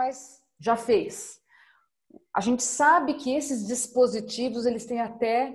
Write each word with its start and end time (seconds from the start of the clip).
mas 0.00 0.42
já 0.58 0.76
fez. 0.76 1.38
A 2.34 2.40
gente 2.40 2.62
sabe 2.62 3.14
que 3.14 3.34
esses 3.34 3.66
dispositivos, 3.66 4.64
eles 4.64 4.86
têm 4.86 4.98
até 4.98 5.54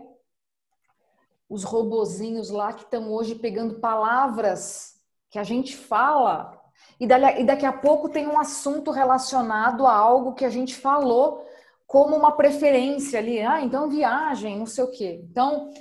os 1.50 1.64
robozinhos 1.64 2.52
lá 2.52 2.72
que 2.72 2.84
estão 2.84 3.12
hoje 3.12 3.34
pegando 3.34 3.80
palavras 3.80 5.02
que 5.32 5.40
a 5.40 5.44
gente 5.44 5.76
fala 5.76 6.62
e 7.00 7.08
daqui 7.44 7.66
a 7.66 7.74
pouco 7.74 8.08
tem 8.08 8.28
um 8.28 8.40
assunto 8.40 8.92
relacionado 8.92 9.88
a 9.88 9.94
algo 9.94 10.36
que 10.36 10.46
a 10.46 10.50
gente 10.50 10.76
falou 10.76 11.44
como 11.88 12.16
uma 12.16 12.38
preferência 12.38 13.18
ali. 13.18 13.42
Ah, 13.42 13.62
então 13.62 13.90
viagem, 13.90 14.60
não 14.60 14.68
sei 14.68 14.84
o 14.84 14.92
quê. 14.92 15.22
Então, 15.28 15.72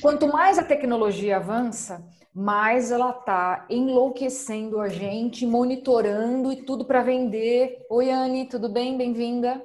quanto 0.00 0.26
mais 0.26 0.58
a 0.58 0.64
tecnologia 0.64 1.36
avança, 1.36 2.04
mais 2.34 2.90
ela 2.90 3.10
está 3.10 3.66
enlouquecendo 3.68 4.80
a 4.80 4.88
gente, 4.88 5.46
monitorando 5.46 6.50
e 6.52 6.64
tudo 6.64 6.84
para 6.84 7.02
vender. 7.02 7.86
Oi, 7.90 8.10
Anne, 8.10 8.48
tudo 8.48 8.68
bem? 8.68 8.96
Bem-vinda. 8.96 9.64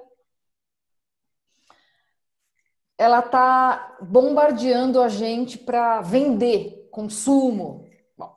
Ela 2.97 3.19
está 3.19 3.97
bombardeando 4.01 5.01
a 5.01 5.07
gente 5.07 5.57
para 5.57 6.01
vender, 6.01 6.89
consumo. 6.91 7.87
Bom, 8.17 8.35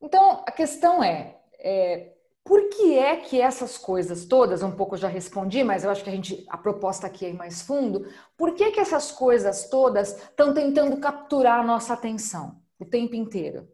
então, 0.00 0.42
a 0.46 0.50
questão 0.50 1.04
é, 1.04 1.38
é 1.58 2.14
por 2.42 2.68
que 2.70 2.98
é 2.98 3.16
que 3.16 3.40
essas 3.40 3.78
coisas 3.78 4.24
todas, 4.24 4.62
um 4.62 4.72
pouco 4.72 4.94
eu 4.94 4.98
já 4.98 5.08
respondi, 5.08 5.62
mas 5.62 5.84
eu 5.84 5.90
acho 5.90 6.02
que 6.02 6.10
a 6.10 6.12
gente 6.12 6.44
a 6.48 6.58
proposta 6.58 7.06
aqui 7.06 7.26
é 7.26 7.32
mais 7.32 7.62
fundo, 7.62 8.10
por 8.36 8.54
que 8.54 8.72
que 8.72 8.80
essas 8.80 9.12
coisas 9.12 9.68
todas 9.68 10.16
estão 10.16 10.52
tentando 10.54 10.96
capturar 10.96 11.60
a 11.60 11.64
nossa 11.64 11.92
atenção 11.92 12.61
o 12.82 12.88
tempo 12.88 13.14
inteiro? 13.14 13.68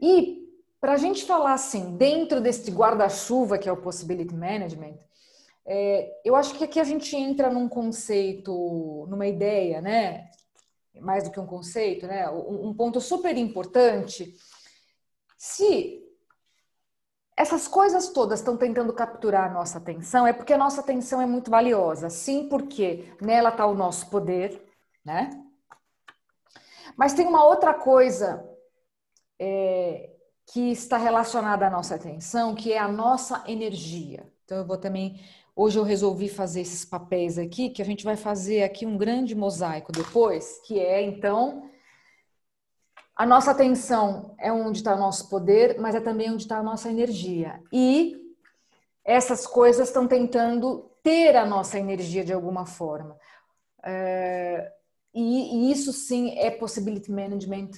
E 0.00 0.48
para 0.80 0.92
a 0.92 0.96
gente 0.96 1.24
falar 1.24 1.54
assim, 1.54 1.96
dentro 1.96 2.40
deste 2.40 2.70
guarda-chuva 2.70 3.58
que 3.58 3.68
é 3.68 3.72
o 3.72 3.82
possibility 3.82 4.34
management, 4.34 4.96
é, 5.66 6.20
eu 6.24 6.34
acho 6.34 6.54
que 6.54 6.64
aqui 6.64 6.80
a 6.80 6.84
gente 6.84 7.14
entra 7.14 7.50
num 7.50 7.68
conceito, 7.68 9.06
numa 9.08 9.26
ideia, 9.26 9.82
né? 9.82 10.30
Mais 11.00 11.24
do 11.24 11.30
que 11.30 11.38
um 11.38 11.46
conceito, 11.46 12.06
né? 12.06 12.28
Um, 12.30 12.68
um 12.68 12.74
ponto 12.74 13.00
super 13.00 13.36
importante. 13.36 14.34
Se 15.36 16.02
essas 17.36 17.68
coisas 17.68 18.08
todas 18.08 18.40
estão 18.40 18.56
tentando 18.56 18.92
capturar 18.92 19.50
a 19.50 19.52
nossa 19.52 19.78
atenção, 19.78 20.26
é 20.26 20.32
porque 20.32 20.54
a 20.54 20.58
nossa 20.58 20.80
atenção 20.80 21.20
é 21.20 21.26
muito 21.26 21.50
valiosa. 21.50 22.08
Sim, 22.08 22.48
porque 22.48 23.14
nela 23.20 23.50
está 23.50 23.66
o 23.66 23.74
nosso 23.74 24.08
poder, 24.08 24.60
né? 25.04 25.30
Mas 26.98 27.14
tem 27.14 27.28
uma 27.28 27.44
outra 27.44 27.72
coisa 27.72 28.44
é, 29.38 30.10
que 30.44 30.72
está 30.72 30.96
relacionada 30.96 31.64
à 31.64 31.70
nossa 31.70 31.94
atenção, 31.94 32.56
que 32.56 32.72
é 32.72 32.78
a 32.78 32.88
nossa 32.88 33.44
energia. 33.46 34.26
Então, 34.44 34.58
eu 34.58 34.66
vou 34.66 34.76
também. 34.76 35.20
Hoje 35.54 35.78
eu 35.78 35.84
resolvi 35.84 36.28
fazer 36.28 36.62
esses 36.62 36.84
papéis 36.84 37.38
aqui, 37.38 37.70
que 37.70 37.80
a 37.80 37.84
gente 37.84 38.04
vai 38.04 38.16
fazer 38.16 38.64
aqui 38.64 38.84
um 38.84 38.98
grande 38.98 39.36
mosaico 39.36 39.92
depois, 39.92 40.60
que 40.66 40.80
é 40.80 41.00
então 41.00 41.70
a 43.14 43.24
nossa 43.26 43.52
atenção 43.52 44.34
é 44.38 44.52
onde 44.52 44.78
está 44.78 44.94
o 44.94 44.98
nosso 44.98 45.28
poder, 45.28 45.78
mas 45.80 45.94
é 45.94 46.00
também 46.00 46.30
onde 46.30 46.42
está 46.42 46.58
a 46.58 46.62
nossa 46.62 46.88
energia. 46.88 47.60
E 47.72 48.16
essas 49.04 49.46
coisas 49.46 49.88
estão 49.88 50.06
tentando 50.06 50.90
ter 51.02 51.36
a 51.36 51.46
nossa 51.46 51.78
energia 51.78 52.24
de 52.24 52.32
alguma 52.32 52.66
forma. 52.66 53.16
É, 53.84 54.72
e, 55.14 55.68
e, 55.68 55.72
isso 55.72 55.92
sim 55.92 56.36
é 56.38 56.50
possibility 56.50 57.10
management 57.10 57.70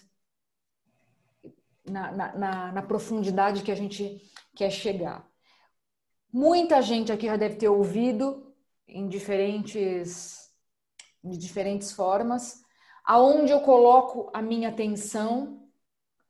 na, 1.88 2.12
na, 2.12 2.36
na, 2.36 2.72
na 2.72 2.82
profundidade 2.82 3.62
que 3.62 3.70
a 3.70 3.74
gente 3.74 4.20
quer 4.54 4.70
chegar. 4.70 5.28
Muita 6.32 6.80
gente 6.82 7.10
aqui 7.10 7.26
já 7.26 7.36
deve 7.36 7.56
ter 7.56 7.68
ouvido 7.68 8.54
em 8.86 9.08
diferentes, 9.08 10.50
de 11.22 11.36
diferentes 11.36 11.92
formas 11.92 12.60
aonde 13.10 13.52
eu 13.52 13.60
coloco 13.60 14.30
a 14.32 14.40
minha 14.40 14.68
atenção, 14.68 15.68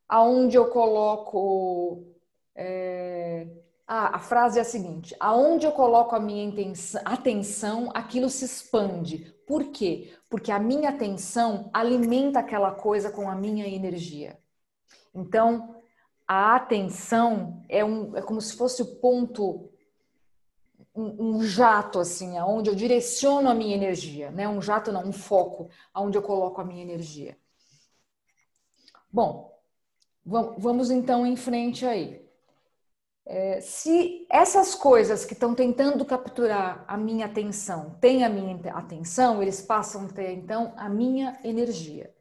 aonde 0.09 0.57
eu 0.57 0.71
coloco. 0.71 2.07
É... 2.55 3.47
A 3.93 4.21
frase 4.21 4.57
é 4.57 4.63
a 4.63 4.65
seguinte: 4.65 5.17
aonde 5.19 5.67
eu 5.67 5.73
coloco 5.73 6.15
a 6.15 6.21
minha 6.21 6.49
atenção, 7.05 7.91
aquilo 7.93 8.31
se 8.31 8.45
expande. 8.45 9.35
Por 9.49 9.73
quê? 9.73 10.17
Porque 10.29 10.53
a 10.53 10.61
minha 10.61 10.91
atenção 10.91 11.69
alimenta 11.73 12.39
aquela 12.39 12.71
coisa 12.71 13.11
com 13.11 13.29
a 13.29 13.35
minha 13.35 13.67
energia. 13.67 14.39
Então, 15.13 15.75
a 16.25 16.55
atenção 16.55 17.65
é, 17.69 17.85
um, 17.85 18.17
é 18.17 18.23
como 18.23 18.41
se 18.41 18.57
fosse 18.57 18.81
o 18.81 19.01
ponto 19.01 19.69
um, 20.95 21.43
jato 21.43 21.99
assim, 21.99 22.39
aonde 22.39 22.71
eu 22.71 22.77
direciono 22.77 23.51
a 23.51 23.55
minha 23.55 23.75
energia, 23.75 24.31
né? 24.31 24.49
Um 24.49 24.63
jato 24.63 24.93
não, 24.93 25.05
um 25.05 25.13
foco, 25.13 25.69
aonde 25.93 26.17
eu 26.17 26.23
coloco 26.23 26.61
a 26.61 26.65
minha 26.65 26.83
energia. 26.83 27.37
Bom, 29.13 29.53
vamos 30.25 30.93
então 30.93 31.27
em 31.27 31.35
frente 31.35 31.85
aí. 31.85 32.30
É, 33.33 33.61
se 33.61 34.27
essas 34.29 34.75
coisas 34.75 35.25
que 35.25 35.35
estão 35.35 35.55
tentando 35.55 36.05
capturar 36.05 36.85
a 36.89 36.97
minha 36.97 37.27
atenção 37.27 37.97
têm 38.01 38.25
a 38.25 38.29
minha 38.29 38.59
atenção, 38.75 39.41
eles 39.41 39.63
passam 39.63 40.07
a 40.07 40.09
ter 40.09 40.33
então 40.33 40.75
a 40.77 40.89
minha 40.89 41.39
energia. 41.45 42.13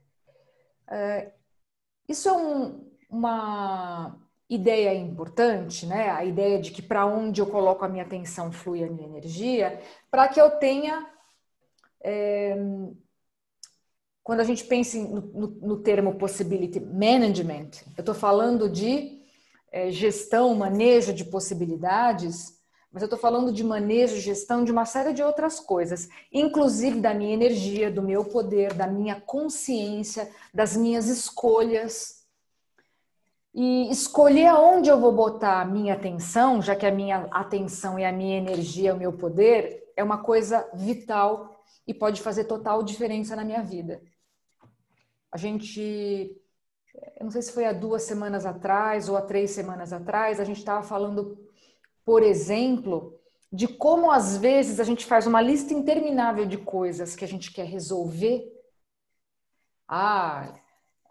É, 0.88 1.32
isso 2.08 2.30
é 2.30 2.34
um, 2.34 2.92
uma 3.10 4.20
ideia 4.48 4.94
importante, 4.94 5.88
né? 5.88 6.12
A 6.12 6.24
ideia 6.24 6.62
de 6.62 6.70
que 6.70 6.82
para 6.84 7.08
onde 7.08 7.42
eu 7.42 7.48
coloco 7.48 7.84
a 7.84 7.90
minha 7.90 8.04
atenção 8.04 8.52
flui 8.52 8.84
a 8.84 8.88
minha 8.88 9.08
energia, 9.08 9.82
para 10.12 10.28
que 10.28 10.40
eu 10.40 10.60
tenha. 10.60 11.08
É, 12.04 12.56
quando 14.22 14.42
a 14.42 14.44
gente 14.44 14.64
pensa 14.64 14.96
no, 15.00 15.22
no, 15.22 15.48
no, 15.48 15.78
termo 15.82 16.20
possibility 16.20 16.80
management, 16.80 17.72
eu 17.98 18.02
estou 18.02 18.14
falando 18.14 18.70
de 18.70 19.19
é, 19.72 19.92
gestão, 19.92 20.56
manejo 20.56 21.14
de 21.14 21.26
possibilidades, 21.26 22.58
mas 22.92 23.04
eu 23.04 23.06
estou 23.06 23.20
falando 23.20 23.52
de 23.52 23.64
manejo, 23.64 24.20
gestão 24.20 24.64
de 24.64 24.72
uma 24.72 24.86
série 24.86 25.14
de 25.14 25.22
outras 25.22 25.60
coisas, 25.60 26.10
inclusive 26.34 27.00
da 27.00 27.14
minha 27.14 27.34
energia, 27.34 27.92
do 27.92 28.02
meu 28.02 28.26
poder, 28.26 28.74
da 28.74 28.88
minha 28.88 29.22
consciência, 29.22 30.30
das 30.52 30.76
minhas 30.76 31.08
escolhas 31.08 32.20
e 33.54 33.90
escolher 33.90 34.48
aonde 34.48 34.90
eu 34.90 35.00
vou 35.00 35.12
botar 35.12 35.62
a 35.62 35.66
minha 35.66 35.94
atenção, 35.94 36.62
já 36.62 36.76
que 36.76 36.86
a 36.86 36.92
minha 36.92 37.28
atenção 37.32 37.98
e 38.00 38.06
a 38.06 38.12
minha 38.12 38.38
energia, 38.38 38.94
o 38.94 38.98
meu 38.98 39.14
poder, 39.14 39.92
é 39.96 40.04
uma 40.04 40.20
coisa 40.20 40.70
vital 40.74 41.64
e 41.86 41.94
pode 41.94 42.22
fazer 42.22 42.46
total 42.46 42.84
diferença 42.84 43.36
na 43.36 43.44
minha 43.44 43.62
vida. 43.64 44.02
A 45.32 45.38
gente, 45.38 46.36
eu 47.20 47.26
não 47.26 47.32
sei 47.32 47.42
se 47.42 47.52
foi 47.52 47.66
há 47.66 47.74
duas 47.74 48.04
semanas 48.04 48.46
atrás 48.46 49.10
ou 49.10 49.18
há 49.18 49.22
três 49.22 49.52
semanas 49.52 49.92
atrás, 49.92 50.40
a 50.40 50.46
gente 50.46 50.60
estava 50.60 50.82
falando, 50.82 51.38
por 52.06 52.24
exemplo, 52.24 53.20
de 53.52 53.68
como 53.68 54.10
às 54.10 54.38
vezes 54.38 54.80
a 54.80 54.86
gente 54.86 55.06
faz 55.06 55.28
uma 55.28 55.42
lista 55.42 55.74
interminável 55.74 56.46
de 56.46 56.58
coisas 56.58 57.18
que 57.18 57.26
a 57.26 57.28
gente 57.28 57.52
quer 57.52 57.66
resolver. 57.66 58.50
Ah, 59.86 60.54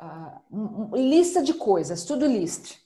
uh, 0.01 0.97
lista 0.97 1.43
de 1.43 1.53
coisas, 1.53 2.05
tudo 2.05 2.27
list. 2.27 2.79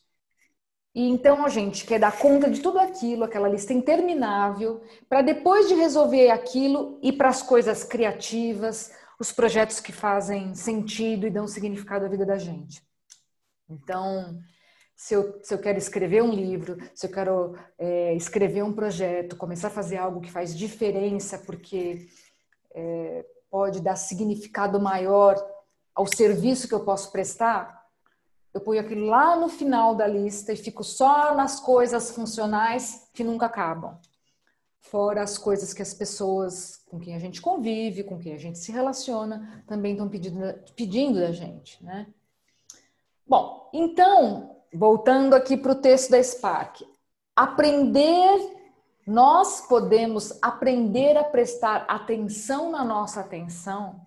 E 0.94 1.08
então 1.08 1.44
a 1.44 1.48
gente 1.48 1.86
quer 1.86 2.00
dar 2.00 2.18
conta 2.18 2.50
de 2.50 2.60
tudo 2.60 2.78
aquilo, 2.80 3.24
aquela 3.24 3.48
lista 3.48 3.72
interminável, 3.72 4.82
para 5.08 5.22
depois 5.22 5.68
de 5.68 5.74
resolver 5.74 6.28
aquilo 6.30 6.98
ir 7.00 7.12
para 7.12 7.28
as 7.28 7.40
coisas 7.40 7.84
criativas, 7.84 8.92
os 9.18 9.30
projetos 9.30 9.78
que 9.78 9.92
fazem 9.92 10.54
sentido 10.54 11.26
e 11.26 11.30
dão 11.30 11.46
significado 11.46 12.04
à 12.04 12.08
vida 12.08 12.26
da 12.26 12.36
gente. 12.36 12.82
Então, 13.72 14.38
se 14.94 15.14
eu, 15.14 15.40
se 15.42 15.52
eu 15.52 15.58
quero 15.58 15.78
escrever 15.78 16.22
um 16.22 16.32
livro, 16.32 16.76
se 16.94 17.06
eu 17.06 17.10
quero 17.10 17.56
é, 17.78 18.14
escrever 18.14 18.62
um 18.62 18.72
projeto, 18.72 19.36
começar 19.36 19.68
a 19.68 19.70
fazer 19.70 19.96
algo 19.96 20.20
que 20.20 20.30
faz 20.30 20.56
diferença, 20.56 21.38
porque 21.38 22.08
é, 22.74 23.26
pode 23.50 23.80
dar 23.80 23.96
significado 23.96 24.80
maior 24.80 25.36
ao 25.94 26.06
serviço 26.06 26.68
que 26.68 26.74
eu 26.74 26.84
posso 26.84 27.10
prestar, 27.10 27.82
eu 28.54 28.60
ponho 28.60 28.80
aquilo 28.80 29.06
lá 29.06 29.34
no 29.34 29.48
final 29.48 29.94
da 29.94 30.06
lista 30.06 30.52
e 30.52 30.56
fico 30.56 30.84
só 30.84 31.34
nas 31.34 31.58
coisas 31.58 32.10
funcionais 32.10 33.08
que 33.14 33.24
nunca 33.24 33.46
acabam. 33.46 33.98
Fora 34.78 35.22
as 35.22 35.38
coisas 35.38 35.72
que 35.72 35.80
as 35.80 35.94
pessoas 35.94 36.82
com 36.86 37.00
quem 37.00 37.14
a 37.14 37.18
gente 37.18 37.40
convive, 37.40 38.04
com 38.04 38.18
quem 38.18 38.34
a 38.34 38.38
gente 38.38 38.58
se 38.58 38.70
relaciona, 38.70 39.64
também 39.66 39.92
estão 39.92 40.08
pedindo, 40.08 40.40
pedindo 40.76 41.18
da 41.18 41.32
gente, 41.32 41.82
né? 41.82 42.06
Bom, 43.32 43.70
então, 43.72 44.58
voltando 44.74 45.32
aqui 45.32 45.56
para 45.56 45.72
o 45.72 45.80
texto 45.80 46.10
da 46.10 46.22
Spark. 46.22 46.82
Aprender, 47.34 48.58
nós 49.06 49.66
podemos 49.66 50.38
aprender 50.42 51.16
a 51.16 51.24
prestar 51.24 51.86
atenção 51.88 52.70
na 52.70 52.84
nossa 52.84 53.20
atenção 53.20 54.02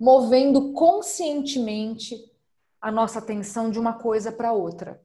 movendo 0.00 0.72
conscientemente 0.72 2.16
a 2.80 2.90
nossa 2.90 3.18
atenção 3.18 3.70
de 3.70 3.78
uma 3.78 3.98
coisa 3.98 4.32
para 4.32 4.54
outra. 4.54 4.98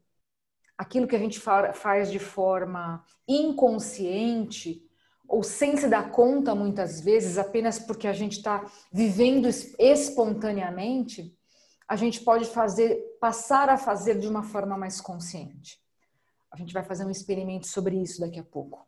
aquilo 0.78 1.06
que 1.06 1.16
a 1.18 1.20
gente 1.20 1.38
faz 1.74 2.10
de 2.10 2.18
forma 2.18 3.04
inconsciente 3.28 4.82
ou 5.28 5.44
sem 5.44 5.76
se 5.76 5.90
dar 5.90 6.12
conta 6.12 6.56
muitas 6.56 7.02
vezes, 7.02 7.38
apenas 7.38 7.78
porque 7.78 8.08
a 8.08 8.14
gente 8.14 8.38
está 8.38 8.66
vivendo 8.90 9.50
espontaneamente, 9.78 11.38
a 11.88 11.96
gente 11.96 12.22
pode 12.22 12.46
fazer, 12.46 13.18
passar 13.20 13.70
a 13.70 13.78
fazer 13.78 14.20
de 14.20 14.28
uma 14.28 14.44
forma 14.44 14.78
mais 14.78 15.00
consciente. 15.00 15.80
A 16.52 16.58
gente 16.58 16.74
vai 16.74 16.84
fazer 16.84 17.06
um 17.06 17.12
experimento 17.12 17.68
sobre 17.68 18.02
isso 18.02 18.22
daqui 18.22 18.40
a 18.40 18.44
pouco. 18.44 18.88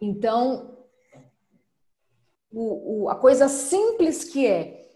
Então, 0.00 0.78
o, 2.50 3.04
o, 3.04 3.08
a 3.08 3.16
coisa 3.16 3.48
simples 3.48 4.24
que 4.24 4.46
é 4.46 4.90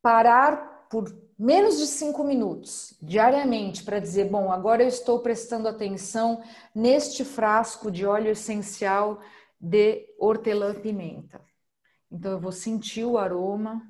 parar 0.00 0.86
por 0.90 1.04
menos 1.36 1.78
de 1.78 1.86
cinco 1.86 2.22
minutos 2.22 2.96
diariamente 3.02 3.82
para 3.82 3.98
dizer: 3.98 4.30
bom, 4.30 4.52
agora 4.52 4.82
eu 4.82 4.88
estou 4.88 5.20
prestando 5.20 5.66
atenção 5.66 6.42
neste 6.74 7.24
frasco 7.24 7.90
de 7.90 8.06
óleo 8.06 8.30
essencial 8.30 9.20
de 9.58 10.06
hortelã-pimenta. 10.18 11.40
Então, 12.12 12.32
eu 12.32 12.40
vou 12.40 12.52
sentir 12.52 13.04
o 13.04 13.18
aroma 13.18 13.82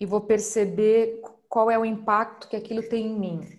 e 0.00 0.06
vou 0.06 0.20
perceber 0.20 1.20
qual 1.48 1.70
é 1.70 1.78
o 1.78 1.84
impacto 1.84 2.48
que 2.48 2.56
aquilo 2.56 2.82
tem 2.82 3.06
em 3.06 3.18
mim. 3.18 3.58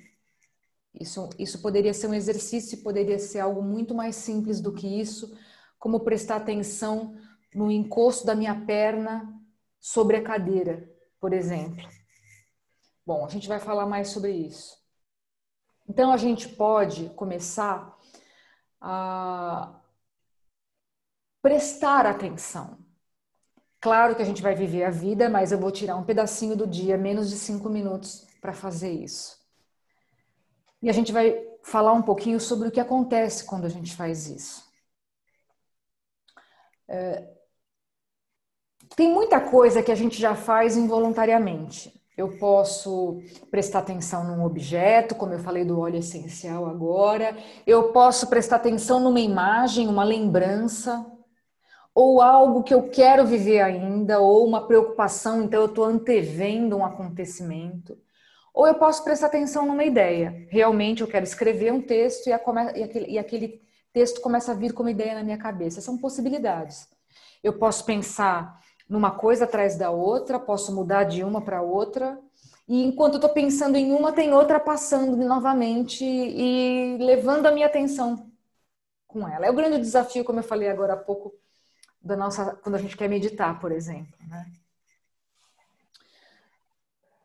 Isso, 0.93 1.29
isso 1.37 1.61
poderia 1.61 1.93
ser 1.93 2.07
um 2.07 2.13
exercício, 2.13 2.83
poderia 2.83 3.19
ser 3.19 3.39
algo 3.39 3.61
muito 3.61 3.93
mais 3.93 4.15
simples 4.15 4.59
do 4.59 4.73
que 4.73 4.87
isso, 4.99 5.37
como 5.77 6.01
prestar 6.01 6.37
atenção 6.37 7.15
no 7.53 7.71
encosto 7.71 8.25
da 8.25 8.35
minha 8.35 8.65
perna 8.65 9.33
sobre 9.79 10.17
a 10.17 10.23
cadeira, 10.23 10.89
por 11.19 11.33
exemplo. 11.33 11.87
Bom, 13.05 13.25
a 13.25 13.29
gente 13.29 13.47
vai 13.47 13.59
falar 13.59 13.85
mais 13.85 14.09
sobre 14.09 14.31
isso. 14.31 14.77
Então, 15.87 16.11
a 16.11 16.17
gente 16.17 16.47
pode 16.49 17.09
começar 17.11 17.97
a 18.79 19.81
prestar 21.41 22.05
atenção. 22.05 22.77
Claro 23.81 24.15
que 24.15 24.21
a 24.21 24.25
gente 24.25 24.41
vai 24.41 24.55
viver 24.55 24.83
a 24.83 24.89
vida, 24.89 25.29
mas 25.29 25.51
eu 25.51 25.59
vou 25.59 25.71
tirar 25.71 25.95
um 25.95 26.03
pedacinho 26.03 26.55
do 26.55 26.67
dia, 26.67 26.97
menos 26.97 27.29
de 27.29 27.37
cinco 27.37 27.69
minutos, 27.69 28.27
para 28.41 28.53
fazer 28.53 28.91
isso. 28.91 29.37
E 30.81 30.89
a 30.89 30.93
gente 30.93 31.11
vai 31.11 31.45
falar 31.63 31.93
um 31.93 32.01
pouquinho 32.01 32.39
sobre 32.39 32.67
o 32.67 32.71
que 32.71 32.79
acontece 32.79 33.45
quando 33.45 33.65
a 33.65 33.69
gente 33.69 33.95
faz 33.95 34.27
isso. 34.27 34.67
É, 36.87 37.29
tem 38.95 39.11
muita 39.11 39.39
coisa 39.39 39.81
que 39.81 39.91
a 39.91 39.95
gente 39.95 40.19
já 40.19 40.35
faz 40.35 40.75
involuntariamente. 40.75 41.93
Eu 42.17 42.37
posso 42.37 43.21
prestar 43.49 43.79
atenção 43.79 44.25
num 44.25 44.43
objeto, 44.43 45.15
como 45.15 45.33
eu 45.33 45.39
falei 45.39 45.63
do 45.63 45.79
óleo 45.79 45.99
essencial 45.99 46.65
agora. 46.65 47.37
Eu 47.65 47.93
posso 47.93 48.27
prestar 48.27 48.57
atenção 48.57 48.99
numa 48.99 49.21
imagem, 49.21 49.87
uma 49.87 50.03
lembrança, 50.03 51.05
ou 51.93 52.21
algo 52.21 52.63
que 52.63 52.73
eu 52.73 52.89
quero 52.89 53.25
viver 53.25 53.61
ainda, 53.61 54.19
ou 54.19 54.45
uma 54.45 54.67
preocupação, 54.67 55.43
então 55.43 55.61
eu 55.61 55.67
estou 55.67 55.85
antevendo 55.85 56.77
um 56.77 56.85
acontecimento. 56.85 57.97
Ou 58.53 58.67
eu 58.67 58.75
posso 58.75 59.03
prestar 59.03 59.27
atenção 59.27 59.65
numa 59.65 59.83
ideia. 59.83 60.47
Realmente 60.49 61.01
eu 61.01 61.07
quero 61.07 61.23
escrever 61.23 61.71
um 61.71 61.81
texto 61.81 62.27
e, 62.27 62.33
aquele, 62.33 63.11
e 63.11 63.17
aquele 63.17 63.61
texto 63.93 64.21
começa 64.21 64.51
a 64.51 64.55
vir 64.55 64.73
como 64.73 64.89
ideia 64.89 65.15
na 65.15 65.23
minha 65.23 65.37
cabeça. 65.37 65.81
São 65.81 65.97
possibilidades. 65.97 66.87
Eu 67.43 67.53
posso 67.53 67.85
pensar 67.85 68.59
numa 68.87 69.11
coisa 69.11 69.45
atrás 69.45 69.77
da 69.77 69.91
outra, 69.91 70.39
posso 70.39 70.73
mudar 70.75 71.03
de 71.03 71.23
uma 71.23 71.41
para 71.41 71.61
outra. 71.61 72.19
E 72.67 72.83
enquanto 72.83 73.13
eu 73.13 73.17
estou 73.17 73.31
pensando 73.31 73.77
em 73.77 73.91
uma, 73.91 74.11
tem 74.11 74.33
outra 74.33 74.59
passando 74.59 75.15
novamente 75.17 76.03
e 76.03 76.97
levando 76.99 77.45
a 77.45 77.51
minha 77.51 77.67
atenção 77.67 78.29
com 79.07 79.27
ela. 79.27 79.45
É 79.45 79.49
o 79.49 79.55
grande 79.55 79.79
desafio, 79.79 80.23
como 80.23 80.39
eu 80.39 80.43
falei 80.43 80.69
agora 80.69 80.93
há 80.93 80.97
pouco, 80.97 81.33
da 82.01 82.15
nossa 82.15 82.55
quando 82.63 82.75
a 82.75 82.79
gente 82.79 82.97
quer 82.97 83.09
meditar, 83.09 83.59
por 83.59 83.71
exemplo. 83.71 84.13
Né? 84.27 84.45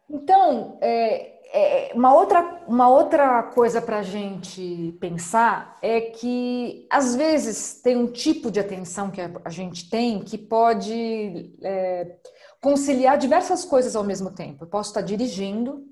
Então, 0.09 0.79
é, 0.81 1.35
é, 1.53 1.93
uma, 1.95 2.13
outra, 2.15 2.65
uma 2.67 2.89
outra 2.89 3.43
coisa 3.43 3.81
para 3.81 3.99
a 3.99 4.03
gente 4.03 4.97
pensar 5.01 5.79
é 5.81 6.01
que, 6.01 6.87
às 6.91 7.15
vezes, 7.15 7.81
tem 7.81 7.97
um 7.97 8.11
tipo 8.11 8.51
de 8.51 8.61
atenção 8.61 9.11
que 9.11 9.21
a 9.21 9.51
gente 9.51 9.89
tem 9.89 10.23
que 10.23 10.37
pode 10.37 11.55
é, 11.63 12.17
conciliar 12.61 13.17
diversas 13.19 13.65
coisas 13.65 13.95
ao 13.95 14.05
mesmo 14.05 14.31
tempo. 14.31 14.65
Eu 14.65 14.69
posso 14.69 14.91
estar 14.91 15.03
dirigindo, 15.03 15.85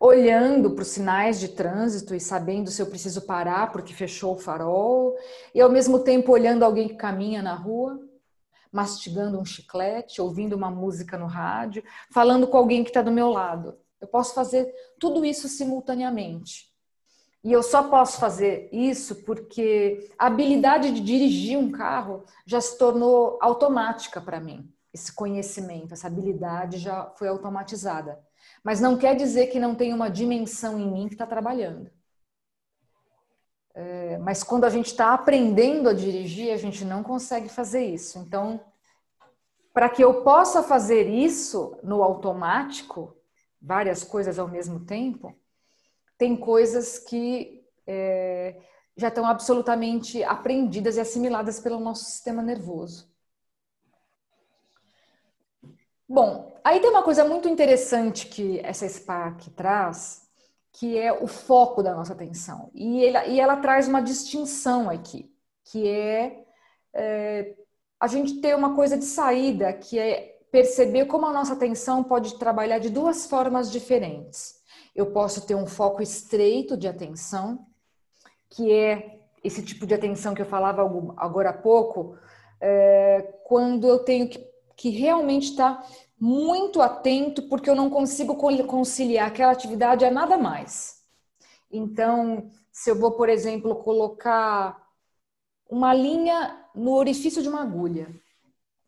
olhando 0.00 0.70
para 0.70 0.80
os 0.80 0.88
sinais 0.88 1.38
de 1.38 1.48
trânsito 1.48 2.14
e 2.14 2.20
sabendo 2.20 2.70
se 2.70 2.80
eu 2.80 2.86
preciso 2.86 3.20
parar 3.20 3.70
porque 3.70 3.92
fechou 3.92 4.34
o 4.34 4.38
farol, 4.38 5.14
e 5.54 5.60
ao 5.60 5.70
mesmo 5.70 5.98
tempo 5.98 6.32
olhando 6.32 6.64
alguém 6.64 6.88
que 6.88 6.94
caminha 6.94 7.42
na 7.42 7.54
rua, 7.54 8.00
mastigando 8.72 9.38
um 9.38 9.44
chiclete, 9.44 10.22
ouvindo 10.22 10.56
uma 10.56 10.70
música 10.70 11.18
no 11.18 11.26
rádio, 11.26 11.84
falando 12.10 12.46
com 12.46 12.56
alguém 12.56 12.82
que 12.82 12.88
está 12.88 13.02
do 13.02 13.12
meu 13.12 13.28
lado. 13.28 13.76
Eu 14.00 14.08
posso 14.08 14.32
fazer 14.32 14.72
tudo 14.98 15.22
isso 15.22 15.46
simultaneamente. 15.48 16.70
E 17.44 17.52
eu 17.52 17.62
só 17.62 17.82
posso 17.82 18.18
fazer 18.18 18.70
isso 18.72 19.16
porque 19.24 20.08
a 20.18 20.26
habilidade 20.26 20.92
de 20.92 21.00
dirigir 21.00 21.58
um 21.58 21.70
carro 21.70 22.24
já 22.46 22.60
se 22.60 22.78
tornou 22.78 23.38
automática 23.40 24.20
para 24.20 24.40
mim. 24.40 24.70
Esse 24.94 25.14
conhecimento, 25.14 25.92
essa 25.92 26.06
habilidade 26.06 26.78
já 26.78 27.12
foi 27.16 27.28
automatizada. 27.28 28.18
Mas 28.62 28.80
não 28.80 28.96
quer 28.96 29.16
dizer 29.16 29.46
que 29.48 29.58
não 29.58 29.74
tem 29.74 29.92
uma 29.92 30.10
dimensão 30.10 30.78
em 30.78 30.90
mim 30.90 31.08
que 31.08 31.14
está 31.14 31.26
trabalhando. 31.26 31.90
É, 33.74 34.18
mas 34.18 34.42
quando 34.42 34.64
a 34.64 34.70
gente 34.70 34.86
está 34.86 35.14
aprendendo 35.14 35.88
a 35.88 35.94
dirigir, 35.94 36.52
a 36.52 36.56
gente 36.56 36.84
não 36.84 37.02
consegue 37.02 37.48
fazer 37.48 37.84
isso. 37.84 38.18
Então, 38.18 38.60
para 39.72 39.88
que 39.88 40.02
eu 40.02 40.22
possa 40.22 40.62
fazer 40.62 41.08
isso 41.08 41.78
no 41.82 42.02
automático, 42.02 43.16
várias 43.60 44.02
coisas 44.02 44.38
ao 44.38 44.48
mesmo 44.48 44.84
tempo, 44.84 45.34
tem 46.18 46.36
coisas 46.36 46.98
que 46.98 47.64
é, 47.86 48.60
já 48.96 49.08
estão 49.08 49.24
absolutamente 49.24 50.22
aprendidas 50.24 50.96
e 50.96 51.00
assimiladas 51.00 51.60
pelo 51.60 51.80
nosso 51.80 52.04
sistema 52.04 52.42
nervoso. 52.42 53.10
Bom, 56.08 56.49
aí 56.64 56.80
tem 56.80 56.90
uma 56.90 57.02
coisa 57.02 57.24
muito 57.24 57.48
interessante 57.48 58.26
que 58.26 58.60
essa 58.60 58.88
SPAC 58.88 59.50
traz, 59.50 60.28
que 60.72 60.98
é 60.98 61.12
o 61.12 61.26
foco 61.26 61.82
da 61.82 61.94
nossa 61.94 62.12
atenção. 62.12 62.70
E, 62.74 63.02
ele, 63.02 63.18
e 63.28 63.40
ela 63.40 63.56
traz 63.56 63.88
uma 63.88 64.00
distinção 64.00 64.88
aqui, 64.88 65.30
que 65.64 65.88
é, 65.88 66.44
é 66.94 67.54
a 67.98 68.06
gente 68.06 68.40
ter 68.40 68.56
uma 68.56 68.74
coisa 68.74 68.96
de 68.96 69.04
saída, 69.04 69.72
que 69.72 69.98
é 69.98 70.38
perceber 70.50 71.04
como 71.04 71.26
a 71.26 71.32
nossa 71.32 71.52
atenção 71.52 72.02
pode 72.02 72.38
trabalhar 72.38 72.78
de 72.78 72.90
duas 72.90 73.26
formas 73.26 73.70
diferentes. 73.70 74.60
Eu 74.94 75.12
posso 75.12 75.46
ter 75.46 75.54
um 75.54 75.66
foco 75.66 76.02
estreito 76.02 76.76
de 76.76 76.88
atenção, 76.88 77.66
que 78.48 78.72
é 78.72 79.20
esse 79.44 79.62
tipo 79.62 79.86
de 79.86 79.94
atenção 79.94 80.34
que 80.34 80.42
eu 80.42 80.46
falava 80.46 80.82
agora 81.16 81.50
há 81.50 81.52
pouco, 81.52 82.16
é, 82.60 83.34
quando 83.44 83.86
eu 83.86 84.00
tenho 84.00 84.28
que, 84.28 84.38
que 84.80 84.88
realmente 84.88 85.50
estar 85.50 85.86
muito 86.18 86.80
atento, 86.80 87.42
porque 87.50 87.68
eu 87.68 87.74
não 87.74 87.90
consigo 87.90 88.34
conciliar 88.34 89.28
aquela 89.28 89.52
atividade 89.52 90.06
a 90.06 90.10
nada 90.10 90.38
mais. 90.38 91.02
Então, 91.70 92.50
se 92.72 92.90
eu 92.90 92.98
vou, 92.98 93.12
por 93.12 93.28
exemplo, 93.28 93.76
colocar 93.76 94.88
uma 95.68 95.92
linha 95.92 96.64
no 96.74 96.92
orifício 96.94 97.42
de 97.42 97.48
uma 97.50 97.60
agulha, 97.60 98.08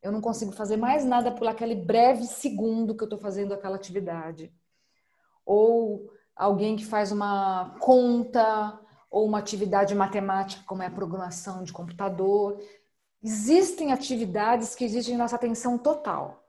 eu 0.02 0.10
não 0.10 0.22
consigo 0.22 0.50
fazer 0.50 0.78
mais 0.78 1.04
nada 1.04 1.30
por 1.30 1.46
aquele 1.46 1.74
breve 1.74 2.24
segundo 2.24 2.96
que 2.96 3.02
eu 3.02 3.06
estou 3.06 3.18
fazendo 3.18 3.52
aquela 3.52 3.76
atividade. 3.76 4.50
Ou 5.44 6.10
alguém 6.34 6.74
que 6.74 6.86
faz 6.86 7.12
uma 7.12 7.76
conta 7.80 8.80
ou 9.10 9.26
uma 9.26 9.40
atividade 9.40 9.94
matemática, 9.94 10.64
como 10.66 10.82
é 10.82 10.86
a 10.86 10.90
programação 10.90 11.62
de 11.62 11.70
computador. 11.70 12.58
Existem 13.22 13.92
atividades 13.92 14.74
que 14.74 14.84
exigem 14.84 15.16
nossa 15.16 15.36
atenção 15.36 15.78
total. 15.78 16.42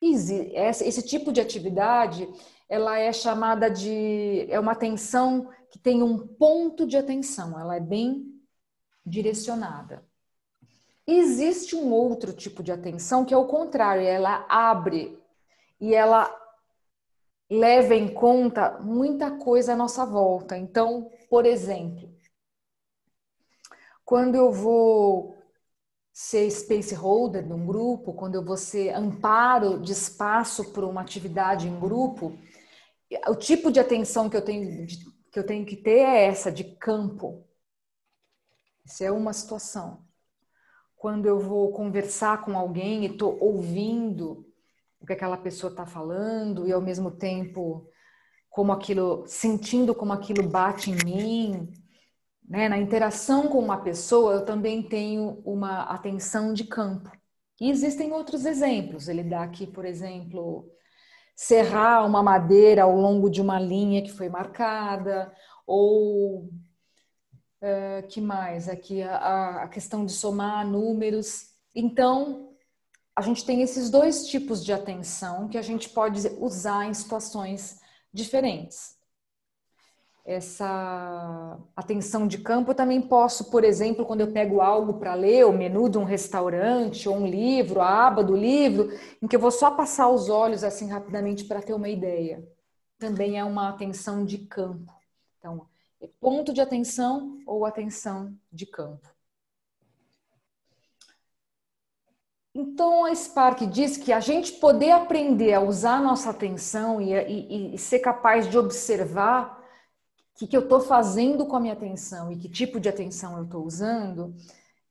Esse 0.00 1.02
tipo 1.02 1.32
de 1.32 1.40
atividade, 1.40 2.28
ela 2.68 2.98
é 2.98 3.12
chamada 3.12 3.70
de 3.70 4.46
é 4.50 4.58
uma 4.58 4.72
atenção 4.72 5.48
que 5.70 5.78
tem 5.78 6.02
um 6.02 6.18
ponto 6.18 6.86
de 6.86 6.96
atenção, 6.96 7.58
ela 7.58 7.76
é 7.76 7.80
bem 7.80 8.38
direcionada. 9.06 10.04
Existe 11.06 11.76
um 11.76 11.92
outro 11.92 12.32
tipo 12.32 12.62
de 12.62 12.72
atenção 12.72 13.24
que 13.24 13.32
é 13.32 13.36
o 13.36 13.46
contrário, 13.46 14.02
ela 14.02 14.46
abre 14.48 15.18
e 15.80 15.94
ela 15.94 16.34
leva 17.50 17.94
em 17.94 18.12
conta 18.12 18.78
muita 18.80 19.30
coisa 19.32 19.74
à 19.74 19.76
nossa 19.76 20.04
volta. 20.04 20.56
Então, 20.56 21.10
por 21.28 21.46
exemplo, 21.46 22.12
quando 24.04 24.34
eu 24.34 24.50
vou 24.50 25.36
ser 26.14 26.48
space 26.48 26.94
holder 26.94 27.44
num 27.44 27.66
grupo, 27.66 28.14
quando 28.14 28.36
eu 28.36 28.44
vou 28.44 28.56
ser 28.56 28.90
amparo 28.90 29.80
de 29.80 29.90
espaço 29.90 30.72
para 30.72 30.86
uma 30.86 31.00
atividade 31.00 31.66
em 31.66 31.80
grupo, 31.80 32.38
o 33.26 33.34
tipo 33.34 33.72
de 33.72 33.80
atenção 33.80 34.30
que 34.30 34.36
eu 34.36 34.42
tenho 34.42 34.86
que 35.32 35.38
eu 35.40 35.44
tenho 35.44 35.66
que 35.66 35.76
ter 35.76 35.98
é 35.98 36.26
essa 36.26 36.52
de 36.52 36.62
campo. 36.62 37.44
Isso 38.84 39.02
é 39.02 39.10
uma 39.10 39.32
situação. 39.32 40.06
Quando 40.94 41.26
eu 41.26 41.40
vou 41.40 41.72
conversar 41.72 42.44
com 42.44 42.56
alguém 42.56 43.02
e 43.02 43.06
estou 43.06 43.36
ouvindo 43.40 44.46
o 45.00 45.04
que 45.04 45.12
aquela 45.12 45.36
pessoa 45.36 45.72
está 45.72 45.84
falando 45.84 46.68
e 46.68 46.72
ao 46.72 46.80
mesmo 46.80 47.10
tempo 47.10 47.90
como 48.48 48.70
aquilo, 48.70 49.24
sentindo 49.26 49.92
como 49.92 50.12
aquilo 50.12 50.48
bate 50.48 50.92
em 50.92 51.04
mim, 51.04 51.72
né? 52.44 52.68
Na 52.68 52.78
interação 52.78 53.48
com 53.48 53.58
uma 53.58 53.78
pessoa, 53.82 54.34
eu 54.34 54.44
também 54.44 54.82
tenho 54.82 55.42
uma 55.44 55.82
atenção 55.84 56.52
de 56.52 56.64
campo. 56.64 57.10
E 57.60 57.70
existem 57.70 58.12
outros 58.12 58.44
exemplos. 58.44 59.08
Ele 59.08 59.22
dá 59.22 59.42
aqui, 59.42 59.66
por 59.66 59.84
exemplo, 59.84 60.70
serrar 61.34 62.06
uma 62.06 62.22
madeira 62.22 62.82
ao 62.82 62.94
longo 62.94 63.30
de 63.30 63.40
uma 63.40 63.58
linha 63.58 64.02
que 64.02 64.12
foi 64.12 64.28
marcada, 64.28 65.32
ou 65.66 66.44
uh, 67.62 68.06
que 68.08 68.20
mais? 68.20 68.68
Aqui 68.68 69.02
a, 69.02 69.62
a 69.62 69.68
questão 69.68 70.04
de 70.04 70.12
somar 70.12 70.66
números. 70.66 71.46
Então, 71.74 72.50
a 73.16 73.22
gente 73.22 73.44
tem 73.46 73.62
esses 73.62 73.90
dois 73.90 74.26
tipos 74.26 74.64
de 74.64 74.72
atenção 74.72 75.48
que 75.48 75.56
a 75.56 75.62
gente 75.62 75.88
pode 75.88 76.26
usar 76.40 76.86
em 76.86 76.94
situações 76.94 77.80
diferentes 78.12 78.94
essa 80.24 81.58
atenção 81.76 82.26
de 82.26 82.38
campo, 82.38 82.70
eu 82.70 82.74
também 82.74 83.00
posso, 83.00 83.50
por 83.50 83.62
exemplo, 83.62 84.06
quando 84.06 84.22
eu 84.22 84.32
pego 84.32 84.62
algo 84.62 84.94
para 84.94 85.14
ler, 85.14 85.44
o 85.44 85.52
menu 85.52 85.88
de 85.88 85.98
um 85.98 86.04
restaurante 86.04 87.08
ou 87.08 87.16
um 87.16 87.26
livro, 87.26 87.80
a 87.82 88.06
aba 88.06 88.24
do 88.24 88.34
livro, 88.34 88.88
em 89.20 89.28
que 89.28 89.36
eu 89.36 89.40
vou 89.40 89.50
só 89.50 89.70
passar 89.70 90.08
os 90.08 90.30
olhos 90.30 90.64
assim 90.64 90.88
rapidamente 90.88 91.44
para 91.44 91.60
ter 91.60 91.74
uma 91.74 91.90
ideia. 91.90 92.42
Também 92.98 93.38
é 93.38 93.44
uma 93.44 93.68
atenção 93.68 94.24
de 94.24 94.38
campo. 94.38 94.90
Então, 95.38 95.66
é 96.00 96.08
ponto 96.20 96.54
de 96.54 96.60
atenção 96.62 97.38
ou 97.46 97.66
atenção 97.66 98.34
de 98.50 98.64
campo. 98.64 99.06
Então, 102.54 103.04
a 103.04 103.14
Spark 103.14 103.66
diz 103.66 103.96
que 103.98 104.12
a 104.12 104.20
gente 104.20 104.52
poder 104.52 104.92
aprender 104.92 105.52
a 105.52 105.60
usar 105.60 105.96
a 105.96 106.02
nossa 106.02 106.30
atenção 106.30 107.00
e, 107.00 107.12
e, 107.12 107.74
e 107.74 107.78
ser 107.78 107.98
capaz 107.98 108.48
de 108.48 108.56
observar 108.56 109.63
que, 110.44 110.48
que 110.48 110.56
eu 110.56 110.62
estou 110.62 110.80
fazendo 110.80 111.46
com 111.46 111.56
a 111.56 111.60
minha 111.60 111.72
atenção 111.72 112.30
e 112.30 112.36
que 112.36 112.48
tipo 112.48 112.78
de 112.78 112.88
atenção 112.88 113.38
eu 113.38 113.44
estou 113.44 113.64
usando, 113.64 114.34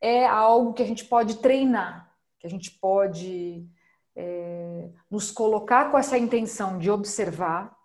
é 0.02 0.26
algo 0.26 0.74
que 0.74 0.82
a 0.82 0.86
gente 0.86 1.06
pode 1.06 1.38
treinar, 1.38 2.12
que 2.40 2.48
a 2.48 2.50
gente 2.50 2.72
pode 2.72 3.68
é, 4.16 4.90
nos 5.10 5.32
colocar 5.32 5.92
com 5.92 5.98
essa 5.98 6.18
intenção 6.18 6.78
de 6.80 6.90
observar 6.90 7.76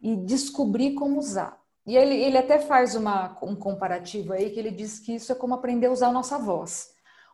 e 0.00 0.16
descobrir 0.16 0.94
como 0.94 1.18
usar. 1.18 1.60
E 1.86 1.96
ele, 1.96 2.14
ele 2.14 2.38
até 2.38 2.58
faz 2.58 2.94
uma, 2.94 3.36
um 3.42 3.56
comparativo 3.56 4.32
aí 4.32 4.50
que 4.50 4.58
ele 4.58 4.70
diz 4.70 4.98
que 4.98 5.14
isso 5.14 5.32
é 5.32 5.34
como 5.34 5.54
aprender 5.54 5.86
a 5.86 5.92
usar 5.92 6.08
a 6.08 6.12
nossa 6.12 6.38
voz. 6.38 6.90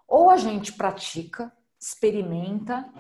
Ou 0.07 0.31
a 0.31 0.37
gente 0.37 0.73
pratica, 0.73 1.53
experimenta, 1.79 2.91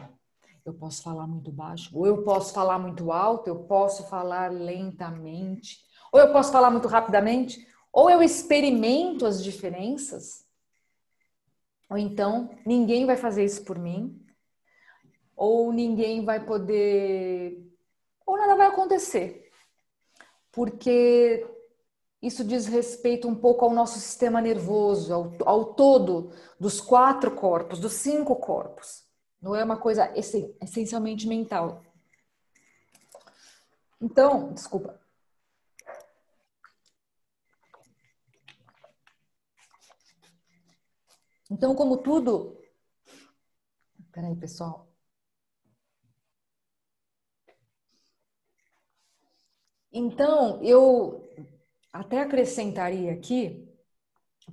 eu 0.64 0.75
posso 0.75 1.02
falar 1.02 1.26
muito 1.26 1.50
baixo, 1.50 1.90
ou 1.97 2.07
eu 2.07 2.23
posso 2.23 2.52
falar 2.52 2.78
muito 2.78 3.11
alto, 3.11 3.49
eu 3.49 3.64
posso 3.64 4.05
falar 4.05 4.52
lentamente, 4.52 5.78
ou 6.12 6.21
eu 6.21 6.33
posso 6.33 6.53
falar 6.53 6.71
muito 6.71 6.88
rapidamente, 6.88 7.67
ou 7.93 8.11
eu 8.11 8.23
experimento 8.23 9.27
as 9.27 9.43
diferenças, 9.43 10.47
ou 11.88 11.97
então 11.97 12.50
ninguém 12.67 13.07
vai 13.07 13.17
fazer 13.17 13.45
isso 13.45 13.65
por 13.65 13.79
mim, 13.79 14.25
ou 15.37 15.73
ninguém 15.73 16.25
vai 16.25 16.45
poder, 16.45 17.65
ou 18.27 18.37
nada 18.37 18.57
vai 18.57 18.67
acontecer, 18.67 19.50
porque 20.53 21.47
isso 22.21 22.45
diz 22.45 22.67
respeito 22.67 23.29
um 23.29 23.35
pouco 23.35 23.65
ao 23.65 23.73
nosso 23.73 23.99
sistema 23.99 24.41
nervoso, 24.41 25.15
ao, 25.15 25.33
ao 25.45 25.65
todo 25.75 26.33
dos 26.59 26.81
quatro 26.81 27.31
corpos, 27.31 27.79
dos 27.79 27.93
cinco 27.93 28.35
corpos. 28.37 29.07
Não 29.41 29.55
é 29.55 29.62
uma 29.62 29.77
coisa 29.77 30.12
essencialmente 30.61 31.29
mental. 31.29 31.85
Então, 34.00 34.53
desculpa. 34.53 35.00
Então, 41.50 41.75
como 41.75 41.99
tudo. 41.99 42.59
Peraí, 44.12 44.37
pessoal. 44.37 44.88
Então, 49.93 50.62
eu 50.62 51.26
até 51.93 52.21
acrescentaria 52.21 53.12
aqui, 53.12 53.67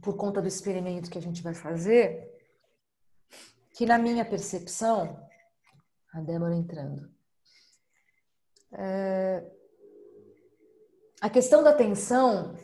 por 0.02 0.16
conta 0.16 0.42
do 0.42 0.48
experimento 0.48 1.10
que 1.10 1.18
a 1.18 1.22
gente 1.22 1.44
vai 1.44 1.54
fazer, 1.54 2.34
que 3.74 3.86
na 3.86 3.98
minha 3.98 4.24
percepção, 4.24 5.22
a 6.14 6.22
Débora 6.22 6.56
entrando, 6.56 7.14
é, 8.72 9.46
a 11.22 11.30
questão 11.30 11.62
da 11.62 11.72
atenção 11.72 12.56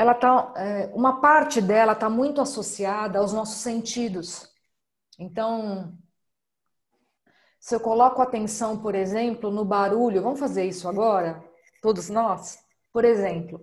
ela 0.00 0.14
tá, 0.14 0.54
é, 0.56 0.90
uma 0.94 1.20
parte 1.20 1.60
dela 1.60 1.92
está 1.92 2.08
muito 2.08 2.40
associada 2.40 3.18
aos 3.18 3.34
nossos 3.34 3.60
sentidos. 3.60 4.48
Então, 5.18 5.92
se 7.60 7.74
eu 7.74 7.80
coloco 7.80 8.22
atenção, 8.22 8.78
por 8.78 8.94
exemplo, 8.94 9.50
no 9.50 9.62
barulho, 9.62 10.22
vamos 10.22 10.40
fazer 10.40 10.64
isso 10.64 10.88
agora, 10.88 11.44
todos 11.82 12.08
nós? 12.08 12.60
Por 12.90 13.04
exemplo, 13.04 13.60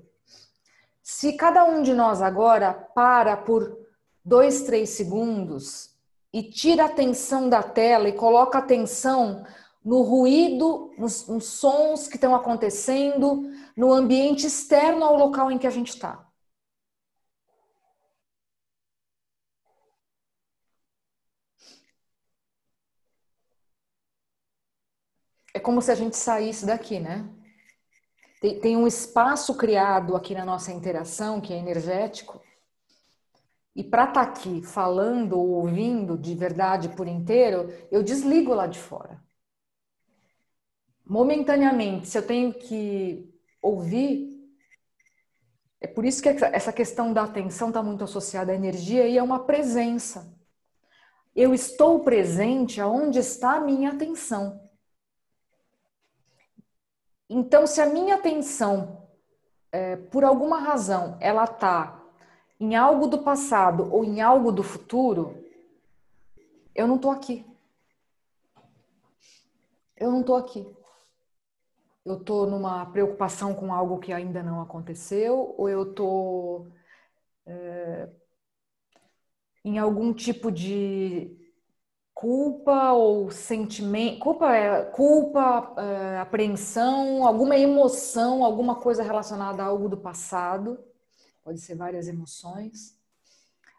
se 1.02 1.34
cada 1.34 1.66
um 1.66 1.82
de 1.82 1.96
nós 1.96 2.22
agora 2.22 2.72
para 2.72 3.36
por 3.36 3.76
dois, 4.24 4.62
três 4.62 4.92
segundos 4.92 5.96
e 6.32 6.44
tira 6.44 6.84
a 6.84 6.86
atenção 6.86 7.50
da 7.50 7.64
tela 7.64 8.10
e 8.10 8.14
coloca 8.14 8.60
atenção 8.60 9.44
no 9.84 10.04
ruído, 10.04 10.92
nos, 11.00 11.28
nos 11.28 11.46
sons 11.46 12.08
que 12.08 12.18
estão 12.18 12.36
acontecendo, 12.36 13.50
no 13.76 13.92
ambiente 13.92 14.46
externo 14.46 15.04
ao 15.04 15.18
local 15.18 15.50
em 15.50 15.58
que 15.58 15.66
a 15.66 15.72
gente 15.72 15.90
está. 15.90 16.27
É 25.58 25.60
como 25.60 25.82
se 25.82 25.92
a 25.92 25.96
gente 25.96 26.16
saísse 26.16 26.66
daqui, 26.68 27.00
né? 27.00 27.28
Tem, 28.40 28.60
tem, 28.60 28.78
um 28.78 28.86
espaço 28.86 29.56
criado 29.56 30.16
aqui 30.16 30.36
na 30.36 30.46
nossa 30.46 30.72
interação 30.72 31.42
que 31.42 31.52
é 31.52 31.58
energético. 31.58 32.40
E 33.76 33.84
para 33.84 34.04
estar 34.04 34.26
tá 34.26 34.32
aqui 34.32 34.62
falando 34.62 35.34
ou 35.34 35.50
ouvindo 35.50 36.16
de 36.16 36.36
verdade 36.36 36.90
por 36.90 37.08
inteiro, 37.08 37.74
eu 37.92 38.04
desligo 38.04 38.54
lá 38.54 38.68
de 38.68 38.78
fora. 38.78 39.20
Momentaneamente, 41.04 42.08
se 42.08 42.18
eu 42.18 42.26
tenho 42.26 42.54
que 42.54 43.28
ouvir, 43.60 44.38
é 45.82 45.88
por 45.88 46.06
isso 46.06 46.22
que 46.22 46.30
essa 46.30 46.72
questão 46.72 47.12
da 47.12 47.24
atenção 47.24 47.70
está 47.70 47.82
muito 47.82 48.04
associada 48.04 48.52
à 48.52 48.56
energia 48.56 49.08
e 49.08 49.18
é 49.18 49.24
uma 49.24 49.44
presença. 49.44 50.32
Eu 51.36 51.52
estou 51.52 52.02
presente 52.02 52.80
aonde 52.80 53.18
está 53.18 53.54
a 53.56 53.62
minha 53.62 53.90
atenção. 53.92 54.67
Então, 57.30 57.68
se 57.68 57.82
a 57.82 57.86
minha 57.86 58.16
atenção, 58.16 59.06
é, 59.72 59.96
por 59.98 60.24
alguma 60.24 60.60
razão, 60.60 61.18
ela 61.20 61.44
está 61.44 62.02
em 62.60 62.76
algo 62.76 63.08
do 63.08 63.20
passado 63.20 63.94
ou 63.94 64.04
em 64.04 64.22
algo 64.22 64.52
do 64.52 64.64
futuro, 64.64 65.44
eu 66.74 66.88
não 66.88 66.96
estou 66.96 67.12
aqui. 67.12 67.46
Eu 69.96 70.12
não 70.12 70.22
estou 70.22 70.36
aqui. 70.36 70.66
Eu 72.06 72.18
estou 72.18 72.48
numa 72.48 72.86
preocupação 72.86 73.54
com 73.54 73.74
algo 73.74 74.00
que 74.00 74.14
ainda 74.14 74.42
não 74.42 74.62
aconteceu, 74.62 75.54
ou 75.58 75.68
eu 75.68 75.90
estou 75.90 76.68
é, 77.46 78.10
em 79.66 79.78
algum 79.78 80.14
tipo 80.14 80.50
de 80.50 81.36
culpa 82.18 82.94
ou 82.94 83.30
sentimento, 83.30 84.18
culpa 84.18 84.52
é 84.52 84.86
culpa, 84.86 85.72
é, 85.78 86.18
apreensão, 86.18 87.28
alguma 87.28 87.56
emoção, 87.56 88.44
alguma 88.44 88.76
coisa 88.76 89.04
relacionada 89.04 89.62
a 89.62 89.68
algo 89.68 89.88
do 89.88 89.98
passado, 89.98 90.84
pode 91.44 91.60
ser 91.62 91.76
várias 91.76 92.08
emoções. 92.08 92.98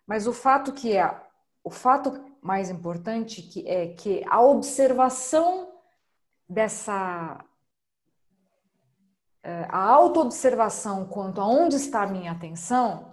Mas 0.07 0.29
o 0.29 0.33
fato 0.33 0.73
que 0.73 0.97
é 0.97 1.21
o 1.65 1.71
fato 1.71 2.25
mais 2.41 2.71
importante 2.71 3.43
que 3.43 3.67
é 3.67 3.89
que 3.89 4.25
a 4.29 4.41
observação 4.41 5.73
dessa 6.49 7.45
é, 9.43 9.67
a 9.69 9.83
autoobservação 9.83 11.07
quanto 11.07 11.41
a 11.41 11.45
onde 11.45 11.75
está 11.75 12.05
a 12.05 12.07
minha 12.07 12.31
atenção 12.31 13.08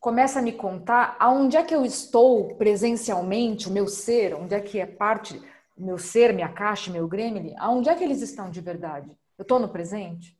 começa 0.00 0.38
a 0.38 0.42
me 0.42 0.52
contar 0.52 1.16
aonde 1.20 1.56
é 1.56 1.62
que 1.62 1.74
eu 1.74 1.84
estou 1.84 2.56
presencialmente, 2.56 3.68
o 3.68 3.72
meu 3.72 3.86
ser, 3.86 4.34
onde 4.34 4.54
é 4.54 4.60
que 4.60 4.80
é 4.80 4.86
parte, 4.86 5.40
meu 5.76 5.98
ser, 5.98 6.32
minha 6.32 6.52
caixa, 6.52 6.90
meu 6.90 7.06
gremlin, 7.06 7.54
aonde 7.58 7.88
é 7.90 7.94
que 7.94 8.02
eles 8.02 8.22
estão 8.22 8.50
de 8.50 8.60
verdade. 8.60 9.10
Eu 9.38 9.42
estou 9.42 9.58
no 9.58 9.68
presente? 9.68 10.38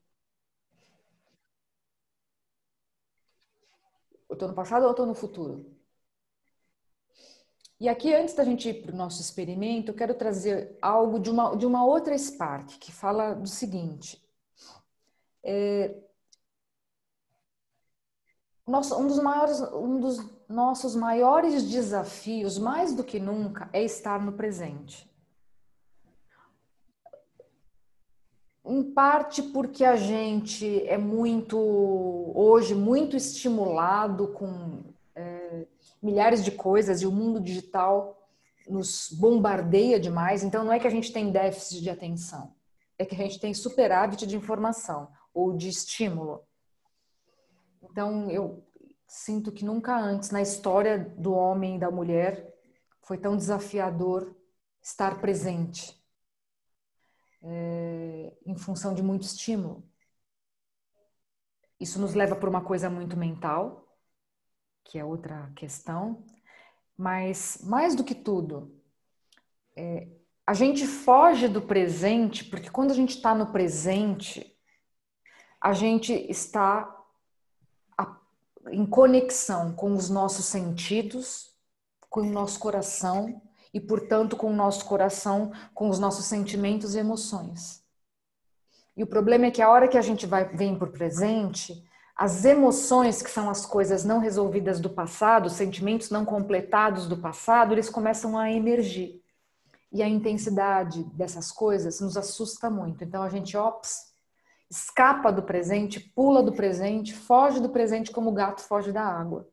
Eu 4.30 4.34
estou 4.34 4.48
no 4.48 4.54
passado 4.54 4.84
ou 4.84 4.90
estou 4.92 5.04
no 5.06 5.14
futuro? 5.14 5.66
E 7.78 7.88
aqui, 7.88 8.14
antes 8.14 8.34
da 8.34 8.44
gente 8.44 8.68
ir 8.68 8.82
para 8.82 8.92
o 8.92 8.96
nosso 8.96 9.20
experimento, 9.20 9.90
eu 9.90 9.94
quero 9.94 10.14
trazer 10.14 10.76
algo 10.82 11.18
de 11.18 11.30
uma, 11.30 11.56
de 11.56 11.66
uma 11.66 11.84
outra 11.84 12.16
Spark, 12.16 12.78
que 12.78 12.92
fala 12.92 13.34
do 13.34 13.48
seguinte. 13.48 14.22
É, 15.42 15.94
nosso, 18.70 18.96
um, 18.96 19.06
dos 19.06 19.18
maiores, 19.18 19.60
um 19.72 20.00
dos 20.00 20.30
nossos 20.48 20.94
maiores 20.94 21.62
desafios, 21.64 22.58
mais 22.58 22.94
do 22.94 23.04
que 23.04 23.18
nunca, 23.18 23.68
é 23.72 23.82
estar 23.82 24.24
no 24.24 24.32
presente. 24.32 25.10
Em 28.64 28.82
parte 28.82 29.42
porque 29.42 29.84
a 29.84 29.96
gente 29.96 30.86
é 30.86 30.96
muito, 30.96 31.58
hoje, 32.34 32.74
muito 32.74 33.16
estimulado 33.16 34.28
com 34.28 34.84
é, 35.14 35.66
milhares 36.02 36.44
de 36.44 36.52
coisas 36.52 37.02
e 37.02 37.06
o 37.06 37.12
mundo 37.12 37.40
digital 37.40 38.16
nos 38.68 39.10
bombardeia 39.10 39.98
demais. 39.98 40.44
Então, 40.44 40.64
não 40.64 40.72
é 40.72 40.78
que 40.78 40.86
a 40.86 40.90
gente 40.90 41.12
tem 41.12 41.32
déficit 41.32 41.82
de 41.82 41.90
atenção, 41.90 42.54
é 42.98 43.04
que 43.04 43.14
a 43.14 43.18
gente 43.18 43.40
tem 43.40 43.52
superávit 43.52 44.26
de 44.26 44.36
informação 44.36 45.08
ou 45.34 45.56
de 45.56 45.68
estímulo. 45.68 46.42
Então, 47.82 48.30
eu 48.30 48.66
sinto 49.06 49.50
que 49.50 49.64
nunca 49.64 49.96
antes 49.98 50.30
na 50.30 50.40
história 50.40 50.98
do 50.98 51.32
homem 51.32 51.76
e 51.76 51.80
da 51.80 51.90
mulher 51.90 52.54
foi 53.02 53.18
tão 53.18 53.36
desafiador 53.36 54.36
estar 54.82 55.20
presente 55.20 56.00
é, 57.42 58.32
em 58.46 58.56
função 58.56 58.94
de 58.94 59.02
muito 59.02 59.22
estímulo. 59.22 59.88
Isso 61.78 61.98
nos 61.98 62.14
leva 62.14 62.36
para 62.36 62.50
uma 62.50 62.62
coisa 62.62 62.90
muito 62.90 63.16
mental, 63.16 63.88
que 64.84 64.98
é 64.98 65.04
outra 65.04 65.50
questão, 65.56 66.24
mas 66.96 67.58
mais 67.64 67.94
do 67.94 68.04
que 68.04 68.14
tudo, 68.14 68.78
é, 69.74 70.08
a 70.46 70.52
gente 70.52 70.86
foge 70.86 71.48
do 71.48 71.62
presente, 71.62 72.44
porque 72.44 72.70
quando 72.70 72.90
a 72.90 72.94
gente 72.94 73.16
está 73.16 73.34
no 73.34 73.50
presente, 73.50 74.56
a 75.60 75.72
gente 75.72 76.12
está 76.12 76.99
em 78.68 78.84
conexão 78.84 79.72
com 79.72 79.94
os 79.94 80.10
nossos 80.10 80.44
sentidos, 80.46 81.50
com 82.08 82.20
o 82.20 82.30
nosso 82.30 82.58
coração 82.58 83.40
e, 83.72 83.80
portanto, 83.80 84.36
com 84.36 84.50
o 84.50 84.56
nosso 84.56 84.84
coração, 84.84 85.52
com 85.72 85.88
os 85.88 85.98
nossos 85.98 86.26
sentimentos 86.26 86.94
e 86.94 86.98
emoções. 86.98 87.82
E 88.96 89.02
o 89.02 89.06
problema 89.06 89.46
é 89.46 89.50
que 89.50 89.62
a 89.62 89.70
hora 89.70 89.88
que 89.88 89.96
a 89.96 90.02
gente 90.02 90.26
vai 90.26 90.44
vem 90.44 90.74
o 90.74 90.86
presente, 90.86 91.82
as 92.16 92.44
emoções, 92.44 93.22
que 93.22 93.30
são 93.30 93.48
as 93.48 93.64
coisas 93.64 94.04
não 94.04 94.18
resolvidas 94.18 94.78
do 94.78 94.90
passado, 94.90 95.46
os 95.46 95.54
sentimentos 95.54 96.10
não 96.10 96.24
completados 96.24 97.06
do 97.06 97.16
passado, 97.16 97.72
eles 97.72 97.88
começam 97.88 98.36
a 98.36 98.52
emergir. 98.52 99.22
E 99.92 100.02
a 100.02 100.08
intensidade 100.08 101.02
dessas 101.14 101.50
coisas 101.50 102.00
nos 102.00 102.16
assusta 102.16 102.68
muito. 102.68 103.02
Então 103.02 103.22
a 103.22 103.28
gente, 103.28 103.56
ops, 103.56 104.09
escapa 104.70 105.32
do 105.32 105.42
presente, 105.42 105.98
pula 106.00 106.42
do 106.42 106.52
presente, 106.52 107.12
foge 107.14 107.60
do 107.60 107.70
presente 107.70 108.12
como 108.12 108.30
o 108.30 108.34
gato 108.34 108.62
foge 108.62 108.92
da 108.92 109.02
água. 109.04 109.48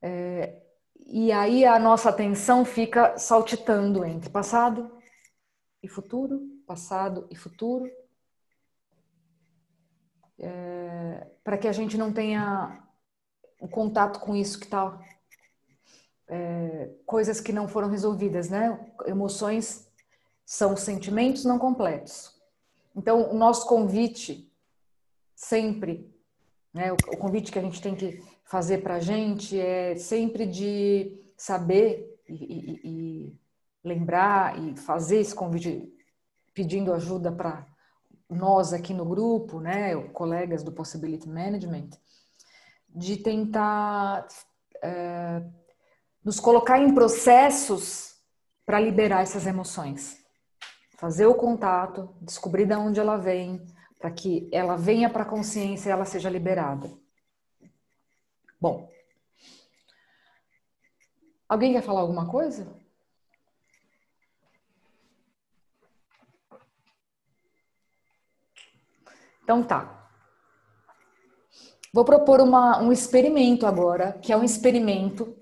É, 0.00 0.62
e 1.06 1.32
aí 1.32 1.64
a 1.64 1.78
nossa 1.78 2.10
atenção 2.10 2.64
fica 2.64 3.18
saltitando 3.18 4.04
entre 4.04 4.30
passado 4.30 4.96
e 5.82 5.88
futuro, 5.88 6.40
passado 6.66 7.26
e 7.30 7.36
futuro, 7.36 7.90
é, 10.38 11.26
para 11.42 11.58
que 11.58 11.68
a 11.68 11.72
gente 11.72 11.96
não 11.96 12.12
tenha 12.12 12.82
um 13.60 13.68
contato 13.68 14.20
com 14.20 14.36
isso 14.36 14.58
que 14.58 14.66
está. 14.66 14.98
É, 16.28 16.90
coisas 17.06 17.40
que 17.40 17.52
não 17.52 17.68
foram 17.68 17.88
resolvidas, 17.88 18.50
né? 18.50 18.92
Emoções 19.06 19.85
são 20.46 20.76
sentimentos 20.76 21.44
não 21.44 21.58
completos. 21.58 22.32
Então, 22.94 23.30
o 23.30 23.34
nosso 23.34 23.66
convite 23.66 24.50
sempre, 25.34 26.08
né? 26.72 26.92
O, 26.92 27.16
convite 27.18 27.50
que 27.50 27.58
a 27.58 27.62
gente 27.62 27.82
tem 27.82 27.96
que 27.96 28.22
fazer 28.44 28.78
para 28.78 28.94
a 28.94 29.00
gente 29.00 29.60
é 29.60 29.96
sempre 29.96 30.46
de 30.46 31.20
saber 31.36 32.18
e, 32.28 32.34
e, 32.34 32.80
e 32.84 33.36
lembrar 33.84 34.58
e 34.58 34.76
fazer 34.76 35.18
esse 35.18 35.34
convite 35.34 35.92
pedindo 36.54 36.92
ajuda 36.94 37.30
para 37.30 37.66
nós 38.30 38.72
aqui 38.72 38.94
no 38.94 39.04
grupo, 39.04 39.60
né, 39.60 39.94
colegas 40.08 40.62
do 40.62 40.72
Possibility 40.72 41.28
Management, 41.28 41.90
de 42.88 43.16
tentar 43.18 44.26
é, 44.82 45.42
nos 46.24 46.40
colocar 46.40 46.78
em 46.78 46.94
processos 46.94 48.16
para 48.64 48.80
liberar 48.80 49.22
essas 49.22 49.46
emoções. 49.46 50.25
Fazer 50.96 51.26
o 51.26 51.34
contato, 51.34 52.14
descobrir 52.22 52.66
de 52.66 52.74
onde 52.74 52.98
ela 52.98 53.16
vem, 53.16 53.64
para 53.98 54.10
que 54.10 54.48
ela 54.52 54.76
venha 54.76 55.10
para 55.10 55.22
a 55.22 55.28
consciência 55.28 55.88
e 55.88 55.92
ela 55.92 56.04
seja 56.04 56.30
liberada. 56.30 56.90
Bom, 58.60 58.90
alguém 61.48 61.72
quer 61.72 61.82
falar 61.82 62.00
alguma 62.00 62.26
coisa? 62.28 62.74
Então 69.42 69.62
tá. 69.62 70.10
Vou 71.92 72.04
propor 72.04 72.40
uma, 72.40 72.80
um 72.82 72.90
experimento 72.90 73.66
agora, 73.66 74.14
que 74.14 74.32
é 74.32 74.36
um 74.36 74.44
experimento 74.44 75.36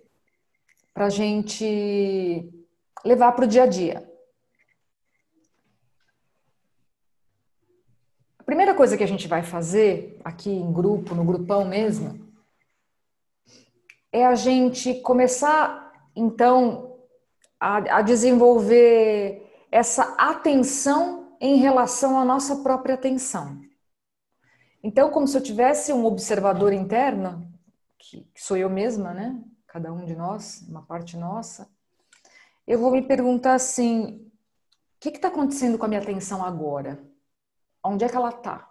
para 0.93 1.07
a 1.07 1.11
gente 1.11 2.53
levar 3.05 3.33
para 3.33 3.45
o 3.45 3.49
dia 3.49 3.65
a 3.65 3.67
dia. 3.67 4.14
A 8.45 8.53
primeira 8.55 8.75
coisa 8.75 8.95
que 8.95 9.03
a 9.03 9.09
gente 9.09 9.27
vai 9.27 9.43
fazer 9.43 10.21
aqui 10.23 10.51
em 10.51 10.71
grupo, 10.71 11.15
no 11.15 11.25
grupão 11.25 11.65
mesmo, 11.65 12.29
é 14.13 14.27
a 14.27 14.35
gente 14.35 15.01
começar 15.01 16.11
então 16.15 16.99
a, 17.59 18.01
a 18.01 18.03
desenvolver 18.03 19.51
essa 19.73 20.15
atenção 20.19 21.35
em 21.41 21.57
relação 21.57 22.19
à 22.21 22.25
nossa 22.25 22.57
própria 22.57 22.97
atenção. 22.97 23.63
Então, 24.83 25.11
como 25.11 25.27
se 25.27 25.39
eu 25.39 25.43
tivesse 25.43 25.91
um 25.91 26.05
observador 26.05 26.71
interno, 26.75 27.51
que, 27.99 28.29
sou 28.37 28.59
eu 28.59 28.69
mesma, 28.69 29.15
né? 29.15 29.43
Cada 29.67 29.91
um 29.91 30.05
de 30.05 30.15
nós, 30.15 30.63
uma 30.69 30.83
parte 30.83 31.17
nossa, 31.17 31.67
eu 32.67 32.79
vou 32.79 32.91
me 32.91 33.01
perguntar 33.01 33.55
assim: 33.55 34.17
o 34.17 35.01
que 35.01 35.09
está 35.09 35.29
acontecendo 35.29 35.79
com 35.79 35.87
a 35.87 35.89
minha 35.89 36.03
atenção 36.03 36.45
agora? 36.45 37.14
Onde 37.85 38.05
é 38.05 38.09
que 38.09 38.17
ela 38.17 38.31
está? 38.31 38.71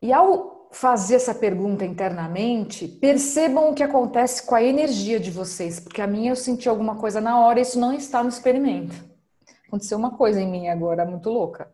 E 0.00 0.12
ao 0.12 0.68
fazer 0.70 1.16
essa 1.16 1.34
pergunta 1.34 1.84
internamente, 1.84 2.86
percebam 2.86 3.70
o 3.70 3.74
que 3.74 3.82
acontece 3.82 4.44
com 4.46 4.54
a 4.54 4.62
energia 4.62 5.18
de 5.18 5.30
vocês, 5.30 5.80
porque 5.80 6.00
a 6.00 6.06
minha 6.06 6.30
eu 6.30 6.36
senti 6.36 6.68
alguma 6.68 6.96
coisa 6.96 7.20
na 7.20 7.40
hora, 7.40 7.60
isso 7.60 7.78
não 7.80 7.92
está 7.92 8.22
no 8.22 8.28
experimento. 8.28 8.94
Aconteceu 9.66 9.98
uma 9.98 10.16
coisa 10.16 10.40
em 10.40 10.50
mim 10.50 10.68
agora 10.68 11.04
muito 11.04 11.28
louca. 11.30 11.72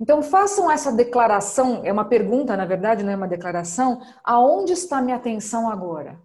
Então 0.00 0.22
façam 0.22 0.70
essa 0.70 0.92
declaração, 0.92 1.82
é 1.84 1.92
uma 1.92 2.04
pergunta, 2.04 2.56
na 2.56 2.64
verdade, 2.64 3.02
não 3.02 3.12
é 3.12 3.16
uma 3.16 3.26
declaração. 3.26 4.00
Aonde 4.22 4.72
está 4.72 5.02
minha 5.02 5.16
atenção 5.16 5.68
agora? 5.68 6.20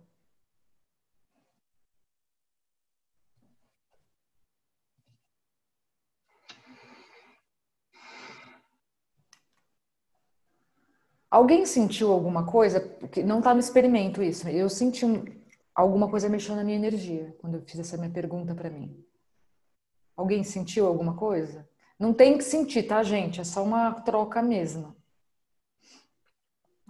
Alguém 11.33 11.65
sentiu 11.65 12.11
alguma 12.11 12.45
coisa? 12.45 12.79
Porque 12.79 13.23
não 13.23 13.39
está 13.39 13.55
no 13.55 13.59
experimento 13.59 14.21
isso. 14.21 14.47
Eu 14.47 14.69
senti 14.69 15.03
um, 15.03 15.25
alguma 15.73 16.07
coisa 16.07 16.29
mexendo 16.29 16.57
na 16.57 16.63
minha 16.63 16.77
energia 16.77 17.35
quando 17.39 17.55
eu 17.55 17.61
fiz 17.63 17.79
essa 17.79 17.97
minha 17.97 18.11
pergunta 18.11 18.53
para 18.53 18.69
mim. 18.69 19.03
Alguém 20.15 20.43
sentiu 20.43 20.85
alguma 20.85 21.15
coisa? 21.15 21.67
Não 21.97 22.13
tem 22.13 22.37
que 22.37 22.43
sentir, 22.43 22.83
tá, 22.83 23.01
gente? 23.01 23.41
É 23.41 23.43
só 23.43 23.63
uma 23.63 23.93
troca 24.01 24.43
mesmo. 24.43 24.95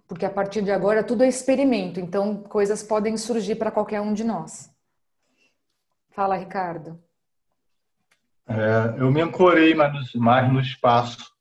Porque 0.10 0.25
a 0.25 0.29
partir 0.29 0.62
de 0.62 0.71
agora 0.71 1.06
tudo 1.06 1.23
é 1.23 1.27
experimento, 1.29 2.01
então 2.01 2.43
coisas 2.43 2.84
podem 2.84 3.15
surgir 3.15 3.56
para 3.56 3.71
qualquer 3.71 4.01
um 4.01 4.13
de 4.13 4.25
nós. 4.25 4.69
Fala, 6.12 6.36
Ricardo. 6.36 7.01
É, 8.45 8.99
eu 8.99 9.10
me 9.10 9.21
ancorei 9.21 9.73
mais, 9.73 10.13
mais 10.15 10.51
no 10.51 10.60
espaço. 10.60 11.32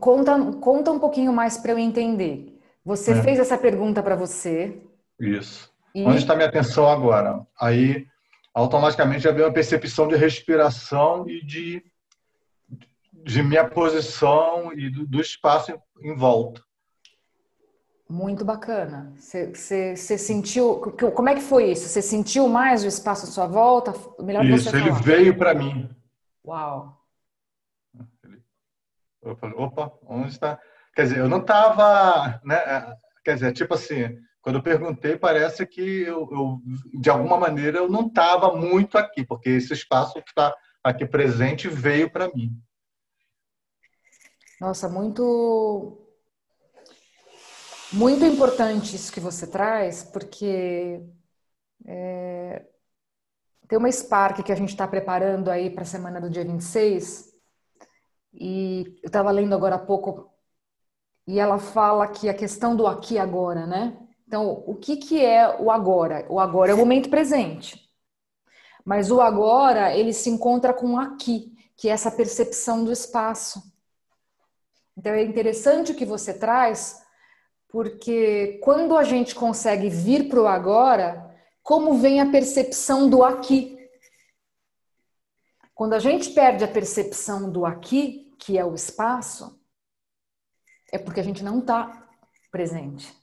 Conta, 0.00 0.36
conta 0.60 0.90
um 0.90 0.98
pouquinho 0.98 1.32
mais 1.32 1.56
para 1.56 1.72
eu 1.72 1.78
entender. 1.78 2.58
Você 2.84 3.12
é. 3.12 3.22
fez 3.22 3.38
essa 3.38 3.56
pergunta 3.56 4.02
para 4.02 4.16
você. 4.16 4.82
Isso. 5.20 5.72
E... 5.94 6.04
Onde 6.04 6.18
está 6.18 6.34
minha 6.34 6.48
atenção 6.48 6.88
agora? 6.88 7.46
Aí, 7.60 8.06
automaticamente, 8.52 9.24
já 9.24 9.30
vem 9.30 9.44
uma 9.44 9.52
percepção 9.52 10.08
de 10.08 10.16
respiração 10.16 11.28
e 11.28 11.44
de, 11.44 11.84
de 13.12 13.42
minha 13.42 13.68
posição 13.68 14.72
e 14.72 14.90
do, 14.90 15.06
do 15.06 15.20
espaço 15.20 15.72
em, 16.00 16.10
em 16.10 16.16
volta. 16.16 16.62
Muito 18.08 18.44
bacana. 18.44 19.12
Você 19.16 19.94
sentiu. 19.96 20.76
Como 21.14 21.28
é 21.28 21.34
que 21.34 21.42
foi 21.42 21.70
isso? 21.72 21.86
Você 21.88 22.00
sentiu 22.00 22.48
mais 22.48 22.82
o 22.82 22.88
espaço 22.88 23.26
à 23.26 23.28
sua 23.28 23.46
volta? 23.46 23.92
Melhor 24.18 24.44
isso, 24.46 24.74
ele 24.74 24.90
veio 24.92 25.36
para 25.36 25.54
mim. 25.54 25.90
Uau! 26.44 26.97
Eu 29.22 29.36
falei, 29.36 29.56
opa, 29.56 29.92
onde 30.06 30.30
está? 30.30 30.58
Quer 30.94 31.02
dizer, 31.02 31.18
eu 31.18 31.28
não 31.28 31.40
estava. 31.40 32.40
Né? 32.44 32.56
Quer 33.24 33.34
dizer, 33.34 33.52
tipo 33.52 33.74
assim, 33.74 34.16
quando 34.40 34.56
eu 34.56 34.62
perguntei, 34.62 35.16
parece 35.16 35.66
que 35.66 35.80
eu, 35.80 36.28
eu 36.30 36.60
de 37.00 37.10
alguma 37.10 37.36
maneira, 37.36 37.78
eu 37.78 37.88
não 37.88 38.06
estava 38.06 38.54
muito 38.54 38.96
aqui, 38.96 39.24
porque 39.24 39.50
esse 39.50 39.72
espaço 39.72 40.14
que 40.14 40.30
está 40.30 40.54
aqui 40.82 41.06
presente 41.06 41.68
veio 41.68 42.10
para 42.10 42.32
mim. 42.32 42.50
Nossa, 44.60 44.88
muito 44.88 46.04
muito 47.92 48.24
importante 48.24 48.96
isso 48.96 49.12
que 49.12 49.20
você 49.20 49.46
traz, 49.46 50.02
porque 50.02 51.00
é, 51.86 52.66
tem 53.66 53.78
uma 53.78 53.90
Spark 53.90 54.42
que 54.42 54.52
a 54.52 54.56
gente 54.56 54.70
está 54.70 54.86
preparando 54.86 55.50
aí 55.50 55.70
para 55.70 55.82
a 55.82 55.86
semana 55.86 56.20
do 56.20 56.28
dia 56.28 56.44
26, 56.44 57.27
e 58.32 58.98
eu 59.02 59.06
estava 59.06 59.30
lendo 59.30 59.54
agora 59.54 59.76
há 59.76 59.78
pouco, 59.78 60.30
e 61.26 61.38
ela 61.38 61.58
fala 61.58 62.08
que 62.08 62.28
a 62.28 62.34
questão 62.34 62.74
do 62.74 62.86
aqui 62.86 63.14
e 63.14 63.18
agora, 63.18 63.66
né? 63.66 63.96
Então, 64.26 64.62
o 64.66 64.74
que, 64.74 64.96
que 64.96 65.24
é 65.24 65.56
o 65.60 65.70
agora? 65.70 66.26
O 66.28 66.38
agora 66.38 66.70
é 66.70 66.74
o 66.74 66.78
momento 66.78 67.08
presente. 67.08 67.88
Mas 68.84 69.10
o 69.10 69.20
agora, 69.20 69.94
ele 69.94 70.12
se 70.12 70.30
encontra 70.30 70.72
com 70.72 70.94
o 70.94 70.98
aqui, 70.98 71.52
que 71.76 71.88
é 71.88 71.92
essa 71.92 72.10
percepção 72.10 72.84
do 72.84 72.92
espaço. 72.92 73.62
Então, 74.96 75.12
é 75.12 75.22
interessante 75.22 75.92
o 75.92 75.94
que 75.94 76.04
você 76.04 76.34
traz, 76.34 77.02
porque 77.68 78.58
quando 78.62 78.96
a 78.96 79.04
gente 79.04 79.34
consegue 79.34 79.88
vir 79.88 80.28
para 80.28 80.40
o 80.40 80.46
agora, 80.46 81.34
como 81.62 81.94
vem 81.94 82.20
a 82.20 82.30
percepção 82.30 83.08
do 83.08 83.22
aqui? 83.22 83.77
Quando 85.78 85.92
a 85.92 86.00
gente 86.00 86.30
perde 86.30 86.64
a 86.64 86.68
percepção 86.68 87.48
do 87.48 87.64
aqui, 87.64 88.34
que 88.36 88.58
é 88.58 88.64
o 88.64 88.74
espaço, 88.74 89.56
é 90.90 90.98
porque 90.98 91.20
a 91.20 91.22
gente 91.22 91.44
não 91.44 91.60
está 91.60 92.10
presente. 92.50 93.14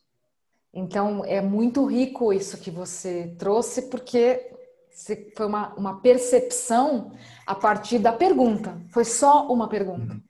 Então, 0.73 1.25
é 1.25 1.41
muito 1.41 1.83
rico 1.85 2.31
isso 2.31 2.57
que 2.61 2.71
você 2.71 3.35
trouxe, 3.37 3.89
porque 3.89 4.55
foi 5.35 5.45
uma, 5.45 5.73
uma 5.73 5.99
percepção 5.99 7.11
a 7.45 7.53
partir 7.53 7.99
da 7.99 8.13
pergunta. 8.13 8.81
Foi 8.89 9.03
só 9.03 9.51
uma 9.51 9.67
pergunta 9.67 10.13
uhum. 10.13 10.23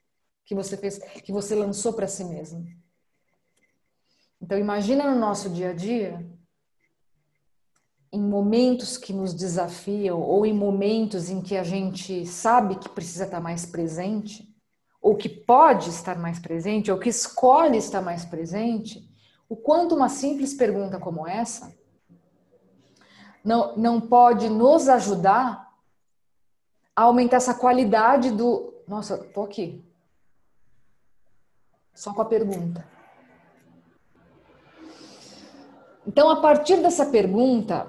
que 0.44 0.54
você 0.56 0.76
fez, 0.76 0.98
que 0.98 1.30
você 1.30 1.54
lançou 1.54 1.92
para 1.92 2.08
si 2.08 2.24
mesmo. 2.24 2.66
Então, 4.42 4.58
imagina 4.58 5.08
no 5.08 5.16
nosso 5.16 5.48
dia 5.48 5.70
a 5.70 5.72
dia, 5.72 6.28
em 8.12 8.20
momentos 8.20 8.96
que 8.96 9.12
nos 9.12 9.34
desafiam 9.34 10.20
ou 10.20 10.46
em 10.46 10.52
momentos 10.52 11.28
em 11.28 11.40
que 11.40 11.56
a 11.56 11.62
gente 11.62 12.24
sabe 12.26 12.76
que 12.76 12.88
precisa 12.88 13.24
estar 13.24 13.40
mais 13.40 13.66
presente, 13.66 14.48
ou 15.00 15.16
que 15.16 15.28
pode 15.28 15.90
estar 15.90 16.18
mais 16.18 16.38
presente, 16.38 16.90
ou 16.90 16.98
que 16.98 17.08
escolhe 17.08 17.76
estar 17.76 18.00
mais 18.00 18.24
presente, 18.24 19.08
o 19.48 19.56
quanto 19.56 19.94
uma 19.94 20.08
simples 20.08 20.54
pergunta 20.54 20.98
como 20.98 21.26
essa 21.26 21.74
não, 23.46 23.76
não 23.76 24.00
pode 24.00 24.48
nos 24.48 24.88
ajudar 24.88 25.72
a 26.96 27.02
aumentar 27.02 27.36
essa 27.36 27.54
qualidade 27.54 28.32
do. 28.32 28.74
Nossa, 28.88 29.18
tô 29.18 29.42
aqui. 29.42 29.84
Só 31.94 32.12
com 32.12 32.22
a 32.22 32.24
pergunta. 32.24 32.84
Então, 36.04 36.28
a 36.28 36.40
partir 36.40 36.78
dessa 36.78 37.06
pergunta, 37.06 37.88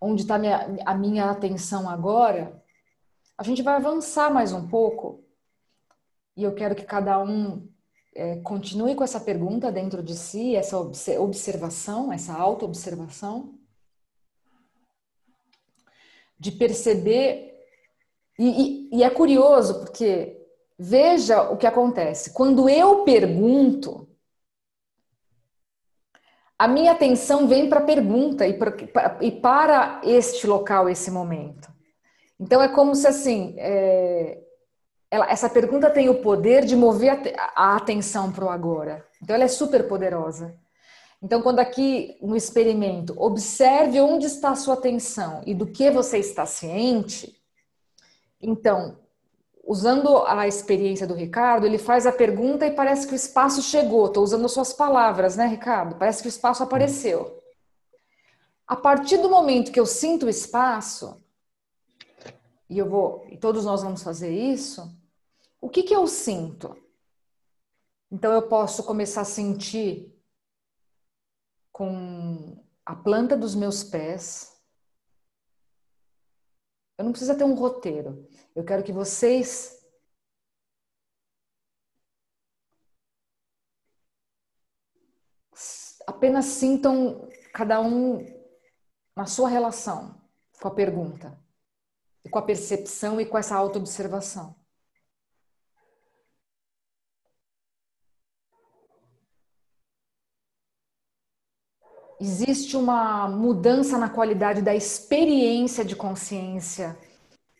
onde 0.00 0.22
está 0.22 0.40
a 0.86 0.94
minha 0.94 1.30
atenção 1.30 1.88
agora, 1.88 2.62
a 3.36 3.42
gente 3.42 3.62
vai 3.62 3.74
avançar 3.74 4.32
mais 4.32 4.52
um 4.52 4.66
pouco. 4.66 5.24
E 6.36 6.42
eu 6.42 6.54
quero 6.54 6.74
que 6.74 6.84
cada 6.84 7.22
um 7.22 7.68
é, 8.14 8.36
continue 8.40 8.94
com 8.94 9.04
essa 9.04 9.20
pergunta 9.20 9.70
dentro 9.70 10.02
de 10.02 10.16
si, 10.16 10.56
essa 10.56 10.78
observação, 10.78 12.12
essa 12.12 12.34
auto-observação, 12.34 13.58
de 16.38 16.52
perceber. 16.52 17.54
E, 18.38 18.88
e, 18.92 18.98
e 18.98 19.02
é 19.02 19.10
curioso, 19.10 19.80
porque 19.80 20.46
veja 20.78 21.50
o 21.50 21.56
que 21.56 21.66
acontece. 21.66 22.32
Quando 22.32 22.68
eu 22.68 23.04
pergunto, 23.04 24.09
a 26.60 26.68
minha 26.68 26.92
atenção 26.92 27.48
vem 27.48 27.70
para 27.70 27.80
a 27.80 27.84
pergunta 27.84 28.46
e, 28.46 28.58
e, 29.22 29.32
para 29.32 29.98
este 30.04 30.46
local, 30.46 30.90
esse 30.90 31.10
momento. 31.10 31.72
Então 32.38 32.60
é 32.60 32.68
como 32.68 32.94
se 32.94 33.06
assim, 33.06 33.54
é, 33.56 34.38
ela, 35.10 35.30
essa 35.30 35.48
pergunta 35.48 35.88
tem 35.88 36.10
o 36.10 36.20
poder 36.20 36.66
de 36.66 36.76
mover 36.76 37.18
a, 37.34 37.52
a 37.56 37.76
atenção 37.76 38.30
para 38.30 38.44
o 38.44 38.50
agora. 38.50 39.02
Então 39.22 39.34
ela 39.34 39.44
é 39.44 39.48
super 39.48 39.88
poderosa. 39.88 40.54
Então 41.22 41.40
quando 41.40 41.60
aqui 41.60 42.18
no 42.20 42.36
experimento 42.36 43.14
observe 43.16 43.98
onde 43.98 44.26
está 44.26 44.50
a 44.50 44.56
sua 44.56 44.74
atenção 44.74 45.40
e 45.46 45.54
do 45.54 45.66
que 45.66 45.90
você 45.90 46.18
está 46.18 46.44
ciente, 46.44 47.40
então 48.38 48.99
usando 49.70 50.24
a 50.26 50.48
experiência 50.48 51.06
do 51.06 51.14
Ricardo, 51.14 51.64
ele 51.64 51.78
faz 51.78 52.04
a 52.04 52.10
pergunta 52.10 52.66
e 52.66 52.72
parece 52.72 53.06
que 53.06 53.12
o 53.12 53.14
espaço 53.14 53.62
chegou. 53.62 54.06
Estou 54.06 54.24
usando 54.24 54.48
suas 54.48 54.72
palavras, 54.72 55.36
né, 55.36 55.46
Ricardo? 55.46 55.94
Parece 55.94 56.22
que 56.22 56.26
o 56.26 56.28
espaço 56.28 56.64
apareceu. 56.64 57.40
A 58.66 58.74
partir 58.74 59.18
do 59.18 59.30
momento 59.30 59.70
que 59.70 59.78
eu 59.78 59.86
sinto 59.86 60.26
o 60.26 60.28
espaço, 60.28 61.24
e 62.68 62.78
eu 62.80 62.90
vou, 62.90 63.24
e 63.30 63.36
todos 63.36 63.64
nós 63.64 63.80
vamos 63.80 64.02
fazer 64.02 64.32
isso, 64.32 64.92
o 65.60 65.68
que 65.68 65.84
que 65.84 65.94
eu 65.94 66.04
sinto? 66.08 66.76
Então 68.10 68.32
eu 68.32 68.42
posso 68.48 68.82
começar 68.82 69.20
a 69.20 69.24
sentir 69.24 70.12
com 71.70 72.60
a 72.84 72.96
planta 72.96 73.36
dos 73.36 73.54
meus 73.54 73.84
pés. 73.84 74.52
Eu 76.98 77.04
não 77.04 77.12
precisa 77.12 77.36
ter 77.36 77.44
um 77.44 77.54
roteiro. 77.54 78.28
Eu 78.54 78.64
quero 78.64 78.82
que 78.82 78.92
vocês 78.92 79.80
apenas 86.06 86.46
sintam 86.46 87.28
cada 87.52 87.80
um 87.80 88.24
na 89.16 89.26
sua 89.26 89.48
relação 89.48 90.20
com 90.60 90.68
a 90.68 90.74
pergunta, 90.74 91.38
e 92.24 92.28
com 92.28 92.38
a 92.38 92.42
percepção 92.42 93.20
e 93.20 93.26
com 93.26 93.38
essa 93.38 93.56
autoobservação. 93.56 94.54
Existe 102.20 102.76
uma 102.76 103.26
mudança 103.28 103.96
na 103.96 104.10
qualidade 104.10 104.60
da 104.60 104.74
experiência 104.74 105.82
de 105.82 105.96
consciência 105.96 106.98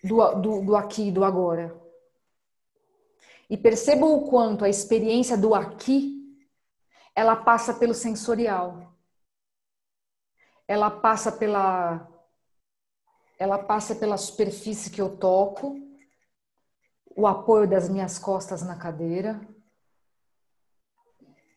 do, 0.02 0.34
do, 0.34 0.64
do 0.64 0.76
aqui 0.76 1.08
e 1.08 1.12
do 1.12 1.24
agora. 1.24 1.78
E 3.48 3.56
percebam 3.56 4.14
o 4.14 4.28
quanto 4.28 4.64
a 4.64 4.68
experiência 4.68 5.36
do 5.36 5.54
aqui 5.54 6.20
ela 7.14 7.36
passa 7.36 7.74
pelo 7.74 7.94
sensorial. 7.94 8.96
Ela 10.66 10.90
passa 10.90 11.32
pela 11.32 12.06
ela 13.38 13.58
passa 13.58 13.94
pela 13.94 14.18
superfície 14.18 14.90
que 14.90 15.00
eu 15.00 15.16
toco, 15.16 15.74
o 17.16 17.26
apoio 17.26 17.66
das 17.66 17.88
minhas 17.88 18.18
costas 18.18 18.60
na 18.60 18.76
cadeira, 18.76 19.40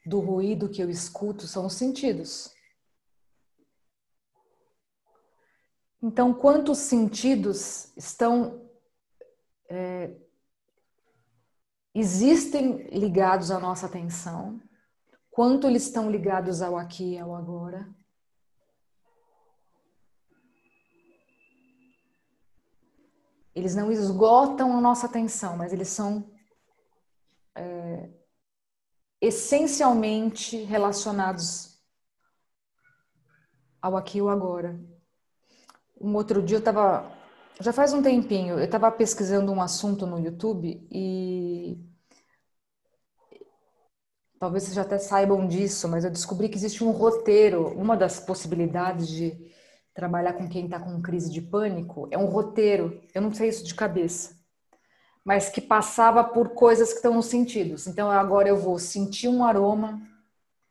do 0.06 0.22
ruído 0.22 0.70
que 0.70 0.82
eu 0.82 0.90
escuto, 0.90 1.46
são 1.46 1.66
os 1.66 1.74
sentidos. 1.74 2.54
Então, 6.06 6.34
quantos 6.34 6.80
sentidos 6.80 7.96
estão 7.96 8.70
é, 9.70 10.14
existem 11.96 12.90
ligados 12.90 13.50
à 13.50 13.58
nossa 13.58 13.86
atenção? 13.86 14.62
Quanto 15.32 15.66
eles 15.66 15.84
estão 15.84 16.12
ligados 16.12 16.62
ao 16.62 16.78
aqui 16.78 17.14
e 17.14 17.20
ao 17.20 17.34
agora? 17.34 17.90
Eles 23.56 23.74
não 23.74 23.90
esgotam 23.90 24.78
a 24.78 24.82
nossa 24.82 25.06
atenção, 25.06 25.56
mas 25.56 25.72
eles 25.72 25.88
são 25.88 26.30
é, 27.56 28.10
essencialmente 29.22 30.64
relacionados 30.64 31.82
ao 33.82 33.96
aqui 33.96 34.18
e 34.18 34.22
o 34.22 34.28
agora. 34.28 34.78
Um 36.04 36.16
outro 36.16 36.42
dia 36.44 36.58
eu 36.58 36.60
estava, 36.60 37.10
já 37.62 37.72
faz 37.72 37.94
um 37.94 38.02
tempinho, 38.02 38.60
eu 38.60 38.66
estava 38.66 38.92
pesquisando 38.92 39.54
um 39.54 39.62
assunto 39.62 40.06
no 40.06 40.20
YouTube 40.20 40.86
e 40.92 41.78
talvez 44.38 44.64
vocês 44.64 44.76
já 44.76 44.82
até 44.82 44.98
saibam 44.98 45.48
disso, 45.48 45.88
mas 45.88 46.04
eu 46.04 46.12
descobri 46.12 46.50
que 46.50 46.58
existe 46.58 46.84
um 46.84 46.92
roteiro. 46.92 47.70
Uma 47.80 47.96
das 47.96 48.20
possibilidades 48.20 49.08
de 49.08 49.50
trabalhar 49.94 50.34
com 50.34 50.50
quem 50.50 50.66
está 50.66 50.78
com 50.78 51.02
crise 51.02 51.32
de 51.32 51.42
pânico 51.42 52.10
é 52.12 52.18
um 52.18 52.26
roteiro. 52.26 53.02
Eu 53.16 53.22
não 53.22 53.34
sei 53.34 53.48
isso 53.48 53.64
de 53.64 53.74
cabeça, 53.74 54.36
mas 55.24 55.48
que 55.48 55.62
passava 55.62 56.22
por 56.22 56.50
coisas 56.50 56.90
que 56.90 56.98
estão 56.98 57.14
nos 57.14 57.28
sentidos. 57.28 57.88
Então 57.88 58.12
agora 58.12 58.50
eu 58.50 58.58
vou 58.58 58.78
sentir 58.78 59.30
um 59.30 59.42
aroma, 59.42 60.02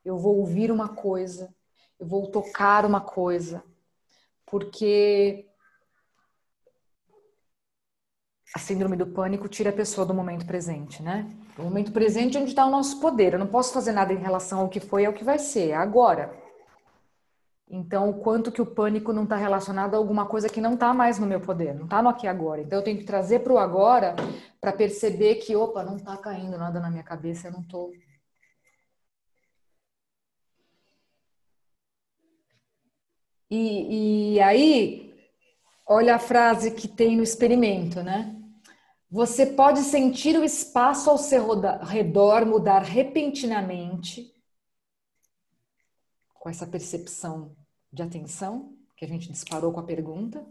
eu 0.04 0.18
vou 0.18 0.36
ouvir 0.40 0.70
uma 0.70 0.90
coisa, 0.90 1.54
eu 1.98 2.06
vou 2.06 2.30
tocar 2.30 2.84
uma 2.84 3.00
coisa, 3.00 3.64
porque 4.52 5.46
a 8.54 8.58
síndrome 8.58 8.96
do 8.96 9.06
pânico 9.06 9.48
tira 9.48 9.70
a 9.70 9.72
pessoa 9.72 10.06
do 10.06 10.12
momento 10.12 10.44
presente, 10.44 11.02
né? 11.02 11.26
O 11.58 11.62
momento 11.62 11.90
presente 11.90 12.36
é 12.36 12.40
onde 12.40 12.50
está 12.50 12.66
o 12.66 12.70
nosso 12.70 13.00
poder. 13.00 13.32
Eu 13.32 13.38
não 13.38 13.46
posso 13.46 13.72
fazer 13.72 13.92
nada 13.92 14.12
em 14.12 14.18
relação 14.18 14.60
ao 14.60 14.68
que 14.68 14.78
foi 14.78 15.04
e 15.04 15.06
ao 15.06 15.14
que 15.14 15.24
vai 15.24 15.38
ser, 15.38 15.70
é 15.70 15.74
agora. 15.74 16.38
Então, 17.66 18.10
o 18.10 18.20
quanto 18.20 18.52
que 18.52 18.60
o 18.60 18.66
pânico 18.66 19.10
não 19.10 19.24
está 19.24 19.36
relacionado 19.36 19.94
a 19.94 19.96
alguma 19.96 20.26
coisa 20.26 20.50
que 20.50 20.60
não 20.60 20.74
está 20.74 20.92
mais 20.92 21.18
no 21.18 21.26
meu 21.26 21.40
poder, 21.40 21.74
não 21.74 21.84
está 21.84 22.02
no 22.02 22.10
aqui 22.10 22.26
agora. 22.26 22.60
Então, 22.60 22.78
eu 22.78 22.84
tenho 22.84 22.98
que 22.98 23.04
trazer 23.04 23.38
para 23.38 23.54
o 23.54 23.58
agora 23.58 24.14
para 24.60 24.74
perceber 24.74 25.36
que, 25.36 25.56
opa, 25.56 25.82
não 25.82 25.96
está 25.96 26.14
caindo 26.18 26.58
nada 26.58 26.78
na 26.78 26.90
minha 26.90 27.02
cabeça, 27.02 27.48
eu 27.48 27.52
não 27.52 27.62
estou. 27.62 27.90
E, 33.54 34.36
e 34.36 34.40
aí, 34.40 35.14
olha 35.86 36.14
a 36.14 36.18
frase 36.18 36.70
que 36.70 36.88
tem 36.88 37.14
no 37.18 37.22
experimento, 37.22 38.02
né? 38.02 38.34
Você 39.10 39.44
pode 39.44 39.80
sentir 39.80 40.38
o 40.38 40.42
espaço 40.42 41.10
ao 41.10 41.18
seu 41.18 41.60
redor 41.82 42.46
mudar 42.46 42.78
repentinamente 42.78 44.32
com 46.32 46.48
essa 46.48 46.66
percepção 46.66 47.54
de 47.92 48.02
atenção 48.02 48.74
que 48.96 49.04
a 49.04 49.08
gente 49.08 49.30
disparou 49.30 49.70
com 49.70 49.80
a 49.80 49.84
pergunta. 49.84 50.42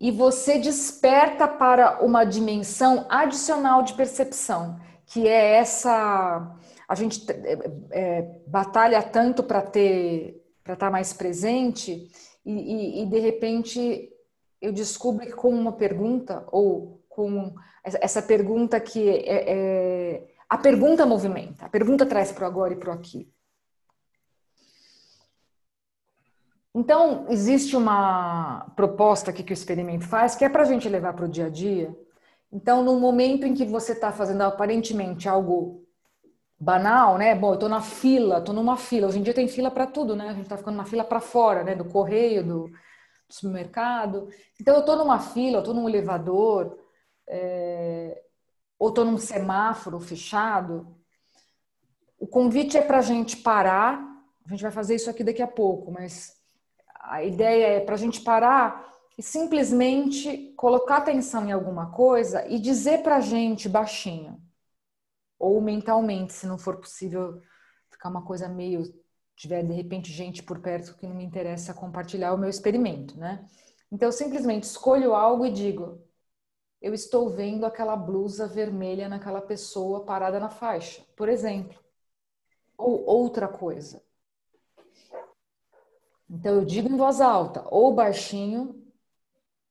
E 0.00 0.10
você 0.10 0.58
desperta 0.58 1.46
para 1.46 2.02
uma 2.02 2.24
dimensão 2.24 3.06
adicional 3.10 3.82
de 3.82 3.92
percepção, 3.92 4.80
que 5.04 5.28
é 5.28 5.56
essa. 5.56 6.56
A 6.88 6.94
gente 6.94 7.24
é, 7.30 7.58
é, 7.90 8.22
batalha 8.46 9.02
tanto 9.02 9.42
para 9.42 9.62
ter, 9.62 10.42
para 10.62 10.74
estar 10.74 10.86
tá 10.86 10.92
mais 10.92 11.12
presente, 11.12 12.10
e, 12.44 12.52
e, 12.52 13.02
e 13.02 13.06
de 13.06 13.18
repente 13.18 14.12
eu 14.60 14.72
descubro 14.72 15.26
que 15.26 15.32
com 15.32 15.50
uma 15.50 15.72
pergunta, 15.72 16.46
ou 16.50 17.04
com 17.08 17.54
essa 17.82 18.22
pergunta 18.22 18.80
que 18.80 19.08
é, 19.08 19.44
é 19.46 20.26
a 20.48 20.58
pergunta 20.58 21.04
movimenta, 21.04 21.66
a 21.66 21.68
pergunta 21.68 22.06
traz 22.06 22.30
para 22.30 22.44
o 22.44 22.46
agora 22.46 22.72
e 22.72 22.76
para 22.76 22.90
o 22.90 22.92
aqui. 22.92 23.28
Então, 26.78 27.26
existe 27.30 27.74
uma 27.74 28.70
proposta 28.76 29.30
aqui 29.30 29.42
que 29.42 29.52
o 29.52 29.54
experimento 29.54 30.06
faz, 30.06 30.36
que 30.36 30.44
é 30.44 30.48
para 30.48 30.62
a 30.62 30.66
gente 30.66 30.88
levar 30.88 31.14
para 31.14 31.24
o 31.24 31.28
dia 31.28 31.46
a 31.46 31.48
dia. 31.48 31.96
Então, 32.52 32.84
no 32.84 33.00
momento 33.00 33.46
em 33.46 33.54
que 33.54 33.64
você 33.64 33.92
está 33.92 34.12
fazendo 34.12 34.42
aparentemente 34.42 35.26
algo 35.26 35.85
banal, 36.58 37.18
né? 37.18 37.34
Bom, 37.34 37.50
eu 37.50 37.54
estou 37.54 37.68
na 37.68 37.80
fila, 37.80 38.38
estou 38.38 38.54
numa 38.54 38.76
fila. 38.76 39.08
Hoje 39.08 39.18
em 39.18 39.22
dia 39.22 39.34
tem 39.34 39.48
fila 39.48 39.70
para 39.70 39.86
tudo, 39.86 40.16
né? 40.16 40.28
A 40.28 40.32
gente 40.32 40.44
está 40.44 40.56
ficando 40.56 40.76
na 40.76 40.84
fila 40.84 41.04
para 41.04 41.20
fora, 41.20 41.62
né? 41.62 41.74
Do 41.74 41.84
correio, 41.84 42.42
do, 42.42 42.64
do 42.68 43.34
supermercado. 43.34 44.28
Então, 44.60 44.74
eu 44.74 44.80
estou 44.80 44.96
numa 44.96 45.18
fila, 45.20 45.56
eu 45.56 45.60
estou 45.60 45.74
num 45.74 45.88
elevador, 45.88 46.78
é, 47.28 48.22
ou 48.78 48.88
estou 48.88 49.04
num 49.04 49.18
semáforo 49.18 50.00
fechado. 50.00 50.96
O 52.18 52.26
convite 52.26 52.78
é 52.78 52.82
para 52.82 53.02
gente 53.02 53.36
parar. 53.36 54.02
A 54.46 54.50
gente 54.50 54.62
vai 54.62 54.72
fazer 54.72 54.94
isso 54.94 55.10
aqui 55.10 55.22
daqui 55.24 55.42
a 55.42 55.46
pouco, 55.46 55.90
mas 55.92 56.34
a 57.00 57.22
ideia 57.22 57.66
é 57.76 57.80
para 57.80 57.96
gente 57.96 58.20
parar 58.22 58.94
e 59.18 59.22
simplesmente 59.22 60.54
colocar 60.56 60.98
atenção 60.98 61.46
em 61.46 61.52
alguma 61.52 61.90
coisa 61.90 62.46
e 62.46 62.58
dizer 62.58 63.02
para 63.02 63.16
a 63.16 63.20
gente 63.20 63.68
baixinho 63.68 64.45
ou 65.38 65.60
mentalmente, 65.60 66.32
se 66.32 66.46
não 66.46 66.58
for 66.58 66.78
possível 66.78 67.40
ficar 67.90 68.08
uma 68.08 68.24
coisa 68.24 68.48
meio 68.48 68.82
tiver 69.36 69.62
de 69.62 69.72
repente 69.72 70.10
gente 70.10 70.42
por 70.42 70.60
perto 70.60 70.96
que 70.96 71.06
não 71.06 71.14
me 71.14 71.24
interessa 71.24 71.74
compartilhar 71.74 72.32
o 72.32 72.38
meu 72.38 72.48
experimento, 72.48 73.18
né? 73.18 73.46
Então 73.92 74.08
eu 74.08 74.12
simplesmente 74.12 74.64
escolho 74.64 75.14
algo 75.14 75.44
e 75.44 75.52
digo: 75.52 76.00
eu 76.80 76.94
estou 76.94 77.30
vendo 77.30 77.66
aquela 77.66 77.96
blusa 77.96 78.46
vermelha 78.46 79.08
naquela 79.08 79.40
pessoa 79.40 80.04
parada 80.04 80.40
na 80.40 80.48
faixa, 80.48 81.04
por 81.16 81.28
exemplo. 81.28 81.78
Ou 82.78 83.04
outra 83.06 83.48
coisa. 83.48 84.02
Então 86.28 86.56
eu 86.56 86.64
digo 86.64 86.88
em 86.88 86.96
voz 86.96 87.20
alta 87.20 87.64
ou 87.70 87.94
baixinho, 87.94 88.84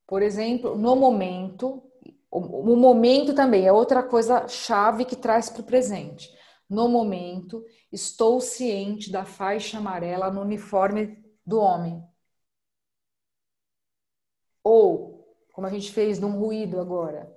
por 0.07 0.21
exemplo, 0.21 0.75
no 0.75 0.95
momento, 0.95 1.84
o, 2.39 2.75
momento 2.75 3.33
também 3.33 3.65
é 3.65 3.71
outra 3.71 4.03
coisa 4.03 4.47
chave 4.47 5.05
que 5.05 5.15
traz 5.15 5.49
para 5.49 5.61
o 5.61 5.65
presente. 5.65 6.29
No 6.69 6.89
momento, 6.89 7.63
estou 7.91 8.41
ciente 8.41 9.09
da 9.09 9.23
faixa 9.23 9.77
amarela 9.77 10.29
no 10.29 10.41
uniforme 10.41 11.23
do 11.45 11.59
homem. 11.59 12.03
Ou, 14.61 15.33
como 15.53 15.65
a 15.65 15.69
gente 15.69 15.93
fez 15.93 16.19
num 16.19 16.37
ruído 16.37 16.81
agora. 16.81 17.33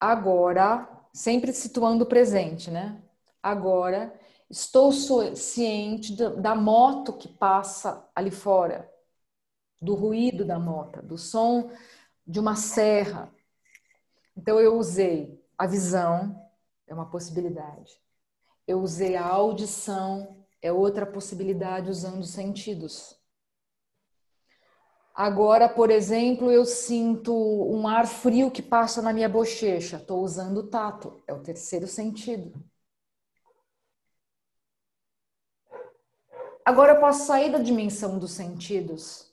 Agora, 0.00 0.88
sempre 1.12 1.52
situando 1.52 2.02
o 2.02 2.08
presente, 2.08 2.70
né? 2.72 3.00
Agora, 3.40 4.18
estou 4.50 4.90
ciente 4.90 6.16
da 6.16 6.56
moto 6.56 7.12
que 7.12 7.28
passa 7.28 8.08
ali 8.14 8.32
fora, 8.32 8.90
do 9.80 9.94
ruído 9.94 10.44
da 10.44 10.58
moto, 10.58 11.00
do 11.00 11.16
som 11.16 11.70
de 12.26 12.40
uma 12.40 12.56
serra, 12.56 13.32
então 14.36 14.60
eu 14.60 14.76
usei 14.76 15.42
a 15.56 15.66
visão, 15.66 16.40
é 16.86 16.94
uma 16.94 17.10
possibilidade. 17.10 17.98
Eu 18.66 18.80
usei 18.80 19.16
a 19.16 19.24
audição, 19.24 20.44
é 20.60 20.72
outra 20.72 21.06
possibilidade 21.06 21.90
usando 21.90 22.20
os 22.20 22.30
sentidos. 22.30 23.18
Agora, 25.14 25.68
por 25.68 25.90
exemplo, 25.90 26.50
eu 26.50 26.64
sinto 26.64 27.32
um 27.32 27.86
ar 27.86 28.06
frio 28.06 28.50
que 28.50 28.60
passa 28.60 29.00
na 29.00 29.12
minha 29.12 29.28
bochecha. 29.28 29.96
Estou 29.96 30.22
usando 30.24 30.58
o 30.58 30.66
tato, 30.66 31.22
é 31.26 31.32
o 31.32 31.40
terceiro 31.40 31.86
sentido. 31.86 32.52
Agora 36.64 36.94
eu 36.94 37.00
posso 37.00 37.26
sair 37.26 37.52
da 37.52 37.58
dimensão 37.58 38.18
dos 38.18 38.32
sentidos 38.32 39.32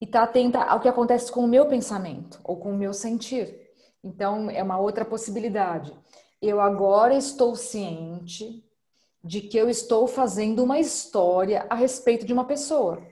e 0.00 0.06
estar 0.06 0.20
tá 0.20 0.24
atenta 0.24 0.62
ao 0.64 0.80
que 0.80 0.88
acontece 0.88 1.30
com 1.30 1.44
o 1.44 1.48
meu 1.48 1.68
pensamento 1.68 2.40
ou 2.42 2.56
com 2.56 2.72
o 2.72 2.76
meu 2.76 2.92
sentir. 2.92 3.69
Então, 4.02 4.50
é 4.50 4.62
uma 4.62 4.78
outra 4.78 5.04
possibilidade. 5.04 5.96
Eu 6.40 6.60
agora 6.60 7.14
estou 7.14 7.54
ciente 7.54 8.64
de 9.22 9.42
que 9.42 9.56
eu 9.56 9.68
estou 9.68 10.06
fazendo 10.06 10.64
uma 10.64 10.78
história 10.78 11.66
a 11.68 11.74
respeito 11.74 12.24
de 12.24 12.32
uma 12.32 12.44
pessoa. 12.44 13.02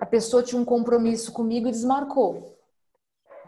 A 0.00 0.06
pessoa 0.06 0.42
tinha 0.42 0.60
um 0.60 0.64
compromisso 0.64 1.32
comigo 1.32 1.68
e 1.68 1.70
desmarcou. 1.70 2.58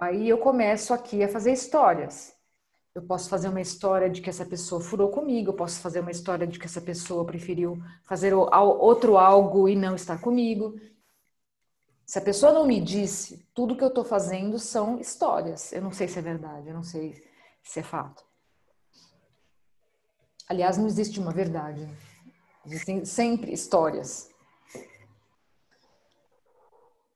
Aí 0.01 0.29
eu 0.29 0.39
começo 0.39 0.95
aqui 0.95 1.23
a 1.23 1.29
fazer 1.29 1.53
histórias. 1.53 2.33
Eu 2.95 3.03
posso 3.03 3.29
fazer 3.29 3.49
uma 3.49 3.61
história 3.61 4.11
de 4.11 4.21
que 4.21 4.29
essa 4.29 4.45
pessoa 4.45 4.81
furou 4.81 5.09
comigo, 5.09 5.51
eu 5.51 5.55
posso 5.55 5.81
fazer 5.81 6.01
uma 6.01 6.11
história 6.11 6.47
de 6.47 6.59
que 6.59 6.67
essa 6.67 6.81
pessoa 6.81 7.25
preferiu 7.25 7.83
fazer 8.05 8.35
outro 8.35 9.17
algo 9.17 9.67
e 9.69 9.75
não 9.75 9.95
estar 9.95 10.21
comigo. 10.21 10.79
Se 12.05 12.19
a 12.19 12.23
pessoa 12.23 12.53
não 12.53 12.67
me 12.67 12.81
disse, 12.81 13.47
tudo 13.55 13.77
que 13.77 13.85
eu 13.85 13.89
estou 13.89 14.05
fazendo 14.05 14.59
são 14.59 14.99
histórias. 14.99 15.73
Eu 15.73 15.83
não 15.83 15.93
sei 15.93 16.09
se 16.09 16.19
é 16.19 16.23
verdade, 16.23 16.69
eu 16.69 16.75
não 16.75 16.83
sei 16.83 17.23
se 17.63 17.81
é 17.81 17.83
fato. 17.83 18.25
Aliás, 20.49 20.77
não 20.77 20.87
existe 20.87 21.19
uma 21.19 21.33
verdade. 21.33 21.89
Existem 22.67 23.05
sempre 23.05 23.53
histórias. 23.53 24.31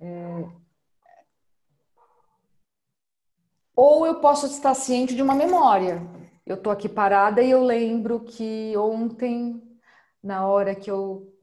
É... 0.01 0.49
Ou 3.75 4.07
eu 4.07 4.20
posso 4.20 4.46
estar 4.46 4.75
ciente 4.75 5.14
de 5.14 5.22
uma 5.22 5.35
memória. 5.35 6.01
Eu 6.46 6.57
estou 6.57 6.72
aqui 6.72 6.88
parada 6.88 7.42
e 7.42 7.51
eu 7.51 7.62
lembro 7.62 8.20
que 8.20 8.75
ontem, 8.77 9.62
na 10.22 10.46
hora 10.46 10.75
que 10.75 10.90
eu 10.90 11.36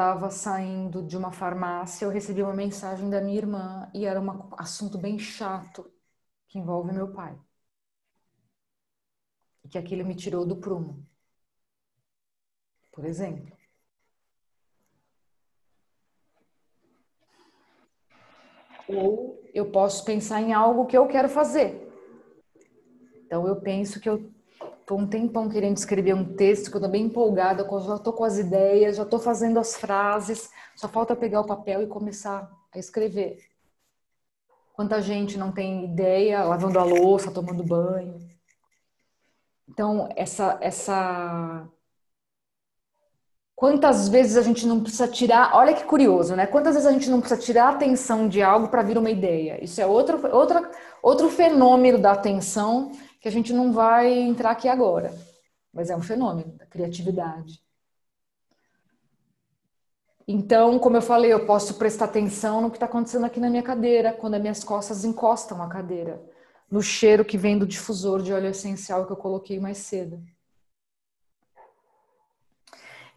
estava 0.00 0.30
saindo 0.30 1.02
de 1.06 1.14
uma 1.14 1.30
farmácia, 1.30 2.06
eu 2.06 2.10
recebi 2.10 2.42
uma 2.42 2.54
mensagem 2.54 3.10
da 3.10 3.20
minha 3.20 3.36
irmã 3.36 3.90
e 3.94 4.06
era 4.06 4.18
um 4.18 4.48
assunto 4.56 4.96
bem 4.96 5.18
chato 5.18 5.92
que 6.48 6.58
envolve 6.58 6.90
meu 6.92 7.12
pai. 7.12 7.38
que 9.68 9.78
aquilo 9.78 10.04
me 10.04 10.16
tirou 10.16 10.44
do 10.44 10.56
prumo. 10.56 11.06
Por 12.90 13.04
exemplo. 13.04 13.56
Ou 18.88 19.40
eu 19.54 19.70
posso 19.70 20.04
pensar 20.04 20.40
em 20.40 20.52
algo 20.52 20.86
que 20.86 20.96
eu 20.98 21.06
quero 21.06 21.28
fazer. 21.28 21.88
Então 23.26 23.46
eu 23.46 23.60
penso 23.60 24.00
que 24.00 24.08
eu 24.08 24.32
estou 24.90 24.98
um 24.98 25.06
tempão 25.06 25.48
querendo 25.48 25.76
escrever 25.76 26.14
um 26.14 26.34
texto, 26.34 26.68
que 26.68 26.76
eu 26.76 26.80
estou 26.80 26.90
bem 26.90 27.04
empolgada, 27.04 27.64
já 27.86 27.94
estou 27.94 28.12
com 28.12 28.24
as 28.24 28.38
ideias, 28.38 28.96
já 28.96 29.04
estou 29.04 29.20
fazendo 29.20 29.60
as 29.60 29.76
frases, 29.76 30.50
só 30.74 30.88
falta 30.88 31.14
pegar 31.14 31.40
o 31.40 31.46
papel 31.46 31.82
e 31.82 31.86
começar 31.86 32.50
a 32.74 32.78
escrever. 32.78 33.38
Quanta 34.72 35.00
gente 35.00 35.38
não 35.38 35.52
tem 35.52 35.84
ideia, 35.84 36.42
lavando 36.42 36.78
a 36.78 36.82
louça, 36.82 37.30
tomando 37.30 37.62
banho. 37.62 38.18
Então, 39.68 40.08
essa, 40.16 40.58
essa. 40.60 41.68
Quantas 43.54 44.08
vezes 44.08 44.36
a 44.36 44.42
gente 44.42 44.66
não 44.66 44.80
precisa 44.80 45.06
tirar. 45.06 45.54
Olha 45.54 45.74
que 45.74 45.84
curioso, 45.84 46.34
né? 46.34 46.46
Quantas 46.46 46.74
vezes 46.74 46.88
a 46.88 46.92
gente 46.92 47.10
não 47.10 47.20
precisa 47.20 47.40
tirar 47.40 47.66
a 47.66 47.70
atenção 47.70 48.26
de 48.26 48.42
algo 48.42 48.68
para 48.68 48.82
vir 48.82 48.98
uma 48.98 49.10
ideia? 49.10 49.62
Isso 49.62 49.80
é 49.80 49.86
outro, 49.86 50.18
outra, 50.34 50.68
outro 51.02 51.28
fenômeno 51.28 51.98
da 51.98 52.12
atenção 52.12 52.90
que 53.20 53.28
a 53.28 53.30
gente 53.30 53.52
não 53.52 53.72
vai 53.72 54.10
entrar 54.10 54.50
aqui 54.50 54.68
agora. 54.68 55.14
Mas 55.72 55.90
é 55.90 55.96
um 55.96 56.02
fenômeno 56.02 56.52
da 56.52 56.66
criatividade. 56.66 57.62
Então, 60.26 60.78
como 60.78 60.96
eu 60.96 61.02
falei, 61.02 61.32
eu 61.32 61.44
posso 61.44 61.74
prestar 61.74 62.06
atenção 62.06 62.60
no 62.60 62.70
que 62.70 62.76
está 62.76 62.86
acontecendo 62.86 63.26
aqui 63.26 63.40
na 63.40 63.50
minha 63.50 63.62
cadeira, 63.62 64.12
quando 64.12 64.34
as 64.34 64.40
minhas 64.40 64.64
costas 64.64 65.04
encostam 65.04 65.60
a 65.60 65.68
cadeira, 65.68 66.22
no 66.70 66.80
cheiro 66.80 67.24
que 67.24 67.36
vem 67.36 67.58
do 67.58 67.66
difusor 67.66 68.22
de 68.22 68.32
óleo 68.32 68.48
essencial 68.48 69.06
que 69.06 69.12
eu 69.12 69.16
coloquei 69.16 69.58
mais 69.58 69.78
cedo. 69.78 70.22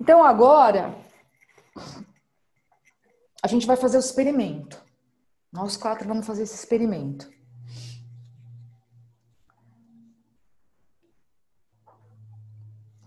Então, 0.02 0.24
agora, 0.24 0.96
a 3.44 3.48
gente 3.48 3.68
vai 3.68 3.78
fazer 3.78 3.98
o 3.98 4.00
experimento. 4.00 4.84
Nós 5.52 5.78
quatro 5.78 6.08
vamos 6.08 6.26
fazer 6.26 6.44
esse 6.44 6.56
experimento. 6.56 7.32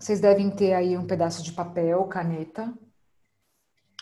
Vocês 0.07 0.21
devem 0.21 0.49
ter 0.49 0.71
aí 0.71 0.97
um 0.97 1.05
pedaço 1.05 1.43
de 1.43 1.51
papel, 1.51 2.01
caneta, 2.05 2.73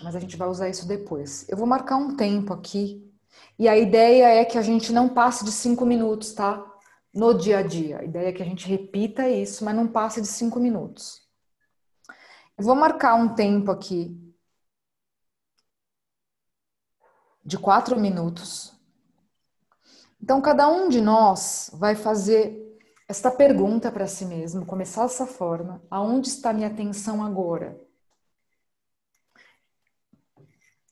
mas 0.03 0.15
a 0.15 0.19
gente 0.19 0.37
vai 0.37 0.47
usar 0.47 0.69
isso 0.69 0.87
depois. 0.87 1.49
Eu 1.49 1.57
vou 1.57 1.65
marcar 1.65 1.95
um 1.95 2.15
tempo 2.15 2.53
aqui 2.53 3.11
e 3.57 3.67
a 3.67 3.75
ideia 3.75 4.27
é 4.27 4.45
que 4.45 4.55
a 4.55 4.61
gente 4.61 4.93
não 4.93 5.09
passe 5.09 5.43
de 5.43 5.51
cinco 5.51 5.83
minutos, 5.83 6.31
tá? 6.31 6.63
No 7.11 7.33
dia 7.33 7.57
a 7.57 7.63
dia. 7.63 8.01
A 8.01 8.03
ideia 8.03 8.29
é 8.29 8.31
que 8.31 8.43
a 8.43 8.45
gente 8.45 8.67
repita 8.67 9.27
isso, 9.27 9.65
mas 9.65 9.75
não 9.75 9.87
passe 9.87 10.21
de 10.21 10.27
cinco 10.27 10.59
minutos. 10.59 11.27
Eu 12.55 12.65
vou 12.65 12.75
marcar 12.75 13.15
um 13.15 13.33
tempo 13.33 13.71
aqui 13.71 14.15
de 17.43 17.57
quatro 17.57 17.99
minutos. 17.99 18.79
Então, 20.21 20.39
cada 20.39 20.67
um 20.67 20.87
de 20.87 21.01
nós 21.01 21.71
vai 21.73 21.95
fazer 21.95 22.64
esta 23.07 23.29
pergunta 23.29 23.91
para 23.91 24.07
si 24.07 24.25
mesmo, 24.25 24.65
começar 24.65 25.03
dessa 25.03 25.27
forma: 25.27 25.81
aonde 25.89 26.27
está 26.27 26.51
minha 26.51 26.67
atenção 26.67 27.23
agora? 27.23 27.79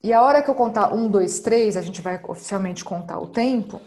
E 0.03 0.11
a 0.11 0.21
hora 0.21 0.43
que 0.43 0.49
eu 0.49 0.55
contar 0.55 0.93
um, 0.93 1.09
dois, 1.09 1.39
três, 1.39 1.77
a 1.77 1.81
gente 1.81 2.01
vai 2.01 2.21
oficialmente 2.25 2.83
contar 2.83 3.19
o 3.19 3.27
tempo. 3.27 3.79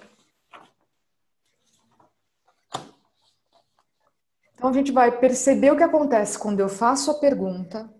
Então 4.54 4.70
a 4.70 4.72
gente 4.72 4.90
vai 4.90 5.12
perceber 5.18 5.70
o 5.70 5.76
que 5.76 5.82
acontece 5.82 6.38
quando 6.38 6.60
eu 6.60 6.68
faço 6.68 7.10
a 7.10 7.14
pergunta 7.14 7.92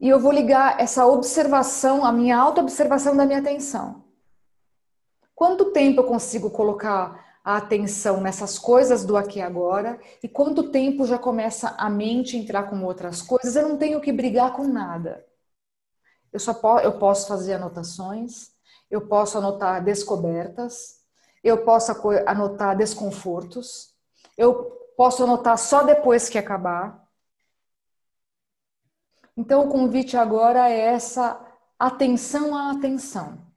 e 0.00 0.08
eu 0.08 0.18
vou 0.18 0.32
ligar 0.32 0.80
essa 0.80 1.06
observação, 1.06 2.04
a 2.04 2.10
minha 2.10 2.38
auto-observação 2.38 3.14
da 3.14 3.26
minha 3.26 3.40
atenção. 3.40 4.04
Quanto 5.34 5.70
tempo 5.72 6.00
eu 6.00 6.06
consigo 6.06 6.50
colocar 6.50 7.27
a 7.48 7.56
atenção 7.56 8.20
nessas 8.20 8.58
coisas 8.58 9.06
do 9.06 9.16
aqui 9.16 9.38
e 9.38 9.42
agora 9.42 9.98
e 10.22 10.28
quanto 10.28 10.70
tempo 10.70 11.06
já 11.06 11.18
começa 11.18 11.74
a 11.78 11.88
mente 11.88 12.36
entrar 12.36 12.64
com 12.64 12.84
outras 12.84 13.22
coisas, 13.22 13.56
eu 13.56 13.66
não 13.66 13.78
tenho 13.78 14.02
que 14.02 14.12
brigar 14.12 14.52
com 14.52 14.68
nada. 14.68 15.26
Eu 16.30 16.38
só 16.38 16.52
po 16.52 16.78
eu 16.80 16.98
posso 16.98 17.26
fazer 17.26 17.54
anotações, 17.54 18.50
eu 18.90 19.08
posso 19.08 19.38
anotar 19.38 19.82
descobertas, 19.82 21.00
eu 21.42 21.64
posso 21.64 21.90
anotar 22.26 22.76
desconfortos, 22.76 23.94
eu 24.36 24.64
posso 24.94 25.24
anotar 25.24 25.56
só 25.56 25.82
depois 25.82 26.28
que 26.28 26.36
acabar. 26.36 27.02
Então 29.34 29.66
o 29.66 29.70
convite 29.70 30.18
agora 30.18 30.68
é 30.68 30.80
essa 30.80 31.40
atenção 31.78 32.54
à 32.54 32.72
atenção. 32.72 33.47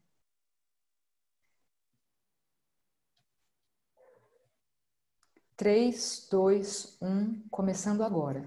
Três, 5.61 6.27
dois, 6.31 6.97
um, 6.99 7.39
começando 7.51 8.01
agora. 8.01 8.43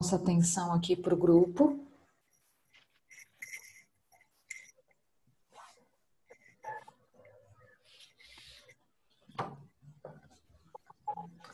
Nossa 0.00 0.16
atenção 0.16 0.74
aqui 0.74 0.96
para 0.96 1.14
o 1.14 1.16
grupo. 1.16 1.78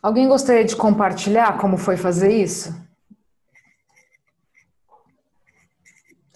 Alguém 0.03 0.27
gostaria 0.27 0.65
de 0.65 0.75
compartilhar 0.75 1.59
como 1.61 1.77
foi 1.77 1.99
fazer 1.99 2.33
isso? 2.33 2.84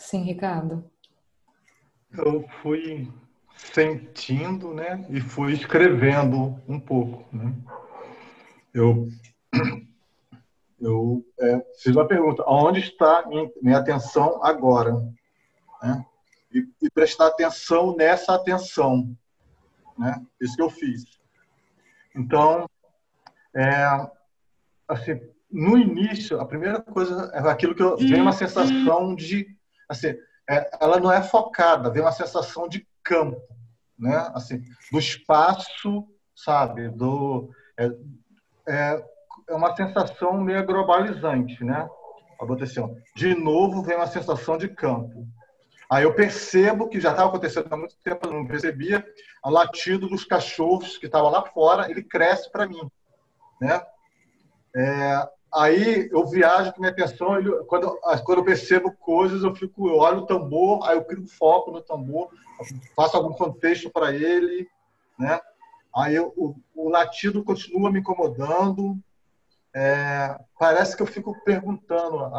Sim, 0.08 0.22
Ricardo. 0.22 0.90
Eu 2.10 2.42
fui 2.62 3.12
sentindo, 3.54 4.72
né, 4.72 5.06
e 5.10 5.20
fui 5.20 5.52
escrevendo 5.52 6.58
um 6.66 6.80
pouco, 6.80 7.26
né. 7.30 7.54
Eu 8.72 9.06
eu 10.80 11.22
é, 11.38 11.60
fiz 11.82 11.94
uma 11.94 12.08
pergunta: 12.08 12.42
onde 12.48 12.80
está 12.80 13.26
minha, 13.26 13.50
minha 13.60 13.76
atenção 13.76 14.42
agora? 14.42 14.94
Né? 15.82 16.06
E, 16.54 16.66
e, 16.80 16.90
prestar 16.90 17.26
atenção 17.26 17.94
nessa 17.94 18.34
atenção, 18.34 19.14
né? 19.98 20.24
Isso 20.40 20.56
que 20.56 20.62
eu 20.62 20.70
fiz. 20.70 21.04
Então, 22.16 22.66
é, 23.54 24.10
assim, 24.88 25.20
no 25.50 25.76
início, 25.76 26.40
a 26.40 26.46
primeira 26.46 26.80
coisa 26.80 27.30
é 27.34 27.40
aquilo 27.40 27.74
que 27.74 27.82
eu, 27.82 27.98
vem 27.98 28.22
uma 28.22 28.32
sensação 28.32 29.14
de 29.14 29.57
assim, 29.88 30.14
é, 30.48 30.70
ela 30.80 30.98
não 30.98 31.12
é 31.12 31.22
focada, 31.22 31.90
vem 31.90 32.02
uma 32.02 32.12
sensação 32.12 32.68
de 32.68 32.86
campo, 33.02 33.40
né? 33.98 34.30
Assim, 34.34 34.62
do 34.92 34.98
espaço, 34.98 36.06
sabe? 36.34 36.88
Do 36.88 37.50
é, 37.78 37.90
é, 38.68 39.04
é 39.48 39.54
uma 39.54 39.74
sensação 39.74 40.40
meio 40.40 40.64
globalizante, 40.64 41.64
né? 41.64 41.88
Aconteceu. 42.40 42.96
De 43.16 43.34
novo 43.34 43.82
vem 43.82 43.96
uma 43.96 44.06
sensação 44.06 44.56
de 44.56 44.68
campo. 44.68 45.26
Aí 45.90 46.04
eu 46.04 46.14
percebo 46.14 46.88
que 46.88 47.00
já 47.00 47.10
estava 47.10 47.30
acontecendo 47.30 47.66
há 47.70 47.76
muito 47.76 47.96
tempo, 48.04 48.26
eu 48.26 48.32
não 48.32 48.46
percebia, 48.46 49.04
o 49.42 49.50
latido 49.50 50.06
dos 50.06 50.24
cachorros 50.24 50.98
que 50.98 51.06
estavam 51.06 51.30
lá 51.30 51.42
fora, 51.46 51.90
ele 51.90 52.02
cresce 52.02 52.50
para 52.52 52.68
mim, 52.68 52.90
né? 53.60 53.82
É, 54.76 55.28
Aí 55.52 56.08
eu 56.12 56.26
viajo 56.26 56.72
com 56.72 56.80
minha 56.80 56.92
atenção, 56.92 57.42
quando, 57.66 57.98
quando 58.24 58.38
eu 58.38 58.44
percebo 58.44 58.92
coisas, 58.92 59.42
eu 59.42 59.54
fico, 59.54 59.88
eu 59.88 59.96
olho 59.96 60.18
o 60.18 60.26
tambor, 60.26 60.86
aí 60.86 60.96
eu 60.96 61.04
crio 61.04 61.26
foco 61.26 61.70
no 61.70 61.80
tambor, 61.80 62.30
faço 62.94 63.16
algum 63.16 63.32
contexto 63.32 63.90
para 63.90 64.14
ele, 64.14 64.68
né? 65.18 65.40
Aí 65.96 66.14
eu, 66.14 66.32
o, 66.36 66.54
o, 66.74 66.88
latido 66.90 67.42
continua 67.42 67.90
me 67.90 68.00
incomodando. 68.00 68.98
É, 69.74 70.38
parece 70.58 70.96
que 70.96 71.02
eu 71.02 71.06
fico 71.06 71.34
perguntando 71.44 72.30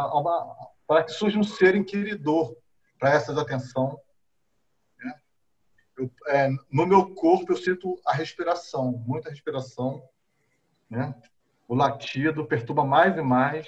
para 0.87 1.03
que 1.03 1.11
surja 1.11 1.39
um 1.39 1.43
ser 1.43 1.75
inquiridor 1.75 2.55
para 2.99 3.13
essa 3.13 3.39
atenção. 3.39 3.99
Né? 4.97 5.13
Eu, 5.97 6.11
é, 6.27 6.49
no 6.71 6.85
meu 6.85 7.13
corpo 7.15 7.51
eu 7.51 7.57
sinto 7.57 7.99
a 8.05 8.13
respiração, 8.13 8.91
muita 9.05 9.29
respiração, 9.29 10.01
né? 10.89 11.13
O 11.69 11.75
latido 11.75 12.45
perturba 12.45 12.83
mais 12.83 13.15
e 13.15 13.21
mais, 13.21 13.67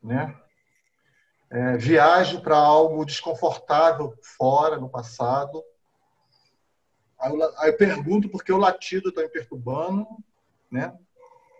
né? 0.00 0.32
É, 1.50 1.76
viajo 1.76 2.40
para 2.40 2.56
algo 2.56 3.04
desconfortável 3.04 4.14
fora, 4.36 4.78
no 4.78 4.88
passado. 4.88 5.64
Aí 7.18 7.32
eu, 7.32 7.58
aí 7.58 7.70
eu 7.70 7.76
pergunto 7.76 8.28
por 8.28 8.44
que 8.44 8.52
o 8.52 8.58
latido 8.58 9.08
está 9.08 9.22
me 9.22 9.28
perturbando, 9.28 10.06
né? 10.70 10.96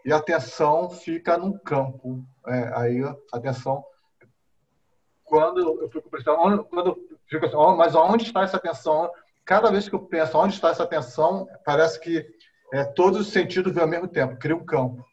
E 0.04 0.12
a 0.12 0.16
atenção 0.16 0.90
fica 0.90 1.36
num 1.36 1.58
campo. 1.58 2.24
É, 2.46 2.72
aí 2.76 3.02
a 3.02 3.16
atenção, 3.32 3.84
quando 5.24 5.80
eu 5.80 5.90
fico 5.90 6.08
prestando, 6.08 6.64
quando 6.64 6.90
eu 6.90 7.14
Fico 7.26 7.46
assim, 7.46 7.56
mas 7.76 7.94
onde 7.94 8.24
está 8.24 8.42
essa 8.42 8.56
atenção? 8.56 9.10
Cada 9.44 9.70
vez 9.70 9.88
que 9.88 9.94
eu 9.94 10.00
penso 10.00 10.38
onde 10.38 10.54
está 10.54 10.70
essa 10.70 10.82
atenção, 10.82 11.48
parece 11.64 11.98
que 12.00 12.24
é, 12.72 12.84
todos 12.84 13.20
os 13.20 13.32
sentidos 13.32 13.72
vêm 13.72 13.82
ao 13.82 13.88
mesmo 13.88 14.08
tempo, 14.08 14.38
cria 14.38 14.56
um 14.56 14.64
campo. 14.64 15.04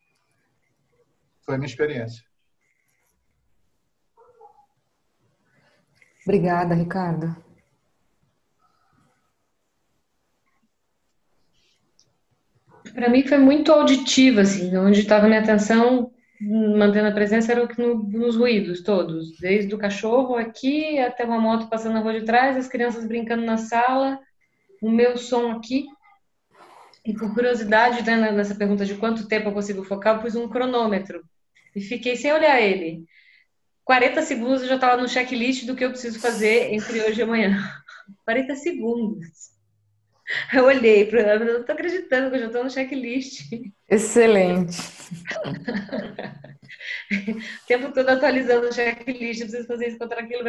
Foi 1.43 1.55
a 1.55 1.57
minha 1.57 1.67
experiência. 1.67 2.23
Obrigada, 6.23 6.75
Ricardo. 6.75 7.35
Para 12.93 13.09
mim 13.09 13.25
foi 13.25 13.37
muito 13.37 13.71
auditivo, 13.71 14.41
assim, 14.41 14.75
onde 14.77 14.99
estava 14.99 15.27
minha 15.27 15.39
atenção 15.39 16.11
mantendo 16.41 17.07
a 17.07 17.11
presença 17.11 17.51
era 17.51 17.67
no, 17.77 18.03
nos 18.03 18.35
ruídos 18.35 18.81
todos, 18.81 19.37
desde 19.39 19.75
o 19.75 19.77
cachorro 19.77 20.35
aqui 20.35 20.97
até 20.97 21.23
uma 21.23 21.39
moto 21.39 21.69
passando 21.69 21.93
na 21.93 21.99
rua 21.99 22.19
de 22.19 22.25
trás, 22.25 22.57
as 22.57 22.67
crianças 22.67 23.07
brincando 23.07 23.45
na 23.45 23.57
sala, 23.57 24.19
o 24.81 24.89
meu 24.89 25.17
som 25.17 25.51
aqui. 25.51 25.85
E 27.03 27.13
por 27.13 27.33
curiosidade, 27.33 28.03
né, 28.03 28.31
nessa 28.31 28.53
pergunta 28.53 28.85
de 28.85 28.95
quanto 28.95 29.27
tempo 29.27 29.49
eu 29.49 29.53
consigo 29.53 29.83
focar, 29.83 30.15
eu 30.15 30.21
pus 30.21 30.35
um 30.35 30.47
cronômetro 30.47 31.23
e 31.75 31.81
fiquei 31.81 32.15
sem 32.15 32.31
olhar 32.31 32.61
ele. 32.61 33.05
40 33.83 34.21
segundos 34.21 34.61
eu 34.61 34.67
já 34.67 34.75
estava 34.75 35.01
no 35.01 35.07
checklist 35.07 35.65
do 35.65 35.75
que 35.75 35.83
eu 35.83 35.89
preciso 35.89 36.19
fazer 36.19 36.73
entre 36.73 37.01
hoje 37.01 37.19
e 37.19 37.23
amanhã. 37.23 37.57
40 38.25 38.55
segundos. 38.55 39.51
Eu 40.53 40.65
olhei 40.65 41.05
para 41.05 41.39
não 41.39 41.59
estou 41.59 41.73
acreditando 41.73 42.29
que 42.29 42.35
eu 42.35 42.41
já 42.41 42.47
estou 42.47 42.63
no 42.63 42.69
checklist. 42.69 43.51
Excelente. 43.89 44.77
o 47.11 47.67
tempo 47.67 47.91
todo 47.91 48.09
atualizando 48.09 48.67
o 48.67 48.73
checklist, 48.73 49.41
preciso 49.41 49.67
fazer 49.67 49.89
isso, 49.89 49.97
contra 49.97 50.21
aquilo, 50.21 50.43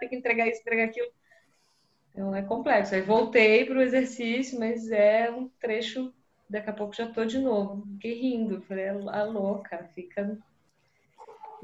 tem 0.00 0.08
que 0.08 0.16
entregar 0.16 0.48
isso, 0.48 0.60
entregar 0.60 0.84
aquilo. 0.84 1.08
Então 2.12 2.34
é 2.34 2.42
complexo. 2.42 2.94
Aí 2.94 3.00
voltei 3.00 3.64
para 3.64 3.78
o 3.78 3.82
exercício, 3.82 4.58
mas 4.58 4.90
é 4.90 5.30
um 5.30 5.48
trecho, 5.60 6.12
daqui 6.48 6.68
a 6.68 6.72
pouco 6.72 6.94
já 6.94 7.04
estou 7.04 7.24
de 7.24 7.38
novo. 7.38 7.82
Fiquei 7.94 8.20
rindo, 8.20 8.62
falei, 8.62 8.88
a 8.88 9.24
louca, 9.24 9.88
fica. 9.94 10.38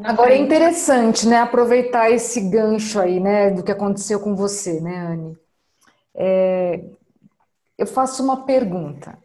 Agora 0.03 0.29
frente. 0.29 0.41
é 0.41 0.45
interessante, 0.45 1.27
né, 1.27 1.39
aproveitar 1.39 2.11
esse 2.11 2.49
gancho 2.49 3.01
aí, 3.01 3.19
né, 3.19 3.51
do 3.51 3.65
que 3.65 3.73
aconteceu 3.73 4.21
com 4.21 4.35
você, 4.35 4.81
né, 4.81 4.97
Anne? 4.97 5.37
É, 6.15 6.85
eu 7.77 7.87
faço 7.87 8.23
uma 8.23 8.45
pergunta. 8.45 9.19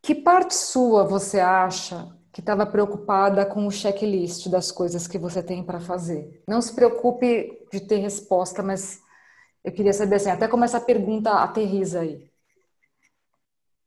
Que 0.00 0.14
parte 0.14 0.54
sua 0.54 1.04
você 1.04 1.38
acha 1.38 2.15
que 2.36 2.42
estava 2.42 2.66
preocupada 2.66 3.46
com 3.46 3.66
o 3.66 3.70
checklist 3.70 4.50
das 4.50 4.70
coisas 4.70 5.08
que 5.08 5.16
você 5.16 5.42
tem 5.42 5.64
para 5.64 5.80
fazer? 5.80 6.42
Não 6.46 6.60
se 6.60 6.74
preocupe 6.74 7.66
de 7.72 7.80
ter 7.80 7.96
resposta, 7.96 8.62
mas 8.62 9.02
eu 9.64 9.72
queria 9.72 9.94
saber 9.94 10.16
assim, 10.16 10.28
até 10.28 10.46
como 10.46 10.62
essa 10.62 10.78
pergunta 10.78 11.30
aterriza 11.32 12.00
aí. 12.00 12.30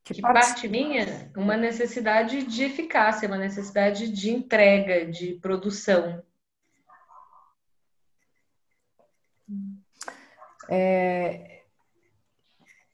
Que, 0.03 0.15
que 0.15 0.21
parte... 0.23 0.47
parte 0.47 0.67
minha? 0.67 1.31
Uma 1.37 1.55
necessidade 1.55 2.41
de 2.41 2.63
eficácia, 2.63 3.27
uma 3.27 3.37
necessidade 3.37 4.11
de 4.11 4.31
entrega, 4.31 5.05
de 5.05 5.35
produção. 5.35 6.23
É, 10.67 11.61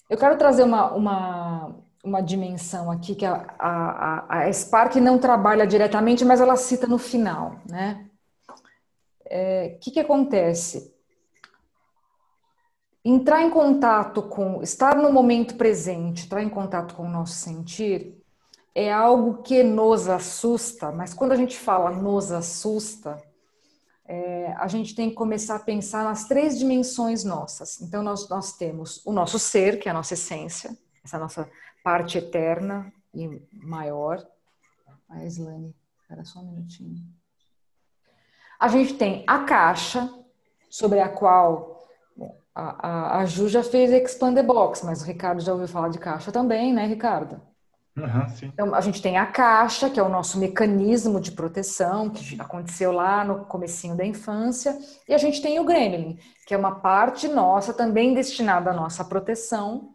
eu 0.09 0.17
quero 0.17 0.37
trazer 0.37 0.63
uma, 0.63 0.93
uma, 0.93 1.84
uma 2.05 2.21
dimensão 2.21 2.91
aqui 2.91 3.15
que 3.15 3.25
a, 3.25 3.55
a, 3.57 4.43
a 4.43 4.53
Spark 4.53 4.95
não 4.97 5.17
trabalha 5.17 5.65
diretamente, 5.65 6.23
mas 6.23 6.39
ela 6.39 6.55
cita 6.55 6.85
no 6.85 6.99
final, 6.99 7.55
né? 7.67 8.05
O 8.47 8.53
é, 9.25 9.69
que, 9.81 9.89
que 9.89 9.99
acontece? 9.99 10.93
Entrar 13.03 13.41
em 13.41 13.49
contato 13.49 14.21
com, 14.21 14.61
estar 14.61 14.95
no 14.95 15.11
momento 15.11 15.55
presente, 15.55 16.25
entrar 16.25 16.43
em 16.43 16.49
contato 16.49 16.93
com 16.93 17.03
o 17.03 17.09
nosso 17.09 17.33
sentir, 17.33 18.15
é 18.73 18.91
algo 18.91 19.41
que 19.41 19.63
nos 19.63 20.07
assusta, 20.07 20.91
mas 20.91 21.13
quando 21.13 21.31
a 21.31 21.35
gente 21.35 21.57
fala 21.57 21.89
nos 21.89 22.31
assusta, 22.31 23.21
é, 24.07 24.53
a 24.57 24.67
gente 24.67 24.93
tem 24.93 25.09
que 25.09 25.15
começar 25.15 25.55
a 25.55 25.59
pensar 25.59 26.03
nas 26.03 26.27
três 26.27 26.59
dimensões 26.59 27.23
nossas. 27.23 27.81
Então, 27.81 28.03
nós, 28.03 28.29
nós 28.29 28.53
temos 28.53 29.01
o 29.05 29.11
nosso 29.11 29.39
ser, 29.39 29.79
que 29.79 29.87
é 29.87 29.91
a 29.91 29.95
nossa 29.95 30.13
essência, 30.13 30.77
essa 31.03 31.17
nossa 31.17 31.49
parte 31.85 32.17
eterna 32.17 32.91
e 33.13 33.39
maior. 33.53 34.25
A 35.07 35.23
Islane, 35.23 35.75
espera 36.01 36.25
só 36.25 36.39
um 36.39 36.51
minutinho. 36.51 36.95
A 38.59 38.67
gente 38.67 38.95
tem 38.95 39.23
a 39.27 39.43
caixa, 39.43 40.11
sobre 40.67 40.99
a 40.99 41.07
qual 41.07 41.87
bom, 42.17 42.35
a, 42.55 42.87
a, 42.87 43.19
a 43.19 43.25
Ju 43.25 43.47
já 43.47 43.63
fez 43.63 43.91
Expand 43.91 44.33
the 44.33 44.41
Box, 44.41 44.83
mas 44.83 45.03
o 45.03 45.05
Ricardo 45.05 45.41
já 45.41 45.53
ouviu 45.53 45.67
falar 45.67 45.89
de 45.89 45.99
caixa 45.99 46.31
também, 46.31 46.73
né, 46.73 46.87
Ricardo? 46.87 47.39
Uhum, 47.95 48.25
então, 48.43 48.75
a 48.75 48.81
gente 48.81 49.01
tem 49.01 49.17
a 49.17 49.25
caixa, 49.25 49.89
que 49.89 49.99
é 49.99 50.03
o 50.03 50.09
nosso 50.09 50.37
mecanismo 50.37 51.21
de 51.21 51.31
proteção, 51.31 52.09
que 52.09 52.35
aconteceu 52.41 52.91
lá 52.91 53.23
no 53.23 53.45
comecinho 53.45 53.95
da 53.95 54.05
infância, 54.05 54.77
e 55.07 55.13
a 55.13 55.17
gente 55.17 55.41
tem 55.41 55.59
o 55.61 55.63
gremlin, 55.63 56.19
que 56.45 56.53
é 56.53 56.57
uma 56.57 56.79
parte 56.79 57.29
nossa 57.29 57.73
também 57.73 58.13
destinada 58.13 58.71
à 58.71 58.73
nossa 58.73 59.05
proteção, 59.05 59.94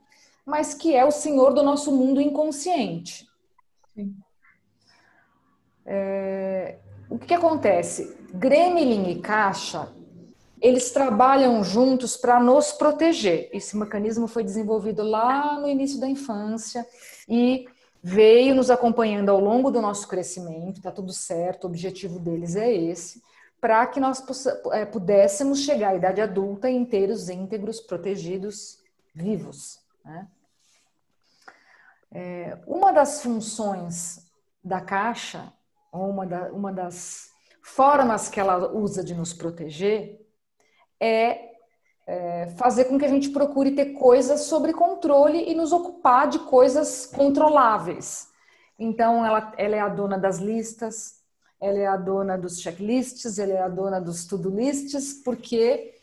mas 0.50 0.74
que 0.74 0.94
é 0.94 1.04
o 1.04 1.10
senhor 1.10 1.54
do 1.54 1.62
nosso 1.62 1.92
mundo 1.92 2.20
inconsciente. 2.20 3.26
É, 5.86 6.78
o 7.08 7.18
que, 7.18 7.28
que 7.28 7.34
acontece? 7.34 8.16
Gremlin 8.34 9.10
e 9.10 9.20
caixa, 9.20 9.88
eles 10.60 10.90
trabalham 10.90 11.64
juntos 11.64 12.16
para 12.16 12.38
nos 12.38 12.72
proteger. 12.72 13.48
Esse 13.52 13.76
mecanismo 13.76 14.26
foi 14.26 14.44
desenvolvido 14.44 15.02
lá 15.02 15.58
no 15.58 15.68
início 15.68 15.98
da 15.98 16.08
infância 16.08 16.86
e 17.28 17.66
veio 18.02 18.54
nos 18.54 18.70
acompanhando 18.70 19.30
ao 19.30 19.40
longo 19.40 19.70
do 19.70 19.80
nosso 19.80 20.08
crescimento, 20.08 20.78
está 20.78 20.90
tudo 20.90 21.12
certo, 21.12 21.64
o 21.64 21.66
objetivo 21.68 22.18
deles 22.18 22.56
é 22.56 22.72
esse, 22.72 23.22
para 23.60 23.86
que 23.86 24.00
nós 24.00 24.24
é, 24.72 24.86
pudéssemos 24.86 25.60
chegar 25.60 25.90
à 25.90 25.94
idade 25.96 26.20
adulta 26.20 26.70
inteiros, 26.70 27.28
íntegros, 27.28 27.78
protegidos, 27.80 28.78
vivos. 29.14 29.80
Né? 30.04 30.26
É, 32.12 32.58
uma 32.66 32.92
das 32.92 33.22
funções 33.22 34.30
da 34.62 34.80
caixa, 34.80 35.52
ou 35.92 36.08
uma, 36.10 36.26
da, 36.26 36.52
uma 36.52 36.72
das 36.72 37.30
formas 37.62 38.28
que 38.28 38.40
ela 38.40 38.72
usa 38.72 39.02
de 39.02 39.14
nos 39.14 39.32
proteger, 39.32 40.20
é 40.98 41.50
é, 42.10 42.48
fazer 42.56 42.86
com 42.86 42.98
que 42.98 43.04
a 43.04 43.08
gente 43.08 43.30
procure 43.30 43.70
ter 43.70 43.92
coisas 43.92 44.40
sobre 44.42 44.72
controle 44.72 45.48
e 45.48 45.54
nos 45.54 45.72
ocupar 45.72 46.28
de 46.28 46.40
coisas 46.40 47.06
controláveis. 47.06 48.28
Então, 48.76 49.24
ela, 49.24 49.52
ela 49.56 49.76
é 49.76 49.80
a 49.80 49.88
dona 49.88 50.18
das 50.18 50.38
listas, 50.38 51.20
ela 51.60 51.78
é 51.78 51.86
a 51.86 51.96
dona 51.96 52.36
dos 52.36 52.60
checklists, 52.60 53.38
ela 53.38 53.52
é 53.52 53.62
a 53.62 53.68
dona 53.68 54.00
dos 54.00 54.24
to-do 54.24 54.50
lists, 54.50 55.14
porque 55.22 55.94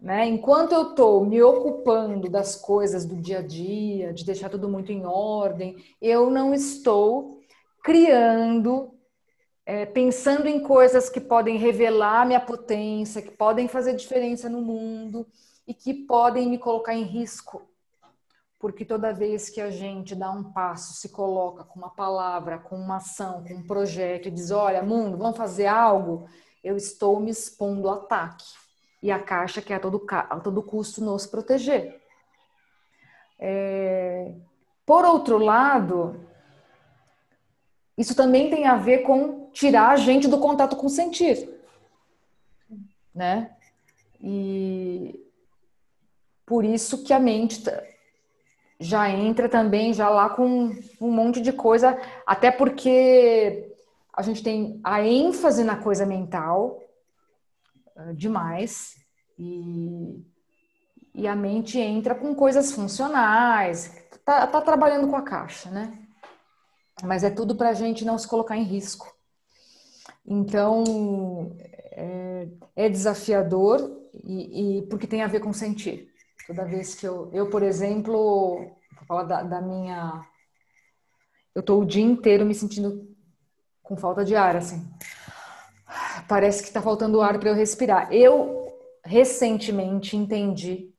né, 0.00 0.26
enquanto 0.26 0.72
eu 0.72 0.90
estou 0.90 1.24
me 1.26 1.42
ocupando 1.42 2.28
das 2.28 2.54
coisas 2.54 3.04
do 3.04 3.16
dia 3.16 3.38
a 3.38 3.42
dia, 3.42 4.12
de 4.12 4.24
deixar 4.24 4.48
tudo 4.48 4.68
muito 4.68 4.92
em 4.92 5.04
ordem, 5.04 5.76
eu 6.00 6.30
não 6.30 6.54
estou 6.54 7.40
criando 7.82 8.94
é, 9.66 9.84
pensando 9.84 10.46
em 10.46 10.60
coisas 10.62 11.10
que 11.10 11.20
podem 11.20 11.58
revelar 11.58 12.26
minha 12.26 12.40
potência, 12.40 13.20
que 13.20 13.30
podem 13.30 13.68
fazer 13.68 13.94
diferença 13.94 14.48
no 14.48 14.62
mundo 14.62 15.26
e 15.66 15.74
que 15.74 15.92
podem 15.92 16.48
me 16.48 16.56
colocar 16.56 16.94
em 16.94 17.02
risco. 17.02 17.68
Porque 18.58 18.84
toda 18.84 19.12
vez 19.12 19.50
que 19.50 19.60
a 19.60 19.70
gente 19.70 20.14
dá 20.14 20.30
um 20.30 20.52
passo, 20.52 20.94
se 20.94 21.10
coloca 21.10 21.64
com 21.64 21.78
uma 21.78 21.90
palavra, 21.90 22.58
com 22.58 22.76
uma 22.76 22.96
ação, 22.96 23.44
com 23.44 23.54
um 23.54 23.66
projeto 23.66 24.28
e 24.28 24.30
diz: 24.30 24.50
Olha, 24.50 24.82
mundo, 24.82 25.18
vamos 25.18 25.36
fazer 25.36 25.66
algo, 25.66 26.26
eu 26.64 26.74
estou 26.74 27.20
me 27.20 27.30
expondo 27.30 27.88
ao 27.88 27.96
ataque. 27.96 28.46
E 29.02 29.10
a 29.10 29.18
caixa 29.18 29.62
quer 29.62 29.76
a 29.76 29.80
todo, 29.80 30.04
a 30.10 30.40
todo 30.40 30.62
custo 30.62 31.02
nos 31.04 31.26
proteger. 31.26 32.00
É... 33.38 34.34
Por 34.84 35.04
outro 35.04 35.38
lado, 35.38 36.28
isso 37.96 38.14
também 38.14 38.48
tem 38.50 38.66
a 38.66 38.76
ver 38.76 38.98
com 38.98 39.50
tirar 39.52 39.90
a 39.90 39.96
gente 39.96 40.28
do 40.28 40.38
contato 40.38 40.76
com 40.76 40.86
o 40.86 40.90
sentir, 40.90 41.48
né? 43.14 43.50
E 44.20 45.24
por 46.46 46.64
isso 46.64 47.04
que 47.04 47.12
a 47.12 47.20
mente 47.20 47.62
já 48.80 49.10
entra 49.10 49.48
também 49.48 49.92
já 49.92 50.08
lá 50.08 50.30
com 50.30 50.70
um 51.00 51.10
monte 51.10 51.40
de 51.40 51.52
coisa, 51.52 51.98
até 52.26 52.50
porque 52.50 53.74
a 54.12 54.22
gente 54.22 54.42
tem 54.42 54.80
a 54.82 55.02
ênfase 55.02 55.64
na 55.64 55.76
coisa 55.76 56.06
mental 56.06 56.80
demais 58.14 58.96
e, 59.38 60.24
e 61.14 61.26
a 61.26 61.34
mente 61.34 61.78
entra 61.78 62.14
com 62.14 62.34
coisas 62.34 62.72
funcionais, 62.72 63.92
tá, 64.24 64.46
tá 64.46 64.60
trabalhando 64.60 65.08
com 65.08 65.16
a 65.16 65.22
caixa, 65.22 65.70
né? 65.70 65.98
Mas 67.02 67.22
é 67.22 67.30
tudo 67.30 67.54
para 67.56 67.70
a 67.70 67.74
gente 67.74 68.04
não 68.04 68.18
se 68.18 68.26
colocar 68.26 68.56
em 68.56 68.64
risco. 68.64 69.12
Então, 70.26 71.56
é, 71.92 72.48
é 72.76 72.88
desafiador 72.88 74.08
e, 74.24 74.78
e, 74.78 74.82
porque 74.82 75.06
tem 75.06 75.22
a 75.22 75.28
ver 75.28 75.40
com 75.40 75.52
sentir. 75.52 76.12
Toda 76.46 76.64
vez 76.64 76.94
que 76.94 77.06
eu, 77.06 77.30
eu 77.32 77.48
por 77.48 77.62
exemplo, 77.62 78.58
vou 78.96 79.04
falar 79.06 79.24
da, 79.24 79.42
da 79.42 79.60
minha, 79.60 80.24
eu 81.54 81.60
estou 81.60 81.82
o 81.82 81.86
dia 81.86 82.04
inteiro 82.04 82.44
me 82.44 82.54
sentindo 82.54 83.08
com 83.82 83.96
falta 83.96 84.24
de 84.24 84.36
ar, 84.36 84.56
assim. 84.56 84.86
Parece 86.28 86.62
que 86.62 86.68
está 86.68 86.82
faltando 86.82 87.20
ar 87.20 87.38
para 87.38 87.48
eu 87.48 87.54
respirar. 87.54 88.12
Eu 88.12 88.72
recentemente 89.04 90.16
entendi 90.16 90.92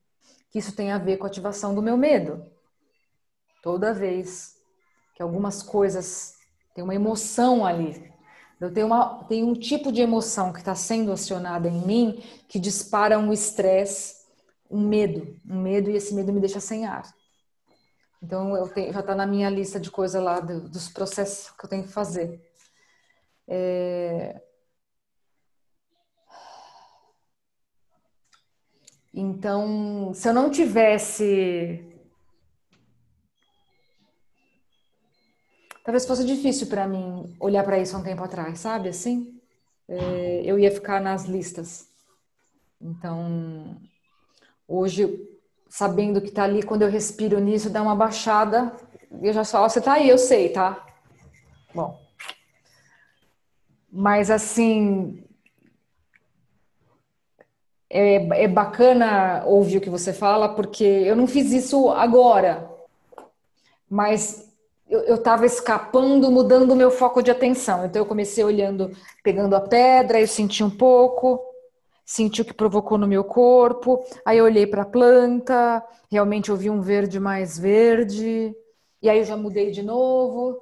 que 0.49 0.57
isso 0.59 0.75
tem 0.75 0.91
a 0.91 0.97
ver 0.97 1.17
com 1.17 1.25
a 1.25 1.29
ativação 1.29 1.75
do 1.75 1.81
meu 1.81 1.95
medo. 1.95 2.43
Toda 3.61 3.93
vez 3.93 4.55
que 5.15 5.21
algumas 5.21 5.61
coisas 5.61 6.33
tem 6.73 6.83
uma 6.83 6.95
emoção 6.95 7.65
ali, 7.65 8.09
eu 8.59 8.73
tenho, 8.73 8.87
uma, 8.87 9.23
tenho 9.25 9.47
um 9.47 9.53
tipo 9.53 9.91
de 9.91 10.01
emoção 10.01 10.51
que 10.51 10.59
está 10.59 10.75
sendo 10.75 11.11
acionada 11.11 11.69
em 11.69 11.85
mim 11.85 12.23
que 12.47 12.59
dispara 12.59 13.17
um 13.17 13.31
estresse, 13.31 14.15
um 14.69 14.85
medo, 14.85 15.39
um 15.47 15.61
medo 15.61 15.89
e 15.89 15.95
esse 15.95 16.13
medo 16.13 16.33
me 16.33 16.41
deixa 16.41 16.59
sem 16.59 16.85
ar. 16.85 17.03
Então 18.21 18.55
eu 18.57 18.67
tenho, 18.67 18.91
já 18.91 18.99
está 18.99 19.15
na 19.15 19.25
minha 19.25 19.49
lista 19.49 19.79
de 19.79 19.89
coisas 19.89 20.21
lá 20.21 20.41
do, 20.41 20.67
dos 20.67 20.89
processos 20.89 21.51
que 21.51 21.65
eu 21.65 21.69
tenho 21.69 21.83
que 21.83 21.93
fazer. 21.93 22.41
É... 23.47 24.41
Então, 29.13 30.11
se 30.13 30.27
eu 30.29 30.33
não 30.33 30.49
tivesse 30.49 31.85
talvez 35.83 36.05
fosse 36.05 36.23
difícil 36.23 36.67
para 36.67 36.87
mim 36.87 37.35
olhar 37.39 37.63
para 37.63 37.79
isso 37.79 37.95
há 37.95 37.99
um 37.99 38.03
tempo 38.03 38.23
atrás, 38.23 38.59
sabe? 38.59 38.89
Assim, 38.89 39.39
é, 39.87 40.41
eu 40.45 40.59
ia 40.59 40.71
ficar 40.71 41.01
nas 41.01 41.25
listas. 41.25 41.87
Então, 42.79 43.75
hoje, 44.67 45.27
sabendo 45.67 46.21
que 46.21 46.29
tá 46.29 46.43
ali, 46.43 46.61
quando 46.61 46.83
eu 46.83 46.89
respiro 46.89 47.39
nisso, 47.39 47.71
dá 47.71 47.81
uma 47.81 47.95
baixada, 47.95 48.71
eu 49.21 49.33
já 49.33 49.43
falo, 49.43 49.67
você 49.67 49.81
tá 49.81 49.93
aí, 49.93 50.07
eu 50.07 50.19
sei, 50.19 50.49
tá? 50.49 50.85
Bom. 51.73 51.99
Mas 53.91 54.29
assim, 54.29 55.23
é, 57.89 58.43
é 58.43 58.47
bacana 58.47 59.43
ouvir 59.45 59.77
o 59.77 59.81
que 59.81 59.89
você 59.89 60.13
fala, 60.13 60.49
porque 60.49 60.83
eu 60.83 61.15
não 61.15 61.27
fiz 61.27 61.51
isso 61.51 61.89
agora, 61.89 62.69
mas 63.89 64.47
eu 64.87 65.15
estava 65.15 65.45
escapando, 65.45 66.31
mudando 66.31 66.71
o 66.71 66.75
meu 66.75 66.89
foco 66.89 67.21
de 67.21 67.29
atenção. 67.29 67.85
Então 67.85 68.01
eu 68.01 68.05
comecei 68.05 68.43
olhando, 68.43 68.91
pegando 69.23 69.55
a 69.55 69.61
pedra, 69.61 70.19
eu 70.19 70.27
senti 70.27 70.63
um 70.63 70.69
pouco, 70.69 71.39
senti 72.03 72.41
o 72.41 72.45
que 72.45 72.53
provocou 72.53 72.97
no 72.97 73.07
meu 73.07 73.23
corpo. 73.23 74.03
Aí 74.25 74.39
eu 74.39 74.45
olhei 74.45 74.65
para 74.65 74.81
a 74.81 74.85
planta, 74.85 75.83
realmente 76.09 76.49
eu 76.49 76.57
vi 76.57 76.71
um 76.71 76.81
verde 76.81 77.19
mais 77.19 77.57
verde. 77.57 78.55
E 79.01 79.09
aí 79.09 79.19
eu 79.19 79.25
já 79.25 79.37
mudei 79.37 79.69
de 79.69 79.83
novo 79.83 80.59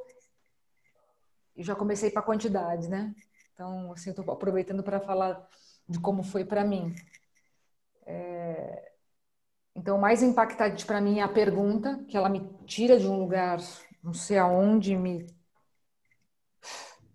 e 1.56 1.64
já 1.64 1.74
comecei 1.74 2.12
para 2.12 2.22
a 2.22 2.26
quantidade, 2.26 2.90
né? 2.90 3.16
Então, 3.54 3.92
assim, 3.94 4.10
estou 4.10 4.30
aproveitando 4.32 4.84
para 4.84 5.00
falar 5.00 5.48
de 5.88 6.00
como 6.00 6.22
foi 6.22 6.44
para 6.44 6.64
mim. 6.64 6.94
É... 8.58 8.92
Então, 9.76 9.98
mais 9.98 10.24
impactante 10.24 10.86
para 10.86 11.00
mim 11.00 11.20
é 11.20 11.24
a 11.24 11.28
pergunta, 11.28 12.04
que 12.08 12.18
ela 12.18 12.30
me 12.30 12.42
tira 12.66 13.00
de 13.00 13.08
um 13.08 13.20
lugar 13.20 13.60
não 14.04 14.14
sei 14.14 14.38
aonde 14.38 14.96
me 14.96 15.28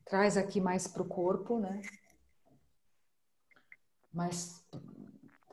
traz 0.05 0.37
aqui 0.37 0.61
mais 0.61 0.87
para 0.87 1.03
o 1.03 1.09
corpo, 1.09 1.59
né? 1.59 1.81
Mas 4.13 4.63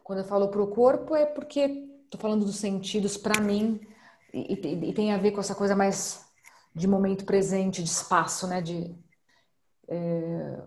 quando 0.03 0.19
eu 0.19 0.25
falo 0.25 0.49
para 0.49 0.61
o 0.61 0.67
corpo 0.67 1.15
é 1.15 1.25
porque 1.25 1.61
estou 2.03 2.19
falando 2.19 2.43
dos 2.43 2.57
sentidos 2.57 3.15
para 3.15 3.39
mim 3.39 3.79
e, 4.33 4.53
e, 4.53 4.89
e, 4.89 4.93
tem 4.93 5.13
a 5.13 5.17
ver 5.17 5.31
com 5.31 5.39
essa 5.39 5.55
coisa 5.55 5.75
mais 5.75 6.29
de 6.75 6.87
momento 6.87 7.25
presente, 7.25 7.81
de 7.81 7.89
espaço, 7.89 8.45
né? 8.45 8.61
De, 8.61 8.93
é, 9.87 10.61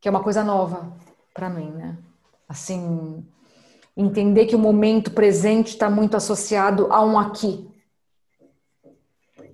que 0.00 0.06
é 0.06 0.10
uma 0.10 0.22
coisa 0.22 0.44
nova 0.44 0.96
para 1.34 1.50
mim, 1.50 1.72
né? 1.72 1.98
Assim, 2.48 3.26
entender 3.98 4.46
que 4.46 4.56
o 4.56 4.58
momento 4.58 5.10
presente 5.10 5.68
está 5.68 5.90
muito 5.90 6.16
associado 6.16 6.90
a 6.90 7.04
um 7.04 7.18
aqui, 7.18 7.68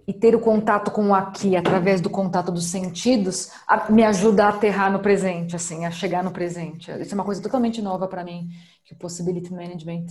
e 0.07 0.13
ter 0.13 0.35
o 0.35 0.41
contato 0.41 0.91
com 0.91 1.09
o 1.09 1.15
aqui 1.15 1.57
através 1.57 2.01
do 2.01 2.11
contato 2.11 2.53
dos 2.53 2.67
sentidos 2.67 3.51
me 3.89 4.05
ajuda 4.05 4.45
a 4.45 4.49
aterrar 4.51 4.93
no 4.93 5.01
presente, 5.01 5.57
assim, 5.57 5.87
a 5.87 5.91
chegar 5.91 6.23
no 6.23 6.31
presente. 6.31 6.91
Isso 7.01 7.13
é 7.13 7.15
uma 7.15 7.25
coisa 7.25 7.43
totalmente 7.43 7.81
nova 7.81 8.07
para 8.07 8.23
mim 8.23 8.49
que 8.85 8.93
o 8.93 8.99
Possibility 8.99 9.53
Management 9.53 10.07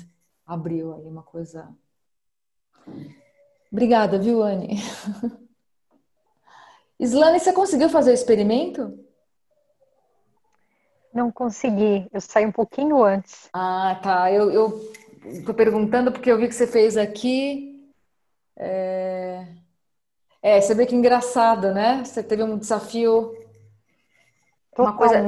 abriu 0.46 0.96
aí 0.96 1.08
uma 1.08 1.22
coisa. 1.22 1.70
Obrigada, 3.72 4.18
viu, 4.18 4.42
Anne? 4.42 4.78
Islane, 7.00 7.40
você 7.40 7.54
conseguiu 7.54 7.90
fazer 7.90 8.12
o 8.12 8.16
experimento? 8.16 8.98
Não 11.14 11.32
consegui, 11.32 12.08
eu 12.12 12.20
saí 12.20 12.46
um 12.46 12.52
pouquinho 12.52 13.04
antes. 13.04 13.50
Ah, 13.54 14.00
tá. 14.02 14.32
Eu, 14.32 14.52
eu 14.52 14.92
tô 15.46 15.54
perguntando 15.54 16.12
porque 16.12 16.32
eu 16.32 16.38
vi 16.38 16.48
que 16.48 16.56
você 16.56 16.66
fez 16.66 16.98
aqui. 16.98 17.90
É... 18.58 19.46
É, 20.42 20.60
você 20.60 20.74
vê 20.76 20.86
que 20.86 20.96
engraçado, 20.96 21.74
né? 21.74 22.04
Você 22.04 22.22
teve 22.22 22.44
um 22.44 22.58
desafio. 22.58 23.34
Uma 24.78 24.98
coisa. 24.98 25.24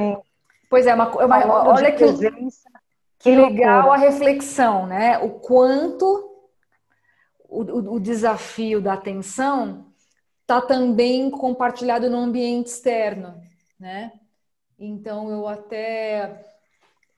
Pois 0.70 0.88
é, 0.88 0.94
uma, 0.94 1.10
uma 1.24 1.70
olha 1.70 1.92
que, 1.92 2.06
que 3.20 3.36
legal 3.36 3.94
a 3.94 3.98
reflexão, 3.98 4.88
né? 4.88 5.20
O 5.20 5.40
quanto 5.40 6.06
o, 7.48 7.62
o, 7.62 7.94
o 7.94 8.00
desafio 8.00 8.82
da 8.82 8.94
atenção 8.94 9.86
está 10.42 10.60
também 10.60 11.30
compartilhado 11.30 12.10
no 12.10 12.18
ambiente 12.18 12.68
externo, 12.68 13.40
né? 13.80 14.12
Então 14.78 15.30
eu 15.30 15.48
até 15.48 16.46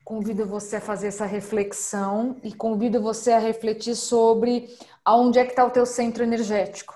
convido 0.04 0.46
você 0.46 0.76
a 0.76 0.80
fazer 0.80 1.08
essa 1.08 1.26
reflexão 1.26 2.40
e 2.42 2.54
convido 2.54 3.02
você 3.02 3.32
a 3.32 3.38
refletir 3.38 3.94
sobre 3.94 4.74
aonde 5.04 5.38
é 5.38 5.44
que 5.44 5.50
está 5.50 5.64
o 5.64 5.70
teu 5.70 5.84
centro 5.84 6.22
energético. 6.22 6.94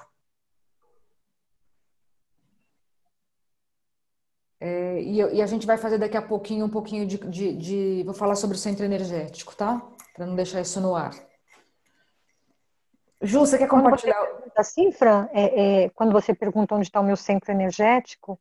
É, 4.58 5.02
e, 5.02 5.16
e, 5.16 5.42
a 5.42 5.46
gente 5.46 5.66
vai 5.66 5.76
fazer 5.76 5.98
daqui 5.98 6.16
a 6.16 6.22
pouquinho 6.22 6.64
um 6.64 6.70
pouquinho 6.70 7.04
de, 7.04 7.18
de, 7.18 7.52
de 7.52 8.02
Vou 8.04 8.14
falar 8.14 8.36
sobre 8.36 8.56
o 8.56 8.60
centro 8.60 8.84
energético, 8.84 9.56
tá? 9.56 9.82
Para 10.14 10.24
não 10.24 10.36
deixar 10.36 10.60
isso 10.60 10.80
no 10.80 10.94
ar. 10.94 11.12
Ju, 13.20 13.40
você 13.40 13.58
quer 13.58 13.68
compartilhar? 13.68 14.16
Assim, 14.56 14.92
Fran, 14.92 15.28
é, 15.32 15.84
é, 15.84 15.88
quando 15.90 16.12
você 16.12 16.32
pergunta 16.32 16.74
onde 16.76 16.86
está 16.86 17.00
o 17.00 17.04
meu 17.04 17.16
centro 17.16 17.50
energético, 17.50 18.38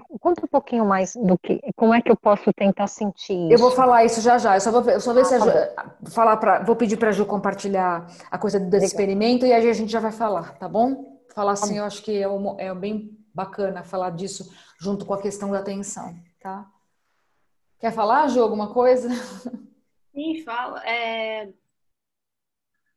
conta 0.00 0.44
um 0.44 0.48
pouquinho 0.48 0.84
mais 0.84 1.14
do 1.14 1.38
que, 1.38 1.60
como 1.76 1.94
é 1.94 2.00
que 2.00 2.10
eu 2.10 2.16
posso 2.16 2.52
tentar 2.52 2.86
sentir 2.86 3.34
isso. 3.34 3.52
Eu 3.52 3.58
vou 3.58 3.70
falar 3.70 4.04
isso 4.04 4.20
já 4.20 4.38
já. 4.38 4.56
Eu 4.56 4.60
só 4.60 4.70
vou, 4.70 4.90
eu 4.90 5.00
só 5.00 5.12
ver 5.12 5.22
ah, 5.22 5.24
se 5.24 5.34
a 5.34 5.38
tá 5.38 5.44
Ju, 5.44 6.10
falar 6.10 6.36
para, 6.36 6.62
vou 6.62 6.76
pedir 6.76 6.96
para 6.96 7.08
a 7.08 7.12
Ju 7.12 7.26
compartilhar 7.26 8.06
a 8.30 8.38
coisa 8.38 8.58
desse 8.58 8.72
Legal. 8.72 8.86
experimento 8.86 9.46
e 9.46 9.52
aí 9.52 9.68
a 9.68 9.72
gente 9.72 9.90
já 9.90 10.00
vai 10.00 10.12
falar, 10.12 10.58
tá 10.58 10.68
bom? 10.68 11.20
Falar 11.34 11.54
tá 11.54 11.64
assim, 11.64 11.78
eu 11.78 11.84
acho 11.84 12.02
que 12.02 12.16
é, 12.20 12.28
um, 12.28 12.58
é 12.58 12.74
bem 12.74 13.18
bacana 13.34 13.82
falar 13.82 14.10
disso 14.10 14.54
junto 14.78 15.04
com 15.04 15.14
a 15.14 15.20
questão 15.20 15.50
da 15.50 15.58
atenção, 15.58 16.14
tá? 16.40 16.70
Quer 17.78 17.92
falar, 17.92 18.28
Ju, 18.28 18.42
alguma 18.42 18.72
coisa? 18.72 19.08
Sim, 20.14 20.42
fala. 20.44 20.82
É, 20.88 21.48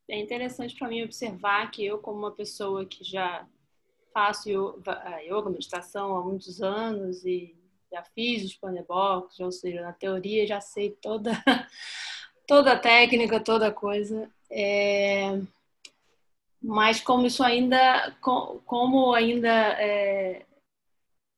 é 0.07 0.19
interessante 0.19 0.77
para 0.77 0.87
mim 0.87 1.03
observar 1.03 1.69
que 1.71 1.85
eu, 1.85 1.97
como 1.97 2.19
uma 2.19 2.31
pessoa 2.31 2.85
que 2.85 3.03
já 3.03 3.45
faço 4.17 4.49
yoga, 4.49 5.21
yoga, 5.21 5.51
meditação 5.51 6.17
há 6.17 6.23
muitos 6.23 6.59
anos 6.59 7.23
e 7.23 7.55
já 7.91 8.01
fiz 8.01 8.43
os 8.43 8.55
panebox, 8.55 9.39
ou 9.39 9.51
seja, 9.51 9.79
na 9.83 9.93
teoria 9.93 10.47
já 10.47 10.59
sei 10.59 10.89
toda, 10.89 11.31
toda 12.47 12.71
a 12.71 12.79
técnica, 12.79 13.39
toda 13.39 13.67
a 13.67 13.71
coisa. 13.71 14.27
É, 14.49 15.39
mas 16.59 16.99
como 16.99 17.27
isso 17.27 17.43
ainda, 17.43 18.11
como 18.19 19.13
ainda 19.13 19.53
é, 19.79 20.47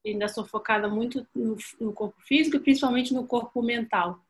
ainda 0.05 0.29
sou 0.29 0.45
focada 0.45 0.87
muito 0.87 1.27
no, 1.35 1.57
no, 1.81 1.91
corpo 1.91 2.21
físico 2.21 2.61
principalmente 2.61 3.13
no 3.13 3.27
corpo 3.27 3.61
mental. 3.61 4.21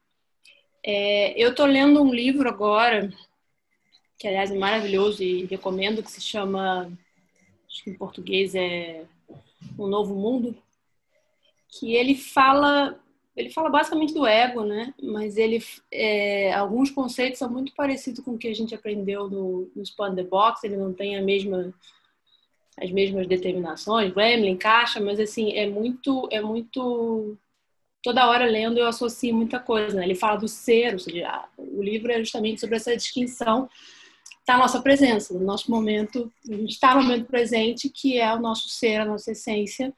É, 0.83 1.39
eu 1.39 1.51
estou 1.51 1.67
lendo 1.67 2.01
um 2.01 2.11
livro 2.11 2.49
agora, 2.49 3.13
que 4.17 4.27
aliás 4.27 4.49
é 4.49 4.57
maravilhoso 4.57 5.21
e 5.21 5.45
recomendo, 5.45 6.01
que 6.01 6.09
se 6.09 6.19
chama, 6.19 6.91
acho 7.69 7.83
que 7.83 7.89
em 7.89 7.97
português 7.97 8.55
é 8.55 9.05
Um 9.77 9.87
Novo 9.87 10.15
Mundo, 10.15 10.57
que 11.67 11.95
ele 11.95 12.15
fala 12.15 12.99
ele 13.35 13.49
fala 13.51 13.69
basicamente 13.69 14.13
do 14.13 14.27
ego, 14.27 14.65
né? 14.65 14.93
Mas 15.01 15.37
ele 15.37 15.63
é, 15.89 16.51
alguns 16.53 16.91
conceitos 16.91 17.39
são 17.39 17.49
muito 17.49 17.73
parecidos 17.73 18.23
com 18.23 18.31
o 18.31 18.37
que 18.37 18.49
a 18.49 18.53
gente 18.53 18.75
aprendeu 18.75 19.29
no, 19.29 19.71
no 19.73 19.81
Span 19.85 20.13
the 20.13 20.23
Box. 20.23 20.63
Ele 20.63 20.75
não 20.75 20.93
tem 20.93 21.15
a 21.15 21.21
mesma 21.21 21.73
as 22.81 22.91
mesmas 22.91 23.27
determinações, 23.27 24.13
Gremlin, 24.13 24.55
caixa, 24.55 25.01
mas 25.01 25.19
assim 25.19 25.51
é 25.53 25.67
muito 25.67 26.27
é 26.31 26.41
muito 26.41 27.37
toda 28.01 28.27
hora 28.27 28.45
lendo 28.45 28.77
eu 28.77 28.87
associo 28.87 29.33
muita 29.35 29.59
coisa. 29.59 29.97
Né? 29.97 30.05
Ele 30.05 30.15
fala 30.15 30.37
do 30.37 30.47
ser, 30.47 30.93
ou 30.93 30.99
seja, 30.99 31.45
o 31.57 31.81
livro 31.81 32.11
é 32.11 32.19
justamente 32.19 32.59
sobre 32.59 32.75
essa 32.75 32.95
distinção 32.95 33.69
da 34.49 34.57
nossa 34.57 34.81
presença, 34.81 35.31
do 35.31 35.45
nosso 35.45 35.69
momento, 35.69 36.33
a 36.49 36.53
gente 36.53 36.71
está 36.71 36.95
no 36.95 37.03
momento 37.03 37.27
presente, 37.27 37.87
que 37.87 38.17
é 38.17 38.33
o 38.33 38.39
nosso 38.39 38.67
ser, 38.67 38.95
a 38.95 39.05
nossa 39.05 39.31
essência. 39.31 39.93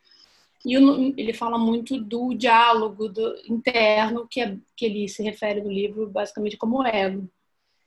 E 0.65 0.75
ele 0.75 1.31
fala 1.31 1.57
muito 1.57 1.97
do 1.97 2.33
diálogo 2.33 3.07
do 3.07 3.33
interno, 3.47 4.27
que, 4.27 4.41
é, 4.41 4.57
que 4.75 4.85
ele 4.85 5.07
se 5.07 5.23
refere 5.23 5.61
no 5.61 5.71
livro 5.71 6.05
basicamente 6.09 6.57
como 6.57 6.85
ego, 6.85 7.29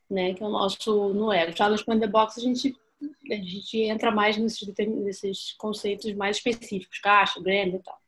né? 0.09 0.33
que 0.33 0.43
é 0.43 0.47
o 0.47 0.51
nosso 0.51 1.13
no 1.13 1.31
ego. 1.31 1.55
Já 1.55 1.69
no 1.69 1.77
the 1.77 2.07
Box 2.07 2.39
a 2.39 2.43
gente, 2.43 2.75
a 3.31 3.35
gente 3.35 3.83
entra 3.83 4.11
mais 4.11 4.39
nesses, 4.39 4.67
nesses 4.89 5.53
conceitos 5.59 6.15
mais 6.15 6.39
específicos, 6.39 6.99
caixa, 6.99 7.43
grêmio 7.43 7.77
e 7.77 7.83
tal. 7.83 7.99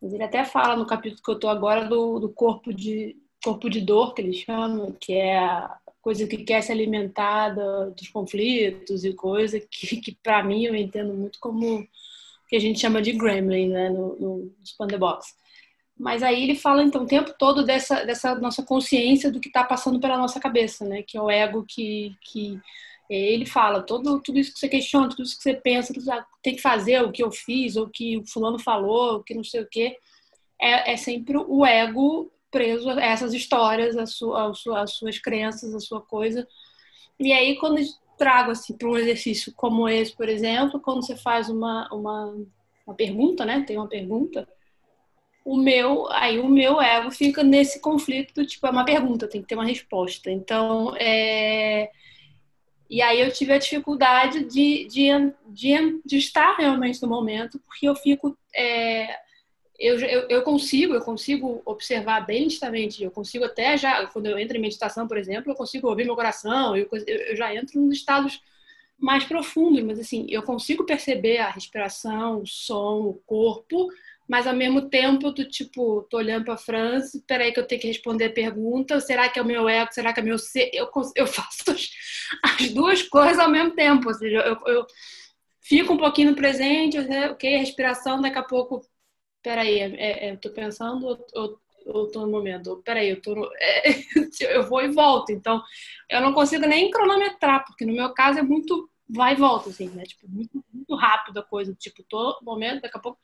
Mas 0.00 0.14
ele 0.14 0.24
até 0.24 0.46
fala 0.46 0.76
no 0.76 0.86
capítulo 0.86 1.22
que 1.22 1.30
eu 1.30 1.34
estou 1.34 1.50
agora 1.50 1.84
do, 1.84 2.18
do 2.18 2.30
corpo 2.30 2.72
de 2.72 3.14
corpo 3.44 3.68
de 3.68 3.80
dor, 3.80 4.14
que 4.14 4.22
ele 4.22 4.32
chama, 4.32 4.92
que 4.98 5.12
é 5.12 5.36
a 5.36 5.76
coisa 6.02 6.26
que 6.26 6.38
quer 6.38 6.60
se 6.62 6.72
alimentar 6.72 7.50
dos 7.50 8.08
conflitos 8.08 9.04
e 9.04 9.14
coisa 9.14 9.60
que, 9.60 9.96
que 9.98 10.18
para 10.22 10.42
mim, 10.42 10.64
eu 10.64 10.74
entendo 10.74 11.14
muito 11.14 11.38
como 11.40 11.86
que 12.48 12.56
a 12.56 12.60
gente 12.60 12.80
chama 12.80 13.00
de 13.00 13.12
gremlin, 13.12 13.68
né, 13.68 13.88
no, 13.88 14.52
no 14.78 14.98
Box. 14.98 15.34
Mas 15.96 16.22
aí 16.22 16.42
ele 16.42 16.56
fala, 16.56 16.82
então, 16.82 17.04
o 17.04 17.06
tempo 17.06 17.32
todo 17.38 17.64
dessa, 17.64 18.04
dessa 18.04 18.34
nossa 18.34 18.64
consciência 18.64 19.30
do 19.30 19.40
que 19.40 19.48
está 19.48 19.62
passando 19.62 20.00
pela 20.00 20.18
nossa 20.18 20.40
cabeça, 20.40 20.84
né, 20.84 21.02
que 21.02 21.16
é 21.16 21.22
o 21.22 21.30
ego 21.30 21.64
que, 21.66 22.14
que 22.20 22.60
ele 23.08 23.46
fala, 23.46 23.80
todo, 23.80 24.20
tudo 24.20 24.38
isso 24.38 24.52
que 24.52 24.58
você 24.58 24.68
questiona, 24.68 25.08
tudo 25.08 25.22
isso 25.22 25.36
que 25.36 25.42
você 25.42 25.54
pensa, 25.54 25.92
que 25.92 26.00
você 26.00 26.10
tem 26.42 26.56
que 26.56 26.62
fazer, 26.62 27.02
o 27.02 27.12
que 27.12 27.22
eu 27.22 27.30
fiz, 27.30 27.76
ou 27.76 27.86
o 27.86 27.90
que 27.90 28.18
o 28.18 28.26
fulano 28.26 28.58
falou, 28.58 29.16
o 29.16 29.22
que 29.22 29.34
não 29.34 29.44
sei 29.44 29.62
o 29.62 29.68
quê, 29.70 29.96
é, 30.60 30.92
é 30.92 30.96
sempre 30.96 31.36
o 31.36 31.64
ego 31.64 32.30
preso 32.52 32.90
a 32.90 33.02
essas 33.02 33.32
histórias, 33.32 33.96
a 33.96 34.06
sua, 34.06 34.50
a 34.50 34.54
sua, 34.54 34.82
as 34.82 34.92
suas 34.92 35.18
crenças, 35.18 35.74
a 35.74 35.80
sua 35.80 36.00
coisa. 36.00 36.46
E 37.18 37.32
aí, 37.32 37.56
quando 37.56 37.80
trago 38.16 38.52
assim, 38.52 38.76
para 38.76 38.88
um 38.88 38.96
exercício 38.96 39.52
como 39.56 39.88
esse, 39.88 40.14
por 40.14 40.28
exemplo, 40.28 40.78
quando 40.78 41.04
você 41.04 41.16
faz 41.16 41.48
uma, 41.48 41.88
uma, 41.92 42.36
uma 42.86 42.94
pergunta, 42.94 43.44
né? 43.44 43.64
Tem 43.66 43.76
uma 43.76 43.88
pergunta, 43.88 44.46
o 45.44 45.56
meu, 45.56 46.08
aí 46.12 46.38
o 46.38 46.48
meu 46.48 46.80
ego 46.80 47.10
fica 47.10 47.42
nesse 47.42 47.80
conflito, 47.80 48.46
tipo, 48.46 48.66
é 48.66 48.70
uma 48.70 48.84
pergunta, 48.84 49.26
tem 49.26 49.42
que 49.42 49.48
ter 49.48 49.56
uma 49.56 49.64
resposta. 49.64 50.30
Então, 50.30 50.94
é... 50.96 51.90
E 52.88 53.00
aí 53.00 53.20
eu 53.20 53.32
tive 53.32 53.54
a 53.54 53.58
dificuldade 53.58 54.44
de, 54.44 54.86
de, 54.86 55.08
de, 55.48 56.00
de 56.04 56.18
estar 56.18 56.56
realmente 56.56 57.00
no 57.00 57.08
momento, 57.08 57.58
porque 57.60 57.88
eu 57.88 57.96
fico 57.96 58.36
é, 58.54 59.08
eu, 59.82 59.98
eu, 59.98 60.28
eu, 60.28 60.42
consigo, 60.42 60.94
eu 60.94 61.00
consigo 61.00 61.60
observar 61.64 62.24
bem 62.24 62.42
nitidamente, 62.42 63.02
eu 63.02 63.10
consigo 63.10 63.44
até 63.44 63.76
já, 63.76 64.06
quando 64.06 64.26
eu 64.26 64.38
entro 64.38 64.56
em 64.56 64.60
meditação, 64.60 65.08
por 65.08 65.18
exemplo, 65.18 65.50
eu 65.50 65.56
consigo 65.56 65.88
ouvir 65.88 66.04
meu 66.04 66.14
coração, 66.14 66.76
eu, 66.76 66.88
eu 67.04 67.34
já 67.34 67.52
entro 67.52 67.80
nos 67.80 67.96
estados 67.96 68.40
mais 68.96 69.24
profundos, 69.24 69.82
mas 69.82 69.98
assim, 69.98 70.24
eu 70.28 70.44
consigo 70.44 70.86
perceber 70.86 71.38
a 71.38 71.50
respiração, 71.50 72.42
o 72.42 72.46
som, 72.46 73.00
o 73.00 73.14
corpo, 73.26 73.88
mas 74.28 74.46
ao 74.46 74.54
mesmo 74.54 74.88
tempo 74.88 75.32
do 75.32 75.44
tipo, 75.44 76.06
tô 76.08 76.18
olhando 76.18 76.44
para 76.44 76.56
França, 76.56 77.20
peraí 77.26 77.52
que 77.52 77.58
eu 77.58 77.66
tenho 77.66 77.80
que 77.80 77.88
responder 77.88 78.26
a 78.26 78.32
pergunta, 78.32 79.00
será 79.00 79.28
que 79.28 79.40
é 79.40 79.42
o 79.42 79.44
meu 79.44 79.68
ego, 79.68 79.92
será 79.92 80.12
que 80.12 80.20
é 80.20 80.22
o 80.22 80.26
meu 80.26 80.38
ser? 80.38 80.70
Eu, 80.72 80.88
eu 81.16 81.26
faço 81.26 81.64
as 82.40 82.70
duas 82.70 83.02
coisas 83.02 83.40
ao 83.40 83.50
mesmo 83.50 83.72
tempo, 83.72 84.06
ou 84.06 84.14
seja, 84.14 84.38
eu, 84.38 84.56
eu 84.68 84.86
fico 85.60 85.94
um 85.94 85.98
pouquinho 85.98 86.30
no 86.30 86.36
presente, 86.36 86.96
ok, 87.32 87.56
respiração, 87.56 88.20
daqui 88.20 88.38
a 88.38 88.44
pouco 88.44 88.86
peraí, 89.42 89.80
é, 89.80 90.28
é, 90.28 90.32
eu 90.32 90.36
tô 90.38 90.50
pensando 90.50 91.06
ou, 91.06 91.60
ou, 91.86 92.10
tô 92.10 92.20
no 92.20 92.30
momento? 92.30 92.82
peraí, 92.84 93.10
eu 93.10 93.20
tô 93.20 93.34
no, 93.34 93.48
é, 93.58 93.90
eu 94.40 94.68
vou 94.68 94.82
e 94.82 94.88
volto. 94.88 95.32
Então, 95.32 95.62
eu 96.08 96.20
não 96.20 96.32
consigo 96.32 96.66
nem 96.66 96.90
cronometrar, 96.90 97.64
porque 97.64 97.84
no 97.84 97.92
meu 97.92 98.12
caso 98.14 98.38
é 98.38 98.42
muito 98.42 98.88
vai 99.08 99.34
e 99.34 99.36
volta, 99.36 99.70
assim, 99.70 99.88
né? 99.90 100.04
Tipo, 100.04 100.26
muito, 100.28 100.64
muito 100.72 100.94
rápido 100.94 101.38
a 101.38 101.42
coisa. 101.42 101.74
Tipo, 101.74 102.02
tô 102.04 102.38
no 102.40 102.44
momento, 102.44 102.82
daqui 102.82 102.96
a 102.96 103.00
pouco 103.00 103.18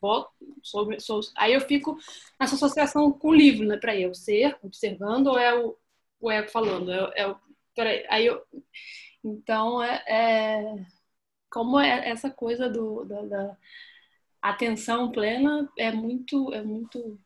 volto, 0.00 0.32
sou, 0.62 0.98
sou, 1.00 1.20
aí 1.36 1.52
eu 1.52 1.60
fico 1.60 1.98
nessa 2.40 2.54
associação 2.54 3.12
com 3.12 3.28
o 3.28 3.34
livro, 3.34 3.66
né? 3.66 3.76
Peraí, 3.76 4.02
é 4.02 4.08
o 4.08 4.14
ser 4.14 4.56
observando 4.62 5.28
ou 5.28 5.38
é 5.38 5.54
o, 5.54 5.76
o 6.20 6.30
ego 6.30 6.48
falando? 6.50 6.90
É, 6.90 7.20
é 7.22 7.28
o, 7.28 7.36
peraí, 7.74 8.06
aí 8.08 8.26
eu... 8.26 8.42
Então, 9.22 9.82
é, 9.82 10.02
é 10.08 10.86
como 11.50 11.78
é 11.78 12.08
essa 12.08 12.30
coisa 12.30 12.68
do, 12.70 13.04
da, 13.04 13.22
da 13.22 13.56
atenção 14.40 15.10
plena 15.10 15.70
é 15.76 15.92
muito, 15.92 16.52
é 16.52 16.62
muito, 16.62 17.18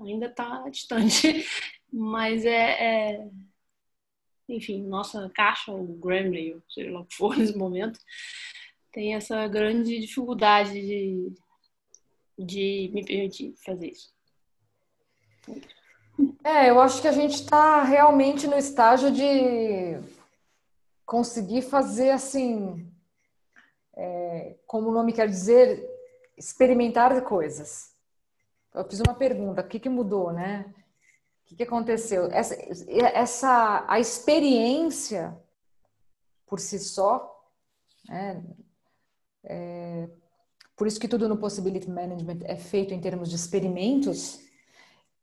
ainda 0.00 0.26
está 0.26 0.68
distante, 0.68 1.44
mas 1.92 2.44
é, 2.44 3.14
é, 3.14 3.28
enfim, 4.48 4.82
nossa 4.82 5.30
caixa, 5.34 5.72
o 5.72 5.98
Gremlin, 5.98 6.62
seja 6.68 6.90
lá 6.90 7.00
o 7.00 7.06
que 7.06 7.14
for 7.16 7.36
nesse 7.38 7.56
momento, 7.56 7.98
tem 8.92 9.14
essa 9.14 9.46
grande 9.48 9.98
dificuldade 9.98 10.72
de, 10.72 11.32
de 12.38 12.90
me 12.94 13.04
permitir 13.04 13.54
fazer 13.64 13.88
isso. 13.88 14.14
É, 16.44 16.70
eu 16.70 16.80
acho 16.80 17.02
que 17.02 17.08
a 17.08 17.12
gente 17.12 17.34
está 17.34 17.82
realmente 17.82 18.46
no 18.46 18.56
estágio 18.56 19.10
de 19.10 19.98
conseguir 21.04 21.62
fazer 21.62 22.10
assim, 22.10 22.88
é, 23.96 24.56
como 24.66 24.88
o 24.88 24.92
nome 24.92 25.12
quer 25.12 25.28
dizer, 25.28 25.93
experimentar 26.36 27.22
coisas. 27.22 27.92
Eu 28.74 28.84
fiz 28.84 29.00
uma 29.00 29.14
pergunta, 29.14 29.60
o 29.60 29.68
que, 29.68 29.78
que 29.78 29.88
mudou, 29.88 30.32
né? 30.32 30.66
O 31.42 31.46
que, 31.46 31.56
que 31.56 31.62
aconteceu? 31.62 32.26
Essa, 32.32 32.56
essa, 32.98 33.84
a 33.86 34.00
experiência 34.00 35.36
por 36.46 36.58
si 36.58 36.78
só, 36.78 37.30
né? 38.08 38.42
É, 39.44 40.08
por 40.76 40.86
isso 40.86 40.98
que 40.98 41.06
tudo 41.06 41.28
no 41.28 41.36
Possibility 41.36 41.88
Management 41.88 42.40
é 42.44 42.56
feito 42.56 42.92
em 42.92 43.00
termos 43.00 43.30
de 43.30 43.36
experimentos, 43.36 44.40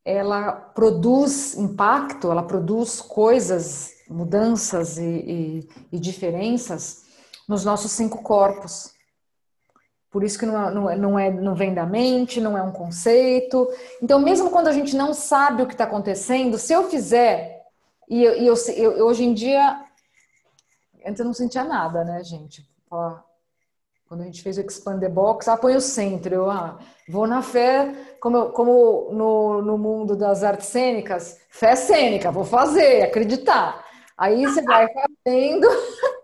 ela 0.03 0.51
produz 0.53 1.55
impacto, 1.55 2.32
ela 2.32 2.43
produz 2.43 3.01
coisas, 3.01 3.93
mudanças 4.09 4.97
e, 4.97 5.03
e, 5.03 5.70
e 5.91 5.99
diferenças 5.99 7.05
nos 7.47 7.66
nossos 7.66 7.91
cinco 7.91 8.24
corpos. 8.24 8.93
Por 10.12 10.26
isso 10.26 10.38
que 10.38 10.45
não, 10.45 10.62
é, 10.62 10.72
não, 10.74 10.89
é, 10.89 10.95
não, 10.97 11.20
é, 11.20 11.32
não 11.32 11.55
vem 11.55 11.74
da 11.74 11.86
mente, 11.86 12.41
não 12.41 12.57
é 12.57 12.62
um 12.62 12.74
conceito. 12.74 13.66
Então, 14.03 14.20
mesmo 14.20 14.49
quando 14.49 14.68
a 14.68 14.74
gente 14.74 14.93
não 14.93 15.14
sabe 15.14 15.64
o 15.64 15.68
que 15.68 15.74
está 15.74 15.86
acontecendo, 15.86 16.57
se 16.57 16.74
eu 16.74 16.89
fizer, 16.89 17.64
e, 18.09 18.22
eu, 18.22 18.36
e 18.36 18.45
eu, 18.45 18.55
eu, 18.76 19.05
hoje 19.05 19.24
em 19.24 19.34
dia, 19.34 19.82
antes 21.05 21.18
eu 21.22 21.26
não 21.26 21.34
sentia 21.34 21.64
nada, 21.64 22.03
né, 22.03 22.22
gente? 22.26 22.70
Quando 24.05 24.22
a 24.22 24.26
gente 24.26 24.43
fez 24.43 24.57
o 24.57 24.62
Expander 24.62 25.09
Box, 25.09 25.47
ah, 25.47 25.55
põe 25.55 25.78
o 25.78 25.82
centro. 25.82 26.36
Eu 26.36 26.51
ah, 26.51 26.78
vou 27.07 27.26
na 27.26 27.41
fé, 27.41 27.95
como, 28.20 28.49
como 28.49 29.09
no, 29.14 29.62
no 29.62 29.78
mundo 29.78 30.18
das 30.18 30.43
artes 30.43 30.68
cênicas, 30.68 31.39
fé 31.49 31.74
cênica, 31.78 32.30
vou 32.30 32.43
fazer, 32.43 33.03
acreditar. 33.03 33.86
Aí 34.18 34.45
você 34.45 34.62
vai 34.62 34.88
fazendo. 34.93 35.68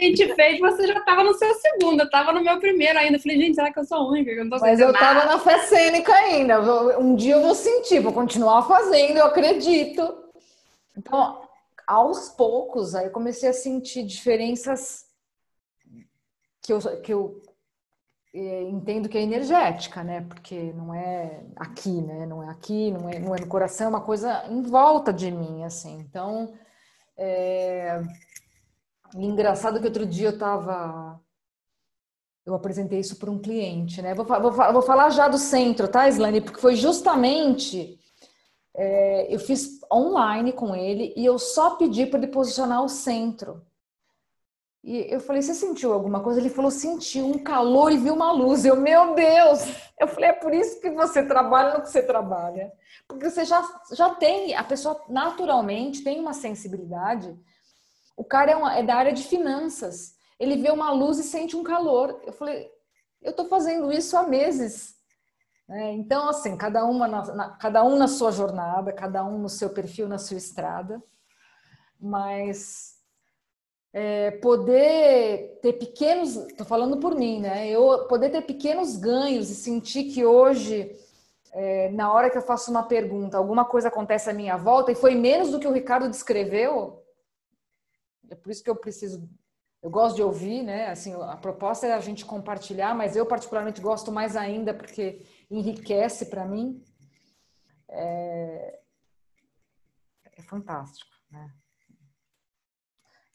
gente 0.00 0.34
fez, 0.34 0.60
você 0.60 0.86
já 0.86 0.98
estava 0.98 1.24
no 1.24 1.34
seu 1.34 1.52
segundo, 1.54 2.00
eu 2.00 2.06
estava 2.06 2.32
no 2.32 2.42
meu 2.42 2.58
primeiro 2.58 2.98
ainda. 2.98 3.18
falei, 3.18 3.38
gente, 3.38 3.54
será 3.54 3.72
que 3.72 3.78
eu 3.78 3.84
sou 3.84 4.10
única? 4.10 4.30
Eu 4.30 4.48
Mas 4.48 4.78
eu 4.78 4.90
estava 4.90 5.24
na 5.24 5.38
fé 5.38 5.58
cênica 5.66 6.12
ainda. 6.12 6.60
Um 6.98 7.14
dia 7.16 7.34
eu 7.34 7.42
vou 7.42 7.54
sentir, 7.54 8.00
vou 8.00 8.12
continuar 8.12 8.62
fazendo, 8.62 9.18
eu 9.18 9.26
acredito. 9.26 10.24
Então, 10.96 11.42
aos 11.86 12.28
poucos, 12.28 12.94
aí 12.94 13.06
eu 13.06 13.10
comecei 13.10 13.48
a 13.48 13.52
sentir 13.52 14.04
diferenças 14.04 15.06
que 16.62 16.72
eu, 16.72 16.78
que 17.00 17.12
eu 17.12 17.42
é, 18.34 18.62
entendo 18.62 19.08
que 19.08 19.18
é 19.18 19.22
energética, 19.22 20.04
né? 20.04 20.20
Porque 20.28 20.72
não 20.74 20.94
é 20.94 21.40
aqui, 21.56 22.02
né? 22.02 22.26
Não 22.26 22.42
é 22.42 22.50
aqui, 22.50 22.90
não 22.90 23.08
é, 23.08 23.18
não 23.18 23.34
é 23.34 23.40
no 23.40 23.46
coração, 23.46 23.86
é 23.86 23.90
uma 23.90 24.00
coisa 24.00 24.44
em 24.48 24.62
volta 24.62 25.12
de 25.12 25.30
mim, 25.30 25.64
assim. 25.64 25.98
Então, 25.98 26.54
é 27.16 28.02
e 29.16 29.24
engraçado 29.24 29.80
que 29.80 29.86
outro 29.86 30.06
dia 30.06 30.28
eu 30.28 30.34
estava. 30.34 31.20
Eu 32.44 32.54
apresentei 32.54 32.98
isso 32.98 33.16
para 33.16 33.30
um 33.30 33.38
cliente, 33.38 34.00
né? 34.00 34.14
Vou, 34.14 34.24
vou, 34.24 34.52
vou, 34.52 34.82
falar 34.82 35.10
já 35.10 35.28
do 35.28 35.38
centro, 35.38 35.86
tá, 35.86 36.08
Islane? 36.08 36.40
Porque 36.40 36.60
foi 36.60 36.76
justamente. 36.76 37.98
É, 38.74 39.34
eu 39.34 39.40
fiz 39.40 39.80
online 39.92 40.52
com 40.52 40.74
ele 40.74 41.12
e 41.16 41.24
eu 41.24 41.38
só 41.38 41.70
pedi 41.70 42.06
para 42.06 42.18
ele 42.18 42.28
posicionar 42.28 42.82
o 42.84 42.88
centro. 42.88 43.62
E 44.84 45.12
eu 45.12 45.20
falei, 45.20 45.42
você 45.42 45.52
sentiu 45.52 45.92
alguma 45.92 46.20
coisa? 46.20 46.38
Ele 46.38 46.48
falou, 46.48 46.70
sentiu 46.70 47.26
um 47.26 47.38
calor 47.38 47.90
e 47.90 47.98
viu 47.98 48.14
uma 48.14 48.32
luz. 48.32 48.64
Eu, 48.64 48.76
meu 48.76 49.14
Deus! 49.14 49.60
Eu 49.98 50.06
falei, 50.06 50.30
é 50.30 50.32
por 50.32 50.54
isso 50.54 50.80
que 50.80 50.90
você 50.90 51.22
trabalha 51.22 51.74
no 51.74 51.82
que 51.82 51.90
você 51.90 52.02
trabalha. 52.02 52.72
Porque 53.06 53.28
você 53.28 53.44
já, 53.44 53.62
já 53.92 54.10
tem, 54.14 54.54
a 54.54 54.62
pessoa 54.62 55.02
naturalmente 55.08 56.04
tem 56.04 56.20
uma 56.20 56.32
sensibilidade 56.32 57.36
o 58.18 58.24
cara 58.24 58.50
é, 58.50 58.56
uma, 58.56 58.76
é 58.76 58.82
da 58.82 58.96
área 58.96 59.12
de 59.12 59.22
finanças. 59.22 60.16
Ele 60.40 60.56
vê 60.56 60.72
uma 60.72 60.90
luz 60.90 61.20
e 61.20 61.22
sente 61.22 61.56
um 61.56 61.62
calor. 61.62 62.20
Eu 62.26 62.32
falei, 62.32 62.68
eu 63.22 63.30
estou 63.30 63.46
fazendo 63.46 63.92
isso 63.92 64.16
há 64.16 64.24
meses. 64.24 64.96
Né? 65.68 65.92
Então, 65.92 66.28
assim, 66.28 66.56
cada, 66.56 66.84
uma 66.84 67.06
na, 67.06 67.22
na, 67.32 67.50
cada 67.50 67.84
um 67.84 67.96
na 67.96 68.08
sua 68.08 68.32
jornada, 68.32 68.92
cada 68.92 69.24
um 69.24 69.38
no 69.38 69.48
seu 69.48 69.70
perfil, 69.70 70.08
na 70.08 70.18
sua 70.18 70.36
estrada, 70.36 71.00
mas 72.00 72.96
é, 73.92 74.32
poder 74.32 75.60
ter 75.62 75.74
pequenos, 75.74 76.34
estou 76.34 76.66
falando 76.66 76.98
por 76.98 77.14
mim, 77.14 77.40
né? 77.40 77.70
Eu 77.70 78.08
poder 78.08 78.30
ter 78.30 78.42
pequenos 78.42 78.96
ganhos 78.96 79.48
e 79.48 79.54
sentir 79.54 80.12
que 80.12 80.26
hoje, 80.26 80.90
é, 81.52 81.88
na 81.90 82.12
hora 82.12 82.30
que 82.30 82.38
eu 82.38 82.42
faço 82.42 82.68
uma 82.68 82.82
pergunta, 82.82 83.36
alguma 83.36 83.64
coisa 83.64 83.86
acontece 83.86 84.28
à 84.28 84.32
minha 84.32 84.56
volta 84.56 84.90
e 84.90 84.96
foi 84.96 85.14
menos 85.14 85.50
do 85.50 85.60
que 85.60 85.68
o 85.68 85.72
Ricardo 85.72 86.10
descreveu. 86.10 87.04
É 88.30 88.34
por 88.34 88.50
isso 88.50 88.62
que 88.62 88.70
eu 88.70 88.76
preciso, 88.76 89.28
eu 89.82 89.90
gosto 89.90 90.16
de 90.16 90.22
ouvir, 90.22 90.62
né? 90.62 90.88
Assim, 90.88 91.14
a 91.14 91.36
proposta 91.36 91.86
é 91.86 91.92
a 91.92 92.00
gente 92.00 92.24
compartilhar, 92.24 92.94
mas 92.94 93.16
eu 93.16 93.26
particularmente 93.26 93.80
gosto 93.80 94.12
mais 94.12 94.36
ainda 94.36 94.74
porque 94.74 95.24
enriquece 95.50 96.26
para 96.26 96.44
mim. 96.44 96.82
É, 97.88 98.80
é 100.36 100.42
fantástico, 100.42 101.10
né? 101.30 101.52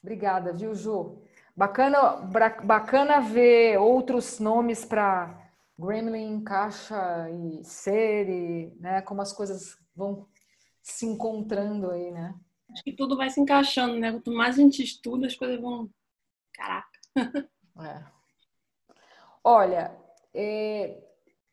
Obrigada, 0.01 0.51
viu, 0.51 0.75
Ju? 0.75 1.21
Bacana, 1.55 2.17
bacana 2.63 3.21
ver 3.21 3.77
outros 3.77 4.39
nomes 4.39 4.83
para 4.83 5.49
Gremlin, 5.79 6.43
Caixa 6.43 7.29
e 7.29 7.63
Ser, 7.63 8.29
e, 8.29 8.75
né? 8.79 9.01
Como 9.01 9.21
as 9.21 9.31
coisas 9.31 9.77
vão 9.95 10.27
se 10.81 11.05
encontrando 11.05 11.89
aí, 11.89 12.11
né? 12.11 12.35
Acho 12.73 12.83
que 12.83 12.93
tudo 12.93 13.15
vai 13.15 13.29
se 13.29 13.39
encaixando, 13.39 13.99
né? 13.99 14.11
Quanto 14.11 14.31
mais 14.31 14.57
a 14.57 14.61
gente 14.61 14.83
estuda, 14.83 15.27
as 15.27 15.35
coisas 15.35 15.59
vão. 15.61 15.89
Caraca! 16.53 16.99
É. 17.15 18.03
Olha, 19.43 19.95
é, 20.33 21.03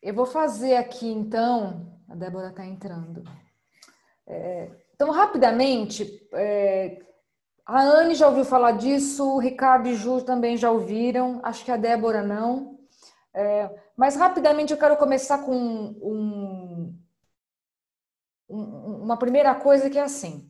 eu 0.03 0.14
vou 0.14 0.27
fazer 0.27 0.77
aqui 0.77 1.07
então. 1.07 1.99
A 2.09 2.14
Débora 2.14 2.49
está 2.49 2.64
entrando. 2.64 3.23
É, 4.27 4.71
então, 4.95 5.11
rapidamente, 5.11 6.29
é, 6.35 7.03
a 7.66 7.83
Anne 7.83 8.14
já 8.14 8.29
ouviu 8.29 8.45
falar 8.45 8.73
disso, 8.73 9.25
o 9.25 9.39
Ricardo 9.39 9.89
e 9.89 9.95
Ju 9.95 10.23
também 10.23 10.57
já 10.57 10.71
ouviram, 10.71 11.41
acho 11.43 11.64
que 11.64 11.71
a 11.71 11.77
Débora 11.77 12.23
não. 12.23 12.79
É, 13.33 13.71
mas 13.97 14.16
rapidamente 14.16 14.73
eu 14.73 14.79
quero 14.79 14.97
começar 14.97 15.39
com 15.39 15.55
um, 15.55 16.99
um, 18.49 19.03
uma 19.03 19.16
primeira 19.16 19.55
coisa 19.55 19.89
que 19.89 19.99
é 19.99 20.03
assim: 20.03 20.49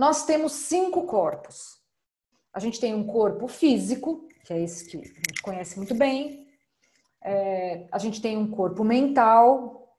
nós 0.00 0.24
temos 0.24 0.52
cinco 0.52 1.06
corpos. 1.06 1.78
A 2.52 2.58
gente 2.58 2.80
tem 2.80 2.94
um 2.94 3.06
corpo 3.06 3.46
físico, 3.46 4.26
que 4.44 4.52
é 4.52 4.60
esse 4.60 4.86
que 4.88 4.96
a 4.96 5.00
gente 5.00 5.42
conhece 5.42 5.76
muito 5.76 5.94
bem. 5.94 6.48
É, 7.22 7.86
a 7.92 7.98
gente 7.98 8.20
tem 8.20 8.36
um 8.36 8.50
corpo 8.50 8.82
mental, 8.82 9.94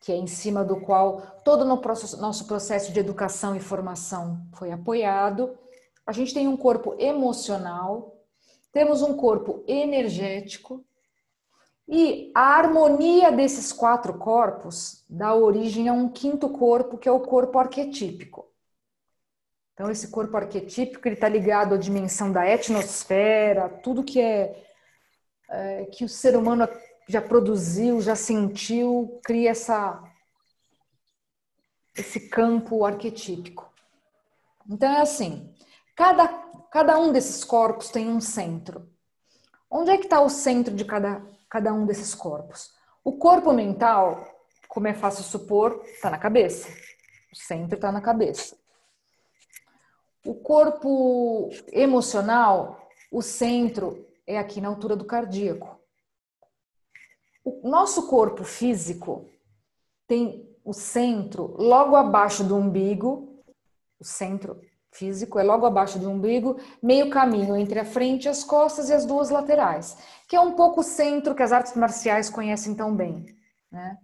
que 0.00 0.12
é 0.12 0.16
em 0.16 0.26
cima 0.26 0.62
do 0.62 0.80
qual 0.80 1.40
todo 1.44 1.62
o 1.62 2.18
nosso 2.20 2.46
processo 2.46 2.92
de 2.92 3.00
educação 3.00 3.56
e 3.56 3.60
formação 3.60 4.46
foi 4.52 4.70
apoiado 4.70 5.58
a 6.06 6.12
gente 6.12 6.32
tem 6.32 6.46
um 6.46 6.56
corpo 6.56 6.94
emocional, 7.00 8.16
temos 8.72 9.02
um 9.02 9.16
corpo 9.16 9.64
energético 9.66 10.84
e 11.88 12.30
a 12.32 12.56
harmonia 12.56 13.32
desses 13.32 13.72
quatro 13.72 14.16
corpos 14.16 15.04
dá 15.10 15.34
origem 15.34 15.88
a 15.88 15.92
um 15.92 16.08
quinto 16.08 16.48
corpo, 16.48 16.96
que 16.96 17.08
é 17.08 17.12
o 17.12 17.20
corpo 17.20 17.58
arquetípico. 17.58 18.46
Então, 19.76 19.90
esse 19.90 20.08
corpo 20.08 20.34
arquetípico 20.34 21.06
está 21.06 21.28
ligado 21.28 21.74
à 21.74 21.76
dimensão 21.76 22.32
da 22.32 22.48
etnosfera, 22.48 23.68
tudo 23.82 24.02
que 24.02 24.18
é, 24.18 24.64
é, 25.50 25.84
que 25.84 26.02
o 26.02 26.08
ser 26.08 26.34
humano 26.34 26.66
já 27.06 27.20
produziu, 27.20 28.00
já 28.00 28.16
sentiu, 28.16 29.20
cria 29.22 29.50
essa, 29.50 30.02
esse 31.94 32.28
campo 32.30 32.86
arquetípico. 32.86 33.70
Então, 34.66 34.90
é 34.90 35.02
assim: 35.02 35.54
Cada, 35.96 36.28
cada 36.70 36.98
um 36.98 37.10
desses 37.10 37.42
corpos 37.42 37.88
tem 37.88 38.06
um 38.06 38.20
centro. 38.20 38.86
Onde 39.70 39.90
é 39.90 39.96
que 39.96 40.04
está 40.04 40.20
o 40.20 40.28
centro 40.28 40.74
de 40.74 40.84
cada, 40.84 41.26
cada 41.48 41.72
um 41.72 41.86
desses 41.86 42.14
corpos? 42.14 42.70
O 43.02 43.16
corpo 43.16 43.50
mental, 43.54 44.22
como 44.68 44.86
é 44.86 44.92
fácil 44.92 45.24
supor, 45.24 45.82
está 45.86 46.10
na 46.10 46.18
cabeça. 46.18 46.68
O 47.32 47.36
centro 47.36 47.76
está 47.76 47.90
na 47.90 48.02
cabeça. 48.02 48.56
O 50.26 50.34
corpo 50.34 51.50
emocional, 51.70 52.88
o 53.12 53.22
centro 53.22 54.04
é 54.26 54.36
aqui 54.36 54.60
na 54.60 54.66
altura 54.66 54.96
do 54.96 55.04
cardíaco. 55.04 55.80
O 57.44 57.68
nosso 57.68 58.08
corpo 58.08 58.42
físico 58.42 59.24
tem 60.04 60.52
o 60.64 60.72
centro 60.72 61.54
logo 61.56 61.94
abaixo 61.94 62.42
do 62.42 62.56
umbigo, 62.56 63.40
o 64.00 64.04
centro 64.04 64.60
físico 64.90 65.38
é 65.38 65.44
logo 65.44 65.64
abaixo 65.64 65.96
do 65.96 66.10
umbigo, 66.10 66.58
meio 66.82 67.08
caminho 67.08 67.56
entre 67.56 67.78
a 67.78 67.84
frente, 67.84 68.28
as 68.28 68.42
costas 68.42 68.88
e 68.88 68.92
as 68.92 69.06
duas 69.06 69.30
laterais, 69.30 69.96
que 70.26 70.34
é 70.34 70.40
um 70.40 70.56
pouco 70.56 70.80
o 70.80 70.84
centro 70.84 71.36
que 71.36 71.42
as 71.42 71.52
artes 71.52 71.74
marciais 71.74 72.28
conhecem 72.28 72.74
tão 72.74 72.96
bem. 72.96 73.26
Né? 73.70 73.96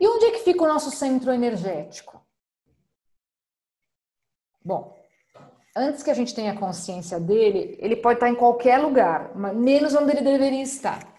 E 0.00 0.08
onde 0.08 0.24
é 0.24 0.30
que 0.32 0.40
fica 0.40 0.64
o 0.64 0.68
nosso 0.68 0.90
centro 0.90 1.30
energético? 1.30 2.23
Bom, 4.64 4.96
antes 5.76 6.02
que 6.02 6.10
a 6.10 6.14
gente 6.14 6.34
tenha 6.34 6.58
consciência 6.58 7.20
dele, 7.20 7.76
ele 7.80 7.96
pode 7.96 8.16
estar 8.16 8.30
em 8.30 8.34
qualquer 8.34 8.78
lugar, 8.78 9.36
menos 9.36 9.94
onde 9.94 10.12
ele 10.12 10.22
deveria 10.22 10.62
estar. 10.62 11.12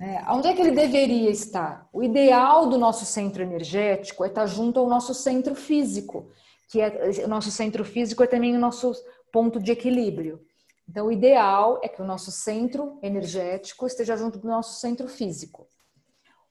É, 0.00 0.22
onde 0.30 0.46
é 0.46 0.54
que 0.54 0.60
ele 0.60 0.70
deveria 0.70 1.28
estar? 1.28 1.88
O 1.92 2.04
ideal 2.04 2.68
do 2.68 2.78
nosso 2.78 3.04
centro 3.04 3.42
energético 3.42 4.24
é 4.24 4.28
estar 4.28 4.46
junto 4.46 4.78
ao 4.78 4.88
nosso 4.88 5.12
centro 5.12 5.56
físico, 5.56 6.30
que 6.70 6.80
é 6.80 7.24
o 7.24 7.28
nosso 7.28 7.50
centro 7.50 7.84
físico 7.84 8.22
é 8.22 8.26
também 8.28 8.54
o 8.54 8.60
nosso 8.60 8.92
ponto 9.32 9.58
de 9.60 9.72
equilíbrio. 9.72 10.40
Então, 10.88 11.08
o 11.08 11.12
ideal 11.12 11.80
é 11.82 11.88
que 11.88 12.00
o 12.00 12.04
nosso 12.04 12.30
centro 12.30 12.98
energético 13.02 13.86
esteja 13.86 14.16
junto 14.16 14.38
do 14.38 14.46
nosso 14.46 14.80
centro 14.80 15.08
físico. 15.08 15.66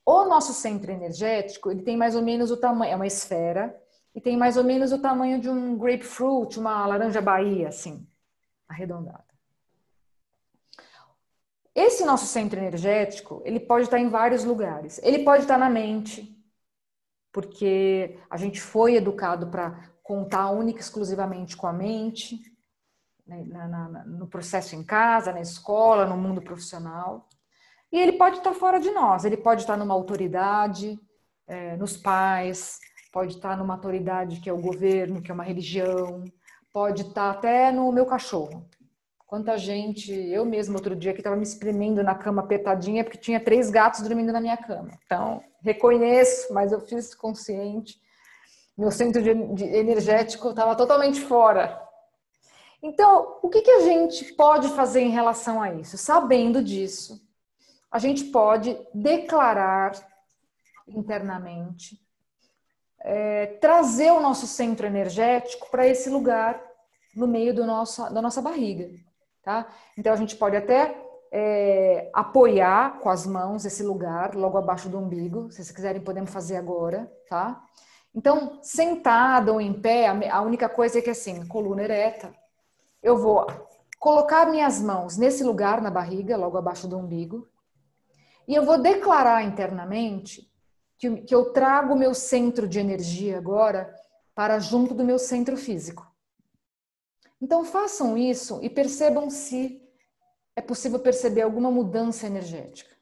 O 0.05 0.25
nosso 0.25 0.53
centro 0.53 0.91
energético, 0.91 1.71
ele 1.71 1.84
tem 1.84 1.95
mais 1.95 2.15
ou 2.15 2.21
menos 2.21 2.51
o 2.51 2.57
tamanho, 2.57 2.91
é 2.91 2.95
uma 2.95 3.07
esfera, 3.07 3.75
e 4.18 4.20
tem 4.20 4.36
mais 4.36 4.57
ou 4.57 4.63
menos 4.63 4.91
o 4.91 4.97
tamanho 4.97 5.39
de 5.39 5.47
um 5.47 5.78
grapefruit, 5.78 6.57
uma 6.57 6.88
laranja 6.88 7.22
Bahia, 7.22 7.68
assim, 7.68 8.03
arredondada. 8.68 9.24
Esse 11.76 12.03
nosso 12.03 12.26
centro 12.26 12.59
energético, 12.59 13.43
ele 13.45 13.59
pode 13.59 13.84
estar 13.84 13.99
em 13.99 14.09
vários 14.09 14.43
lugares. 14.43 14.99
Ele 15.03 15.24
pode 15.24 15.43
estar 15.43 15.59
na 15.59 15.70
mente, 15.70 16.36
porque 17.32 18.18
a 18.28 18.38
gente 18.38 18.59
foi 18.59 18.95
educado 18.95 19.51
para 19.51 19.88
contar 20.01 20.49
única 20.49 20.80
e 20.80 20.82
exclusivamente 20.82 21.55
com 21.55 21.68
a 21.68 21.74
mente, 21.74 22.41
né, 23.24 23.43
na, 23.45 23.68
na, 23.68 24.03
no 24.03 24.28
processo 24.28 24.76
em 24.76 24.84
casa, 24.84 25.32
na 25.32 25.41
escola, 25.41 26.07
no 26.07 26.18
mundo 26.18 26.41
profissional. 26.41 27.30
E 27.91 27.99
ele 27.99 28.13
pode 28.13 28.39
estar 28.39 28.55
fora 28.55 28.80
de 28.80 28.89
nós, 28.89 29.26
ele 29.26 29.38
pode 29.38 29.61
estar 29.61 29.78
numa 29.78 29.93
autoridade, 29.93 30.99
é, 31.45 31.78
nos 31.78 31.95
pais, 31.95 32.80
pode 33.12 33.36
estar 33.36 33.58
numa 33.58 33.74
autoridade 33.76 34.39
que 34.39 34.49
é 34.49 34.53
o 34.53 34.62
governo, 34.62 35.22
que 35.22 35.32
é 35.32 35.34
uma 35.34 35.43
religião, 35.43 36.24
pode 36.74 37.03
estar 37.03 37.32
até 37.32 37.72
no 37.72 37.91
meu 37.91 38.05
cachorro. 38.05 38.66
Quanta 39.26 39.58
gente, 39.58 40.12
eu 40.12 40.45
mesmo 40.45 40.76
outro 40.76 40.95
dia 40.95 41.14
que 41.14 41.20
estava 41.20 41.36
me 41.36 41.43
espremendo 41.43 42.01
na 42.01 42.16
cama 42.16 42.41
apertadinha 42.41 43.03
porque 43.03 43.18
tinha 43.18 43.39
três 43.39 43.70
gatos 43.70 44.01
dormindo 44.01 44.32
na 44.32 44.39
minha 44.39 44.55
cama. 44.55 44.91
Então, 45.05 45.43
reconheço, 45.62 46.53
mas 46.53 46.72
eu 46.72 46.80
fiz 46.80 47.14
consciente 47.14 47.99
meu 48.78 48.91
centro 48.91 49.24
de, 49.24 49.34
de 49.55 49.64
energético 49.64 50.49
estava 50.49 50.76
totalmente 50.76 51.20
fora. 51.20 51.82
Então, 52.82 53.39
o 53.41 53.49
que, 53.49 53.62
que 53.62 53.72
a 53.72 53.82
gente 53.82 54.34
pode 54.34 54.70
fazer 54.70 55.01
em 55.01 55.10
relação 55.10 55.60
a 55.60 55.74
isso? 55.74 55.97
Sabendo 55.97 56.64
disso, 56.64 57.20
a 57.89 57.97
gente 57.97 58.26
pode 58.26 58.78
declarar 58.93 59.93
internamente, 60.88 61.99
é, 62.99 63.45
trazer 63.61 64.11
o 64.11 64.19
nosso 64.19 64.47
centro 64.47 64.85
energético 64.85 65.69
para 65.69 65.87
esse 65.87 66.09
lugar 66.09 66.61
no 67.15 67.27
meio 67.27 67.53
do 67.53 67.65
nosso, 67.65 68.11
da 68.13 68.21
nossa 68.21 68.41
barriga. 68.41 68.89
Tá? 69.43 69.67
Então, 69.97 70.13
a 70.13 70.15
gente 70.15 70.35
pode 70.35 70.55
até 70.55 70.95
é, 71.31 72.09
apoiar 72.13 72.99
com 72.99 73.09
as 73.09 73.25
mãos 73.25 73.65
esse 73.65 73.83
lugar 73.83 74.35
logo 74.35 74.57
abaixo 74.57 74.89
do 74.89 74.99
umbigo. 74.99 75.49
Se 75.49 75.57
vocês 75.57 75.71
quiserem, 75.71 76.01
podemos 76.01 76.31
fazer 76.31 76.57
agora. 76.57 77.11
Tá? 77.29 77.61
Então, 78.13 78.59
sentada 78.61 79.53
ou 79.53 79.61
em 79.61 79.73
pé, 79.73 80.07
a 80.07 80.41
única 80.41 80.67
coisa 80.67 80.99
é 80.99 81.01
que 81.01 81.09
assim, 81.09 81.45
coluna 81.47 81.83
ereta, 81.83 82.33
eu 83.01 83.17
vou 83.17 83.45
colocar 83.99 84.47
minhas 84.47 84.81
mãos 84.81 85.17
nesse 85.17 85.43
lugar 85.43 85.81
na 85.81 85.91
barriga, 85.91 86.37
logo 86.37 86.57
abaixo 86.57 86.87
do 86.87 86.97
umbigo, 86.97 87.47
e 88.47 88.55
eu 88.55 88.65
vou 88.65 88.81
declarar 88.81 89.43
internamente 89.43 90.49
que, 90.97 91.21
que 91.21 91.33
eu 91.33 91.51
trago 91.51 91.93
o 91.93 91.97
meu 91.97 92.13
centro 92.13 92.67
de 92.67 92.79
energia 92.79 93.37
agora 93.37 93.93
para 94.33 94.59
junto 94.59 94.93
do 94.93 95.03
meu 95.03 95.19
centro 95.19 95.57
físico. 95.57 96.05
Então 97.41 97.63
façam 97.63 98.17
isso 98.17 98.59
e 98.63 98.69
percebam 98.69 99.29
se 99.29 99.81
é 100.55 100.61
possível 100.61 100.99
perceber 100.99 101.41
alguma 101.41 101.69
mudança 101.69 102.25
energética. 102.25 102.95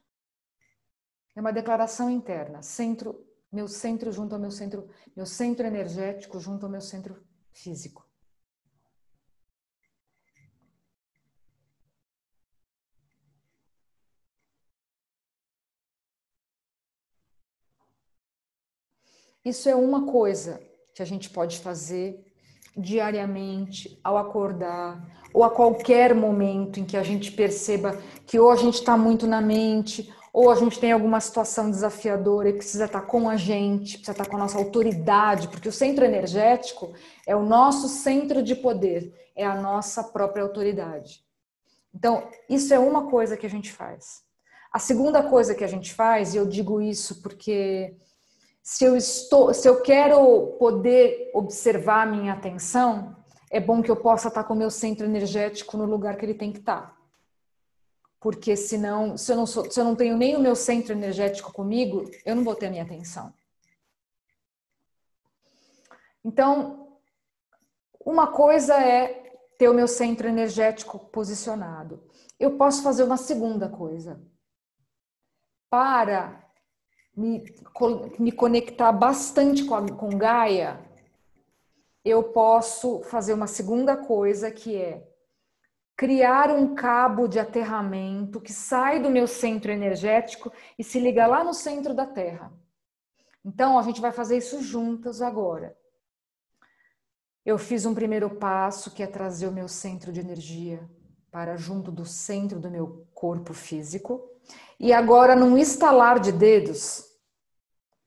É 1.36 1.42
uma 1.42 1.54
declaração 1.54 2.10
interna. 2.10 2.62
Centro, 2.62 3.26
meu 3.52 3.68
centro 3.68 4.12
junto 4.12 4.36
ao 4.36 4.42
meu 4.42 4.52
centro, 4.52 4.90
meu 5.16 5.26
centro 5.26 5.66
energético 5.66 6.40
junto 6.40 6.66
ao 6.66 6.72
meu 6.72 6.82
centro 6.82 7.26
físico. 7.52 8.05
Isso 19.46 19.70
é 19.70 19.76
uma 19.76 20.08
coisa 20.08 20.60
que 20.92 21.04
a 21.04 21.06
gente 21.06 21.30
pode 21.30 21.60
fazer 21.60 22.26
diariamente, 22.76 24.00
ao 24.04 24.18
acordar, 24.18 25.06
ou 25.32 25.44
a 25.44 25.52
qualquer 25.52 26.16
momento 26.16 26.80
em 26.80 26.86
que 26.86 26.98
a 26.98 27.04
gente 27.04 27.32
perceba 27.32 28.02
que 28.26 28.40
ou 28.40 28.50
a 28.50 28.56
gente 28.56 28.76
está 28.80 28.98
muito 28.98 29.28
na 29.28 29.40
mente, 29.42 30.12
ou 30.34 30.50
a 30.50 30.56
gente 30.56 30.80
tem 30.80 30.92
alguma 30.92 31.22
situação 31.22 31.70
desafiadora 31.70 32.50
e 32.50 32.54
precisa 32.54 32.86
estar 32.86 33.02
tá 33.02 33.06
com 33.06 33.30
a 33.30 33.38
gente, 33.38 33.98
precisa 33.98 34.14
estar 34.14 34.26
tá 34.26 34.30
com 34.30 34.36
a 34.36 34.40
nossa 34.40 34.58
autoridade, 34.58 35.48
porque 35.48 35.70
o 35.70 35.72
centro 35.72 36.04
energético 36.04 36.94
é 37.28 37.36
o 37.36 37.46
nosso 37.46 37.88
centro 37.88 38.42
de 38.42 38.56
poder, 38.56 39.14
é 39.36 39.46
a 39.46 39.56
nossa 39.56 40.04
própria 40.04 40.42
autoridade. 40.42 41.24
Então, 41.94 42.28
isso 42.50 42.74
é 42.74 42.80
uma 42.80 43.08
coisa 43.10 43.38
que 43.38 43.46
a 43.46 43.50
gente 43.50 43.72
faz. 43.72 44.24
A 44.74 44.80
segunda 44.80 45.24
coisa 45.24 45.54
que 45.54 45.64
a 45.64 45.68
gente 45.68 45.94
faz, 45.94 46.34
e 46.34 46.38
eu 46.38 46.46
digo 46.46 46.82
isso 46.82 47.22
porque 47.22 47.96
se 48.66 48.84
eu 48.84 48.98
estou, 48.98 49.54
se 49.54 49.70
eu 49.70 49.80
quero 49.80 50.58
poder 50.58 51.30
observar 51.36 52.02
a 52.02 52.12
minha 52.12 52.34
atenção, 52.34 53.16
é 53.52 53.60
bom 53.60 53.80
que 53.80 53.92
eu 53.92 53.96
possa 53.96 54.28
estar 54.28 54.44
com 54.44 54.56
o 54.56 54.58
meu 54.58 54.72
centro 54.72 55.06
energético 55.06 55.78
no 55.78 55.86
lugar 55.86 56.18
que 56.18 56.26
ele 56.26 56.34
tem 56.34 56.52
que 56.52 56.58
estar. 56.58 57.00
Porque 58.20 58.56
senão, 58.56 59.16
se 59.20 59.32
eu 59.32 59.36
não, 59.36 59.46
sou, 59.46 59.70
se 59.70 59.80
eu 59.80 59.84
não 59.84 59.96
tenho 59.96 60.18
nem 60.18 60.36
o 60.36 60.40
meu 60.40 60.56
centro 60.56 60.94
energético 60.94 61.54
comigo, 61.54 62.10
eu 62.26 62.36
não 62.36 62.44
vou 62.44 62.56
ter 62.56 62.66
a 62.66 62.70
minha 62.72 62.82
atenção. 62.82 63.32
Então, 66.24 66.98
uma 68.04 68.32
coisa 68.32 68.74
é 68.82 69.32
ter 69.60 69.70
o 69.70 69.76
meu 69.76 69.88
centro 69.88 70.28
energético 70.28 70.98
posicionado. 70.98 72.04
Eu 72.40 72.58
posso 72.58 72.82
fazer 72.82 73.04
uma 73.04 73.16
segunda 73.16 73.70
coisa. 73.70 74.20
Para 75.70 76.45
me, 77.16 77.44
me 78.20 78.32
conectar 78.32 78.92
bastante 78.92 79.64
com, 79.64 79.76
a, 79.76 79.88
com 79.90 80.10
Gaia, 80.10 80.80
eu 82.04 82.24
posso 82.24 83.02
fazer 83.04 83.34
uma 83.34 83.48
segunda 83.48 83.98
coisa 83.98 84.52
que 84.52 84.76
é 84.76 85.08
criar 85.96 86.52
um 86.52 86.76
cabo 86.76 87.28
de 87.28 87.40
aterramento 87.40 88.42
que 88.42 88.52
sai 88.52 89.02
do 89.02 89.10
meu 89.10 89.28
centro 89.28 89.72
energético 89.72 90.52
e 90.78 90.84
se 90.84 91.00
liga 91.00 91.26
lá 91.26 91.44
no 91.44 91.54
centro 91.54 91.94
da 91.94 92.06
Terra. 92.06 92.52
Então, 93.44 93.80
a 93.80 93.82
gente 93.84 94.02
vai 94.02 94.12
fazer 94.12 94.38
isso 94.38 94.62
juntas 94.62 95.22
agora. 95.22 95.76
Eu 97.46 97.58
fiz 97.58 97.86
um 97.86 97.94
primeiro 97.94 98.30
passo 98.30 98.92
que 98.92 99.04
é 99.04 99.08
trazer 99.08 99.48
o 99.48 99.52
meu 99.52 99.68
centro 99.68 100.12
de 100.12 100.20
energia 100.20 100.90
para 101.32 101.56
junto 101.56 101.92
do 101.92 102.06
centro 102.06 102.60
do 102.60 102.72
meu 102.72 103.08
corpo 103.14 103.54
físico. 103.54 104.35
E 104.80 104.94
agora, 104.94 105.36
num 105.36 105.58
estalar 105.58 106.20
de 106.20 106.32
dedos, 106.32 107.04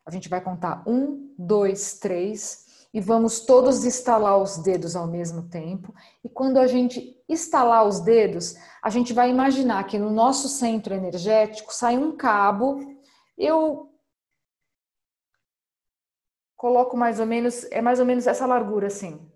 a 0.05 0.11
gente 0.11 0.29
vai 0.29 0.41
contar 0.41 0.83
um, 0.87 1.35
dois, 1.39 1.99
três, 1.99 2.66
e 2.93 3.01
vamos 3.01 3.41
todos 3.41 3.85
estalar 3.85 4.39
os 4.39 4.59
dedos 4.59 4.97
ao 4.97 5.07
mesmo 5.07 5.49
tempo. 5.49 5.95
E 6.25 6.29
quando 6.29 6.59
a 6.59 6.66
gente 6.66 7.16
estalar 7.29 7.85
os 7.87 8.01
dedos, 8.01 8.57
a 8.83 8.89
gente 8.89 9.12
vai 9.12 9.31
imaginar 9.31 9.85
que 9.85 9.99
no 9.99 10.11
nosso 10.11 10.49
centro 10.49 10.95
energético 10.95 11.73
sai 11.73 11.99
um 11.99 12.16
cabo. 12.16 12.81
Eu 13.37 13.93
coloco 16.57 16.97
mais 16.97 17.21
ou 17.21 17.27
menos, 17.27 17.64
é 17.71 17.83
mais 17.83 18.01
ou 18.01 18.07
menos 18.07 18.27
essa 18.27 18.47
largura 18.47 18.87
assim, 18.87 19.31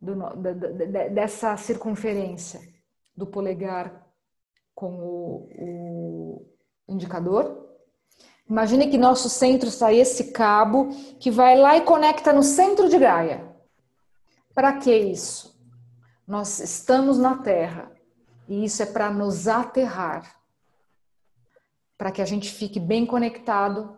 do, 0.00 0.14
dessa 1.12 1.56
circunferência 1.56 2.60
do 3.16 3.26
polegar 3.26 4.03
com 4.74 4.94
o, 4.94 6.46
indicador. 6.88 7.64
Imagine 8.48 8.90
que 8.90 8.98
nosso 8.98 9.28
centro 9.30 9.68
está 9.68 9.92
esse 9.92 10.32
cabo 10.32 10.88
que 11.18 11.30
vai 11.30 11.58
lá 11.58 11.76
e 11.76 11.82
conecta 11.82 12.32
no 12.32 12.42
centro 12.42 12.88
de 12.88 12.98
Gaia. 12.98 13.54
Para 14.54 14.74
que 14.74 14.94
isso? 14.94 15.58
Nós 16.26 16.60
estamos 16.60 17.18
na 17.18 17.38
Terra 17.38 17.90
e 18.48 18.64
isso 18.64 18.82
é 18.82 18.86
para 18.86 19.10
nos 19.10 19.48
aterrar, 19.48 20.36
para 21.96 22.12
que 22.12 22.20
a 22.20 22.26
gente 22.26 22.50
fique 22.50 22.78
bem 22.78 23.06
conectado 23.06 23.96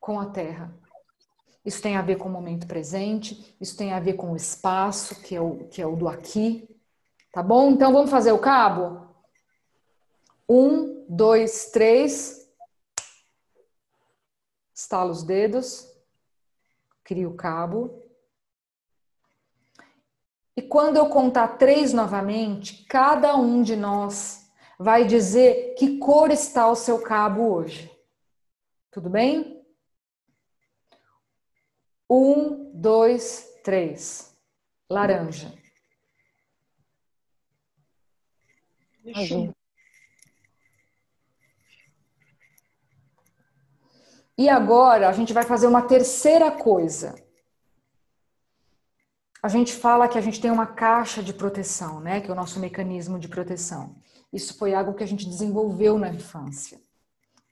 com 0.00 0.18
a 0.18 0.26
Terra. 0.26 0.74
Isso 1.64 1.82
tem 1.82 1.96
a 1.96 2.02
ver 2.02 2.16
com 2.16 2.28
o 2.28 2.32
momento 2.32 2.66
presente, 2.66 3.56
isso 3.60 3.76
tem 3.76 3.92
a 3.92 4.00
ver 4.00 4.14
com 4.14 4.32
o 4.32 4.36
espaço, 4.36 5.20
que 5.22 5.34
é 5.34 5.40
o, 5.40 5.68
que 5.68 5.82
é 5.82 5.86
o 5.86 5.96
do 5.96 6.08
aqui. 6.08 6.68
Tá 7.32 7.42
bom? 7.42 7.70
Então 7.70 7.92
vamos 7.92 8.10
fazer 8.10 8.32
o 8.32 8.38
cabo? 8.38 9.07
Um, 10.48 11.04
dois, 11.08 11.70
três. 11.70 12.48
Estala 14.74 15.10
os 15.10 15.24
dedos, 15.24 15.86
cria 17.02 17.28
o 17.28 17.34
cabo. 17.34 18.02
E 20.56 20.62
quando 20.62 20.96
eu 20.96 21.08
contar 21.08 21.58
três 21.58 21.92
novamente, 21.92 22.84
cada 22.84 23.36
um 23.36 23.62
de 23.62 23.76
nós 23.76 24.50
vai 24.78 25.04
dizer 25.04 25.74
que 25.74 25.98
cor 25.98 26.30
está 26.30 26.70
o 26.70 26.76
seu 26.76 27.02
cabo 27.02 27.52
hoje. 27.52 27.90
Tudo 28.90 29.10
bem? 29.10 29.64
Um, 32.08 32.72
dois, 32.72 33.60
três. 33.62 34.36
Laranja. 34.88 35.52
Azul. 39.14 39.57
E 44.38 44.48
agora 44.48 45.08
a 45.08 45.12
gente 45.12 45.32
vai 45.32 45.42
fazer 45.42 45.66
uma 45.66 45.82
terceira 45.82 46.48
coisa. 46.52 47.16
A 49.42 49.48
gente 49.48 49.72
fala 49.74 50.06
que 50.06 50.16
a 50.16 50.20
gente 50.20 50.40
tem 50.40 50.48
uma 50.48 50.66
caixa 50.66 51.20
de 51.20 51.32
proteção, 51.32 52.00
né? 52.00 52.20
Que 52.20 52.30
é 52.30 52.32
o 52.32 52.36
nosso 52.36 52.60
mecanismo 52.60 53.18
de 53.18 53.26
proteção. 53.26 53.96
Isso 54.32 54.56
foi 54.56 54.74
algo 54.74 54.94
que 54.94 55.02
a 55.02 55.06
gente 55.06 55.28
desenvolveu 55.28 55.98
na 55.98 56.08
infância. 56.08 56.80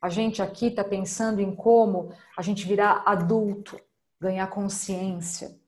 A 0.00 0.08
gente 0.08 0.40
aqui 0.40 0.66
está 0.66 0.84
pensando 0.84 1.40
em 1.40 1.56
como 1.56 2.12
a 2.38 2.42
gente 2.42 2.64
virar 2.64 3.02
adulto, 3.04 3.76
ganhar 4.20 4.46
consciência, 4.46 5.58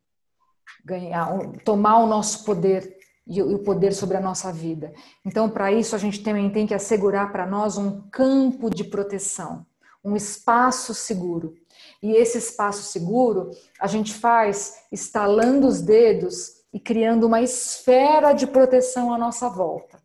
ganhar, 0.85 1.37
tomar 1.65 1.99
o 1.99 2.07
nosso 2.07 2.45
poder 2.45 2.97
e 3.27 3.43
o 3.43 3.59
poder 3.59 3.93
sobre 3.93 4.17
a 4.17 4.21
nossa 4.21 4.53
vida. 4.53 4.93
Então, 5.25 5.51
para 5.51 5.73
isso, 5.73 5.97
a 5.97 5.99
gente 5.99 6.23
também 6.23 6.49
tem 6.49 6.67
que 6.67 6.75
assegurar 6.75 7.33
para 7.33 7.45
nós 7.45 7.77
um 7.77 8.09
campo 8.09 8.71
de 8.71 8.85
proteção 8.85 9.67
um 10.09 10.17
espaço 10.17 10.95
seguro. 10.95 11.55
E 12.03 12.13
esse 12.13 12.39
espaço 12.39 12.83
seguro 12.83 13.51
a 13.81 13.87
gente 13.87 14.15
faz 14.15 14.85
estalando 14.91 15.67
os 15.67 15.81
dedos 15.81 16.59
e 16.73 16.79
criando 16.79 17.27
uma 17.27 17.41
esfera 17.41 18.33
de 18.33 18.47
proteção 18.47 19.13
à 19.13 19.19
nossa 19.19 19.49
volta. 19.49 20.01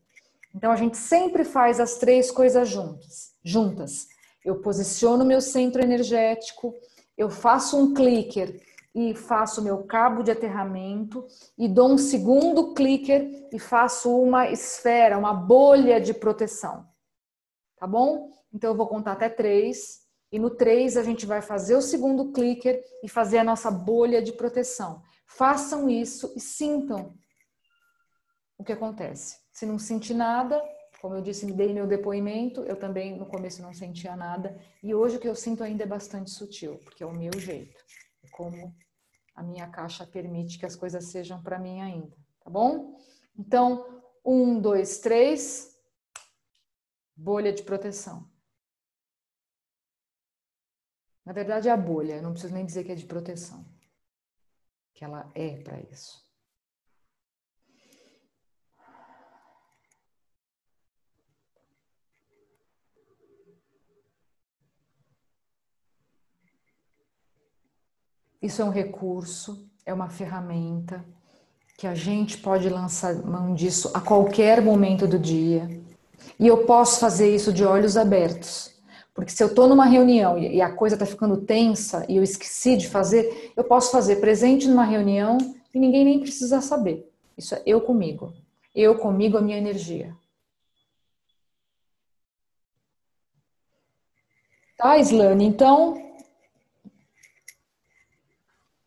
Então 0.55 0.71
a 0.71 0.75
gente 0.75 0.97
sempre 0.97 1.43
faz 1.43 1.79
as 1.79 1.95
três 1.95 2.29
coisas 2.31 2.69
juntas. 2.69 3.33
Juntas. 3.43 4.07
Eu 4.45 4.59
posiciono 4.59 5.25
meu 5.25 5.41
centro 5.41 5.81
energético, 5.81 6.73
eu 7.17 7.29
faço 7.29 7.77
um 7.77 7.93
clicker 7.93 8.61
e 8.93 9.15
faço 9.15 9.61
meu 9.61 9.83
cabo 9.83 10.21
de 10.21 10.31
aterramento 10.31 11.25
e 11.57 11.67
dou 11.67 11.91
um 11.91 11.97
segundo 11.97 12.73
clicker 12.73 13.47
e 13.51 13.57
faço 13.57 14.15
uma 14.21 14.51
esfera, 14.51 15.17
uma 15.17 15.33
bolha 15.33 15.99
de 15.99 16.13
proteção. 16.13 16.85
Tá 17.77 17.87
bom? 17.87 18.31
Então 18.53 18.71
eu 18.71 18.75
vou 18.75 18.87
contar 18.87 19.13
até 19.13 19.29
três. 19.29 20.03
E 20.31 20.39
no 20.39 20.49
três 20.49 20.97
a 20.97 21.03
gente 21.03 21.25
vai 21.25 21.41
fazer 21.41 21.75
o 21.75 21.81
segundo 21.81 22.31
clicker 22.31 22.83
e 23.03 23.09
fazer 23.09 23.37
a 23.37 23.43
nossa 23.43 23.71
bolha 23.71 24.21
de 24.21 24.33
proteção. 24.33 25.01
Façam 25.25 25.89
isso 25.89 26.33
e 26.35 26.39
sintam 26.39 27.17
o 28.57 28.63
que 28.63 28.71
acontece. 28.71 29.37
Se 29.51 29.65
não 29.65 29.79
sentir 29.79 30.13
nada, 30.13 30.63
como 31.01 31.15
eu 31.15 31.21
disse, 31.21 31.45
me 31.45 31.51
dei 31.51 31.73
meu 31.73 31.85
depoimento, 31.85 32.61
eu 32.61 32.77
também 32.77 33.17
no 33.17 33.25
começo 33.25 33.61
não 33.61 33.73
sentia 33.73 34.15
nada. 34.15 34.57
E 34.81 34.95
hoje 34.95 35.17
o 35.17 35.19
que 35.19 35.27
eu 35.27 35.35
sinto 35.35 35.63
ainda 35.63 35.83
é 35.83 35.87
bastante 35.87 36.31
sutil, 36.31 36.79
porque 36.83 37.03
é 37.03 37.05
o 37.05 37.11
meu 37.11 37.37
jeito. 37.37 37.83
É 38.23 38.29
como 38.29 38.73
a 39.35 39.43
minha 39.43 39.67
caixa 39.67 40.07
permite 40.07 40.57
que 40.57 40.65
as 40.65 40.75
coisas 40.75 41.05
sejam 41.11 41.43
para 41.43 41.59
mim 41.59 41.81
ainda. 41.81 42.15
Tá 42.43 42.49
bom? 42.49 42.97
Então, 43.37 44.01
um, 44.23 44.59
dois, 44.59 44.99
três. 44.99 45.75
Bolha 47.15 47.51
de 47.51 47.63
proteção. 47.63 48.32
Na 51.25 51.31
verdade, 51.31 51.69
é 51.69 51.71
a 51.71 51.77
bolha, 51.77 52.21
não 52.21 52.31
preciso 52.31 52.53
nem 52.53 52.65
dizer 52.65 52.83
que 52.83 52.91
é 52.91 52.95
de 52.95 53.05
proteção, 53.05 53.65
que 54.93 55.05
ela 55.05 55.31
é 55.33 55.57
para 55.57 55.79
isso. 55.79 56.21
Isso 68.41 68.61
é 68.61 68.65
um 68.65 68.69
recurso, 68.69 69.71
é 69.85 69.93
uma 69.93 70.09
ferramenta 70.09 71.05
que 71.77 71.87
a 71.87 71.95
gente 71.95 72.37
pode 72.37 72.67
lançar 72.67 73.15
mão 73.15 73.53
disso 73.53 73.89
a 73.93 74.01
qualquer 74.01 74.61
momento 74.61 75.07
do 75.07 75.17
dia. 75.17 75.69
E 76.37 76.45
eu 76.45 76.65
posso 76.65 76.99
fazer 76.99 77.33
isso 77.33 77.53
de 77.53 77.63
olhos 77.63 77.95
abertos. 77.95 78.72
Porque 79.13 79.31
se 79.31 79.43
eu 79.43 79.47
estou 79.47 79.67
numa 79.67 79.85
reunião 79.85 80.37
e 80.39 80.59
a 80.61 80.73
coisa 80.73 80.95
está 80.95 81.05
ficando 81.05 81.37
tensa 81.37 82.05
e 82.09 82.17
eu 82.17 82.23
esqueci 82.23 82.75
de 82.75 82.89
fazer, 82.89 83.51
eu 83.55 83.63
posso 83.63 83.91
fazer 83.91 84.15
presente 84.15 84.67
numa 84.67 84.83
reunião 84.83 85.37
e 85.73 85.79
ninguém 85.79 86.03
nem 86.03 86.19
precisa 86.19 86.61
saber. 86.61 87.07
Isso 87.37 87.53
é 87.53 87.61
eu 87.65 87.81
comigo. 87.81 88.33
Eu 88.73 88.97
comigo, 88.97 89.37
a 89.37 89.41
minha 89.41 89.57
energia. 89.57 90.15
Tá, 94.75 94.97
Islane? 94.97 95.45
Então, 95.45 95.95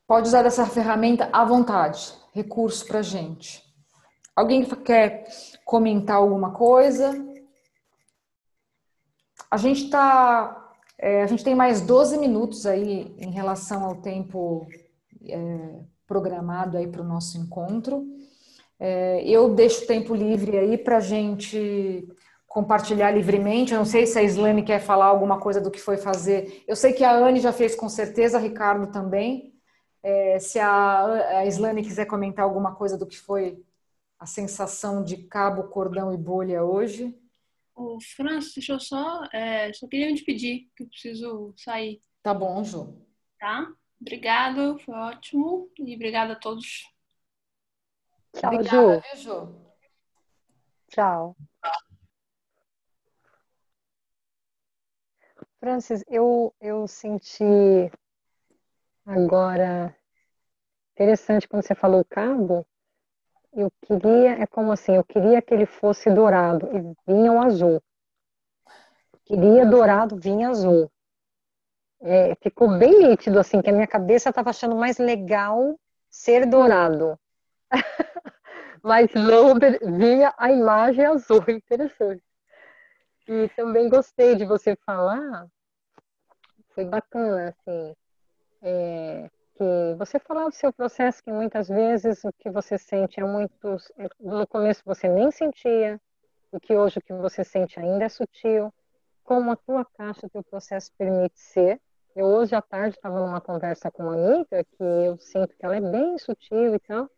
pode 0.08 0.26
usar 0.26 0.44
essa 0.44 0.66
ferramenta 0.66 1.30
à 1.32 1.44
vontade. 1.44 2.12
Recurso 2.32 2.84
para 2.84 3.00
gente. 3.00 3.64
Alguém 4.34 4.64
quer 4.64 5.24
comentar 5.64 6.16
alguma 6.16 6.50
coisa? 6.50 7.14
A 9.50 9.56
gente 9.56 9.84
está. 9.84 10.62
É, 10.98 11.22
a 11.22 11.26
gente 11.26 11.44
tem 11.44 11.54
mais 11.54 11.80
12 11.80 12.18
minutos 12.18 12.66
aí 12.66 13.14
em 13.18 13.30
relação 13.30 13.84
ao 13.84 13.96
tempo 13.96 14.66
é, 15.28 15.80
programado 16.06 16.76
aí 16.76 16.86
para 16.86 17.02
o 17.02 17.06
nosso 17.06 17.38
encontro. 17.38 18.04
É, 18.78 19.22
eu 19.24 19.54
deixo 19.54 19.86
tempo 19.86 20.14
livre 20.14 20.56
aí 20.58 20.78
para 20.78 20.98
a 20.98 21.00
gente 21.00 22.06
compartilhar 22.46 23.10
livremente. 23.10 23.72
Eu 23.72 23.78
não 23.78 23.84
sei 23.84 24.06
se 24.06 24.18
a 24.18 24.22
Islane 24.22 24.62
quer 24.62 24.80
falar 24.80 25.06
alguma 25.06 25.38
coisa 25.38 25.60
do 25.60 25.70
que 25.70 25.80
foi 25.80 25.96
fazer. 25.96 26.64
Eu 26.66 26.76
sei 26.76 26.92
que 26.92 27.04
a 27.04 27.14
Anne 27.14 27.40
já 27.40 27.52
fez 27.52 27.74
com 27.74 27.88
certeza, 27.88 28.38
Ricardo 28.38 28.86
também. 28.90 29.52
É, 30.02 30.38
se 30.38 30.58
a, 30.58 31.38
a 31.38 31.46
Islane 31.46 31.82
quiser 31.82 32.06
comentar 32.06 32.44
alguma 32.44 32.74
coisa 32.74 32.96
do 32.96 33.06
que 33.06 33.18
foi 33.18 33.62
a 34.18 34.24
sensação 34.24 35.02
de 35.02 35.18
cabo, 35.28 35.64
cordão 35.64 36.12
e 36.12 36.16
bolha 36.16 36.64
hoje. 36.64 37.14
Ô, 37.76 37.98
França, 38.00 38.52
deixa 38.56 38.72
eu 38.72 38.80
só. 38.80 39.22
É, 39.32 39.70
só 39.74 39.86
queria 39.86 40.12
te 40.14 40.24
pedir 40.24 40.70
que 40.74 40.82
eu 40.82 40.88
preciso 40.88 41.52
sair. 41.58 42.02
Tá 42.22 42.32
bom, 42.32 42.64
Ju. 42.64 43.06
Tá? 43.38 43.70
Obrigado, 44.00 44.78
foi 44.78 44.94
ótimo. 44.94 45.70
E 45.78 45.94
obrigada 45.94 46.32
a 46.32 46.36
todos. 46.36 46.90
Tchau, 48.32 48.54
Obrigada, 48.54 49.02
Ju. 49.16 49.22
viu, 49.22 49.22
Ju? 49.22 49.66
Tchau. 50.88 51.36
Francis, 55.60 56.02
eu, 56.08 56.54
eu 56.60 56.88
senti 56.88 57.44
agora 59.04 59.94
interessante 60.94 61.46
quando 61.46 61.62
você 61.62 61.74
falou 61.74 62.02
cabo. 62.04 62.66
Eu 63.56 63.72
queria, 63.86 64.32
é 64.42 64.46
como 64.46 64.70
assim, 64.70 64.96
eu 64.96 65.02
queria 65.02 65.40
que 65.40 65.54
ele 65.54 65.64
fosse 65.64 66.10
dourado 66.10 66.68
e 66.76 67.10
vinha 67.10 67.32
o 67.32 67.40
azul. 67.40 67.82
Queria 69.24 69.64
dourado, 69.64 70.14
vinha 70.16 70.50
azul. 70.50 70.92
É, 72.02 72.34
ficou 72.34 72.78
bem 72.78 73.08
nítido, 73.08 73.38
assim, 73.38 73.62
que 73.62 73.70
a 73.70 73.72
minha 73.72 73.86
cabeça 73.86 74.28
estava 74.28 74.50
achando 74.50 74.76
mais 74.76 74.98
legal 74.98 75.80
ser 76.10 76.44
dourado. 76.44 77.18
Mas 78.84 79.10
não 79.14 79.54
vinha 79.98 80.34
a 80.36 80.52
imagem 80.52 81.06
azul, 81.06 81.42
interessante. 81.48 82.22
E 83.26 83.48
também 83.56 83.88
gostei 83.88 84.36
de 84.36 84.44
você 84.44 84.76
falar, 84.84 85.48
foi 86.74 86.84
bacana, 86.84 87.48
assim, 87.48 87.96
é, 88.60 89.30
que 89.56 89.94
você 89.98 90.18
falar 90.18 90.44
do 90.48 90.54
seu 90.54 90.72
processo, 90.72 91.22
que 91.22 91.32
muitas 91.32 91.68
vezes 91.68 92.22
o 92.24 92.32
que 92.32 92.50
você 92.50 92.78
sente 92.78 93.18
é 93.18 93.24
muito. 93.24 93.76
No 94.20 94.46
começo 94.46 94.82
você 94.84 95.08
nem 95.08 95.30
sentia, 95.30 96.00
o 96.52 96.60
que 96.60 96.74
hoje 96.74 96.98
o 96.98 97.02
que 97.02 97.12
você 97.14 97.42
sente 97.42 97.80
ainda 97.80 98.04
é 98.04 98.08
sutil, 98.08 98.72
como 99.24 99.50
a 99.50 99.56
tua 99.56 99.84
caixa, 99.84 100.28
teu 100.28 100.44
processo 100.44 100.90
permite 100.96 101.38
ser. 101.40 101.80
Eu 102.14 102.26
hoje 102.26 102.54
à 102.54 102.62
tarde 102.62 102.96
estava 102.96 103.18
numa 103.20 103.40
conversa 103.40 103.90
com 103.90 104.04
uma 104.04 104.14
amiga 104.14 104.64
que 104.64 104.82
eu 104.82 105.18
sinto 105.18 105.56
que 105.56 105.64
ela 105.64 105.76
é 105.76 105.80
bem 105.80 106.18
sutil 106.18 106.74
e 106.74 106.78
tal, 106.80 107.10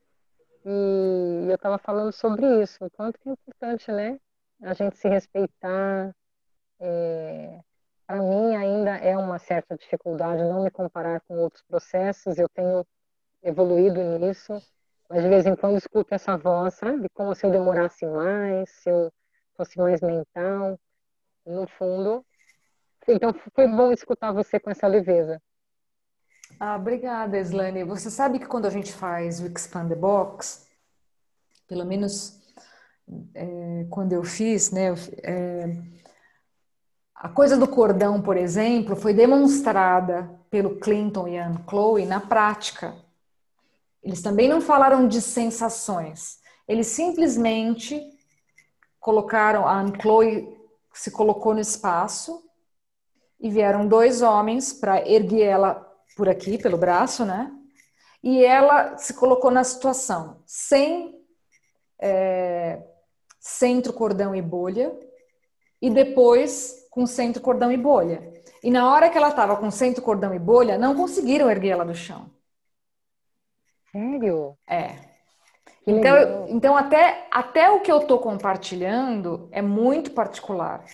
e 0.65 1.47
eu 1.49 1.55
estava 1.55 1.79
falando 1.79 2.13
sobre 2.13 2.63
isso, 2.63 2.85
o 2.85 2.91
quanto 2.91 3.19
que 3.19 3.29
é 3.29 3.33
importante, 3.33 3.91
né? 3.93 4.19
A 4.63 4.75
gente 4.75 4.97
se 4.97 5.09
respeitar. 5.09 6.15
É, 6.81 7.61
para 8.09 8.23
mim 8.23 8.57
ainda 8.57 8.97
é 8.97 9.15
uma 9.19 9.39
certa 9.39 9.77
dificuldade 9.77 10.43
não 10.43 10.65
me 10.65 10.71
comparar 10.71 11.21
com 11.29 11.37
outros 11.37 11.63
processos, 11.65 12.39
eu 12.39 12.49
tenho 12.49 12.83
evoluído 13.43 14.03
nisso, 14.19 14.55
mas 15.11 15.23
de 15.23 15.29
vez 15.29 15.45
em 15.45 15.55
quando 15.55 15.77
escuto 15.77 16.15
essa 16.15 16.35
voz, 16.35 16.73
sabe? 16.73 17.07
Como 17.11 17.35
se 17.35 17.45
eu 17.45 17.51
demorasse 17.51 18.07
mais, 18.07 18.71
se 18.71 18.89
eu 18.89 19.13
fosse 19.55 19.77
mais 19.79 20.01
mental. 20.01 20.81
No 21.45 21.67
fundo, 21.67 22.25
então 23.07 23.35
foi 23.55 23.69
bom 23.69 23.93
escutar 23.93 24.33
você 24.33 24.59
com 24.59 24.71
essa 24.71 24.87
leveza. 24.87 25.41
Ah, 26.59 26.77
obrigada, 26.77 27.39
Islane. 27.39 27.85
Você 27.85 28.11
sabe 28.11 28.39
que 28.39 28.47
quando 28.47 28.67
a 28.67 28.71
gente 28.71 28.93
faz 28.93 29.39
o 29.41 29.47
Expand 29.47 29.89
the 29.89 29.95
Box, 29.95 30.67
pelo 31.67 31.85
menos 31.85 32.41
é, 33.35 33.87
quando 33.91 34.13
eu 34.13 34.25
fiz, 34.25 34.71
né, 34.71 34.95
é, 35.23 35.98
a 37.21 37.29
coisa 37.29 37.57
do 37.57 37.67
cordão, 37.67 38.23
por 38.23 38.37
exemplo, 38.37 38.95
foi 38.95 39.13
demonstrada 39.13 40.31
pelo 40.49 40.79
Clinton 40.79 41.27
e 41.27 41.37
a 41.37 41.53
Chloe 41.69 42.07
na 42.07 42.21
prática. 42.21 42.95
Eles 44.01 44.23
também 44.23 44.49
não 44.49 44.61
falaram 44.61 45.09
de 45.09 45.21
sensações. 45.21 46.39
Eles 46.69 46.87
simplesmente 46.87 48.01
colocaram, 49.01 49.67
a 49.67 49.85
Chloe 50.01 50.57
se 50.93 51.11
colocou 51.11 51.55
no 51.55 51.61
espaço 51.61 52.41
e 53.41 53.51
vieram 53.51 53.89
dois 53.89 54.23
homens 54.23 54.73
para 54.73 55.05
erguer 55.05 55.43
ela 55.43 55.75
por 56.17 56.29
aqui, 56.29 56.57
pelo 56.57 56.79
braço, 56.79 57.25
né? 57.25 57.53
E 58.23 58.45
ela 58.45 58.97
se 58.97 59.13
colocou 59.15 59.51
na 59.51 59.65
situação 59.65 60.41
sem 60.47 61.21
é, 61.99 62.81
centro, 63.41 63.93
cordão 63.93 64.37
e 64.37 64.43
bolha, 64.43 64.97
e 65.83 65.91
depois 65.91 66.88
com 66.99 67.07
centro, 67.07 67.41
cordão 67.41 67.71
e 67.71 67.77
bolha. 67.77 68.35
E 68.61 68.73
na 68.73 68.93
hora 68.93 69.09
que 69.09 69.17
ela 69.17 69.29
estava 69.29 69.57
com 69.57 69.71
centro, 69.71 70.03
cordão 70.03 70.35
e 70.35 70.39
bolha, 70.39 70.77
não 70.77 70.97
conseguiram 70.97 71.49
erguer 71.49 71.69
ela 71.69 71.85
do 71.85 71.95
chão. 71.95 72.29
Sério? 73.93 74.59
É. 74.69 74.97
Então, 75.87 76.49
então 76.49 76.77
até, 76.77 77.29
até 77.31 77.71
o 77.71 77.81
que 77.83 77.93
eu 77.93 78.01
estou 78.01 78.19
compartilhando 78.19 79.49
é 79.53 79.63
muito 79.63 80.11
particular. 80.11 80.85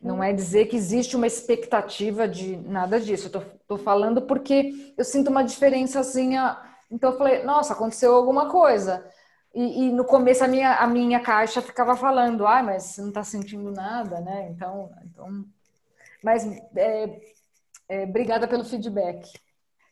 Não 0.00 0.22
é 0.22 0.32
dizer 0.32 0.66
que 0.66 0.76
existe 0.76 1.16
uma 1.16 1.26
expectativa 1.26 2.28
de 2.28 2.56
nada 2.56 3.00
disso. 3.00 3.28
Eu 3.34 3.40
estou 3.40 3.78
falando 3.78 4.22
porque 4.22 4.94
eu 4.96 5.04
sinto 5.04 5.32
uma 5.32 5.42
diferençazinha. 5.42 6.56
Então 6.88 7.10
eu 7.10 7.18
falei, 7.18 7.42
nossa, 7.42 7.72
aconteceu 7.72 8.14
alguma 8.14 8.48
coisa. 8.48 9.04
E, 9.54 9.84
e, 9.84 9.92
no 9.92 10.04
começo 10.04 10.42
a 10.42 10.48
minha, 10.48 10.76
a 10.76 10.86
minha 10.86 11.20
caixa 11.20 11.60
ficava 11.60 11.94
falando, 11.94 12.46
ah, 12.46 12.62
mas 12.62 12.84
você 12.84 13.02
não 13.02 13.08
está 13.08 13.22
sentindo 13.22 13.70
nada, 13.70 14.20
né? 14.20 14.48
Então, 14.50 14.90
então 15.04 15.44
mas 16.22 16.44
é, 16.76 17.20
é, 17.88 18.04
obrigada 18.04 18.46
pelo 18.46 18.64
feedback. 18.64 19.28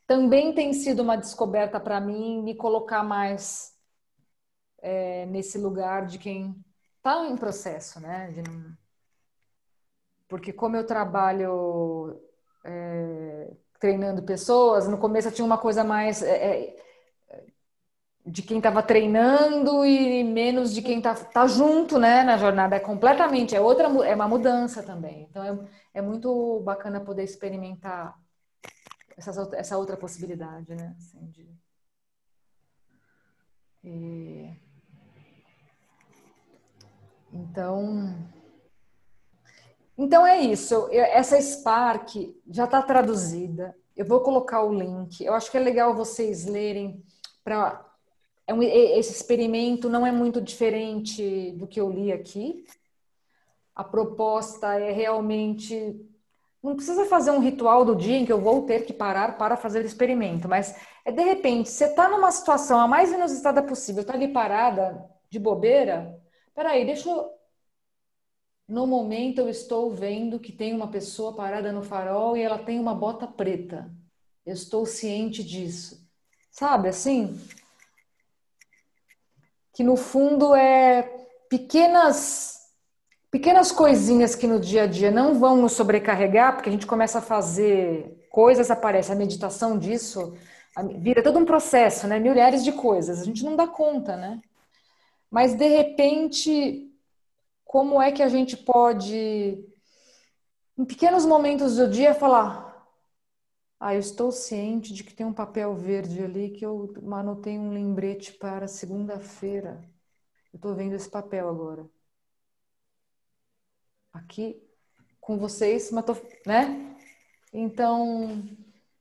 Também 0.07 0.55
tem 0.55 0.73
sido 0.73 1.03
uma 1.03 1.17
descoberta 1.17 1.79
para 1.81 2.01
mim 2.01 2.43
me 2.43 2.55
colocar 2.55 3.03
mais 3.03 3.77
é, 4.81 5.27
nesse 5.27 5.59
lugar 5.59 6.07
de 6.07 6.19
quem 6.19 6.57
está 6.97 7.27
em 7.27 7.37
processo, 7.37 8.01
né? 8.01 8.33
Não... 8.37 8.77
Porque 10.29 10.53
como 10.53 10.77
eu 10.77 10.87
trabalho 10.87 12.21
é, 12.65 13.51
treinando 13.81 14.23
pessoas, 14.23 14.87
no 14.87 14.99
começo 14.99 15.29
eu 15.29 15.33
tinha 15.33 15.45
uma 15.45 15.59
coisa 15.59 15.83
mais 15.83 16.23
é, 16.23 16.37
é, 16.37 16.77
de 18.27 18.43
quem 18.43 18.59
estava 18.59 18.83
treinando 18.83 19.85
e 19.85 20.23
menos 20.25 20.73
de 20.75 20.83
quem 20.83 20.99
está 20.99 21.15
tá 21.15 21.47
junto, 21.47 21.99
né, 21.99 22.23
na 22.23 22.37
jornada. 22.37 22.77
É 22.77 22.81
completamente, 22.81 23.57
é 23.57 23.61
outra, 23.61 23.87
é 24.07 24.15
uma 24.15 24.29
mudança 24.29 24.83
também. 24.83 25.27
Então 25.31 25.43
é, 25.45 25.99
é 25.99 26.03
muito 26.03 26.61
bacana 26.61 27.01
poder 27.01 27.25
experimentar 27.25 28.15
essa, 29.17 29.49
essa 29.55 29.79
outra 29.79 29.97
possibilidade, 29.97 30.75
né, 30.75 30.95
assim, 30.99 31.27
de, 31.31 31.51
e... 33.83 34.51
Então, 37.33 38.15
então 39.97 40.27
é 40.27 40.41
isso. 40.41 40.89
Essa 40.91 41.41
Spark 41.41 42.17
já 42.49 42.65
está 42.65 42.83
traduzida. 42.83 43.75
Eu 43.97 44.05
vou 44.05 44.21
colocar 44.21 44.63
o 44.63 44.75
link. 44.75 45.25
Eu 45.25 45.35
acho 45.35 45.51
que 45.51 45.57
é 45.57 45.61
legal 45.61 45.95
vocês 45.95 46.45
lerem 46.45 47.03
para 47.45 47.90
é 48.51 48.55
um, 48.55 48.63
esse 48.63 49.13
experimento 49.13 49.89
não 49.89 50.05
é 50.05 50.11
muito 50.11 50.41
diferente 50.41 51.53
do 51.53 51.69
que 51.69 51.81
eu 51.81 51.89
li 51.89 52.13
aqui. 52.13 52.65
A 53.73 53.85
proposta 53.85 54.75
é 54.75 54.91
realmente 54.91 55.97
não 56.61 56.75
precisa 56.75 57.07
fazer 57.07 57.31
um 57.31 57.39
ritual 57.39 57.85
do 57.85 57.95
dia 57.95 58.17
em 58.17 58.27
que 58.27 58.33
eu 58.33 58.41
vou 58.41 58.67
ter 58.67 58.85
que 58.85 58.93
parar 58.93 59.39
para 59.39 59.57
fazer 59.57 59.83
o 59.83 59.87
experimento, 59.87 60.49
mas 60.49 60.77
é 61.05 61.13
de 61.13 61.23
repente, 61.23 61.71
você 61.71 61.87
está 61.87 62.09
numa 62.09 62.31
situação 62.33 62.81
a 62.81 62.89
mais 62.89 63.13
inusitada 63.13 63.63
possível, 63.63 64.03
está 64.03 64.15
ali 64.15 64.29
parada, 64.29 65.09
de 65.31 65.39
bobeira. 65.39 66.21
Peraí, 66.53 66.85
deixa 66.85 67.09
eu. 67.09 67.31
No 68.69 68.87
momento 68.87 69.39
eu 69.39 69.49
estou 69.49 69.91
vendo 69.91 70.41
que 70.41 70.53
tem 70.53 70.75
uma 70.75 70.91
pessoa 70.91 71.35
parada 71.35 71.73
no 71.73 71.83
farol 71.83 72.37
e 72.37 72.43
ela 72.43 72.59
tem 72.59 72.81
uma 72.81 72.95
bota 72.95 73.27
preta. 73.29 73.91
Eu 74.45 74.55
estou 74.55 74.85
ciente 74.85 75.43
disso. 75.45 76.05
Sabe 76.51 76.89
assim? 76.89 77.39
Que 79.73 79.83
no 79.83 79.97
fundo 79.97 80.55
é 80.55 81.03
pequenas 81.49 82.61
pequenas 83.31 83.71
coisinhas 83.71 84.35
que 84.35 84.47
no 84.47 84.59
dia 84.59 84.83
a 84.83 84.87
dia 84.87 85.11
não 85.11 85.39
vão 85.39 85.57
nos 85.57 85.73
sobrecarregar, 85.73 86.55
porque 86.55 86.69
a 86.69 86.73
gente 86.73 86.87
começa 86.87 87.19
a 87.19 87.23
fazer 87.23 88.27
coisas, 88.29 88.71
aparece 88.71 89.13
a 89.13 89.15
meditação 89.15 89.79
disso, 89.79 90.37
vira 90.99 91.23
todo 91.23 91.39
um 91.39 91.45
processo, 91.45 92.07
né? 92.07 92.19
Milhares 92.19 92.65
de 92.65 92.73
coisas. 92.73 93.21
A 93.21 93.25
gente 93.25 93.45
não 93.45 93.55
dá 93.57 93.67
conta, 93.67 94.17
né? 94.17 94.41
Mas 95.31 95.55
de 95.55 95.69
repente, 95.69 96.91
como 97.65 98.03
é 98.03 98.11
que 98.11 98.23
a 98.23 98.29
gente 98.29 98.57
pode, 98.57 99.65
em 100.77 100.85
pequenos 100.85 101.25
momentos 101.25 101.77
do 101.77 101.89
dia, 101.89 102.15
falar: 102.15 102.70
Ah, 103.81 103.95
eu 103.95 104.01
estou 104.01 104.31
ciente 104.31 104.93
de 104.93 105.03
que 105.03 105.15
tem 105.15 105.27
um 105.27 105.33
papel 105.33 105.75
verde 105.75 106.23
ali 106.23 106.51
que 106.51 106.65
eu 106.65 106.93
anotei 107.13 107.59
um 107.59 107.73
lembrete 107.73 108.33
para 108.35 108.69
segunda-feira. 108.69 109.81
Eu 110.53 110.59
estou 110.59 110.75
vendo 110.75 110.95
esse 110.95 111.09
papel 111.09 111.49
agora 111.49 111.89
aqui 114.13 114.61
com 115.21 115.39
vocês, 115.39 115.91
mas 115.91 116.05
tô, 116.05 116.17
né? 116.47 116.97
Então, 117.53 118.43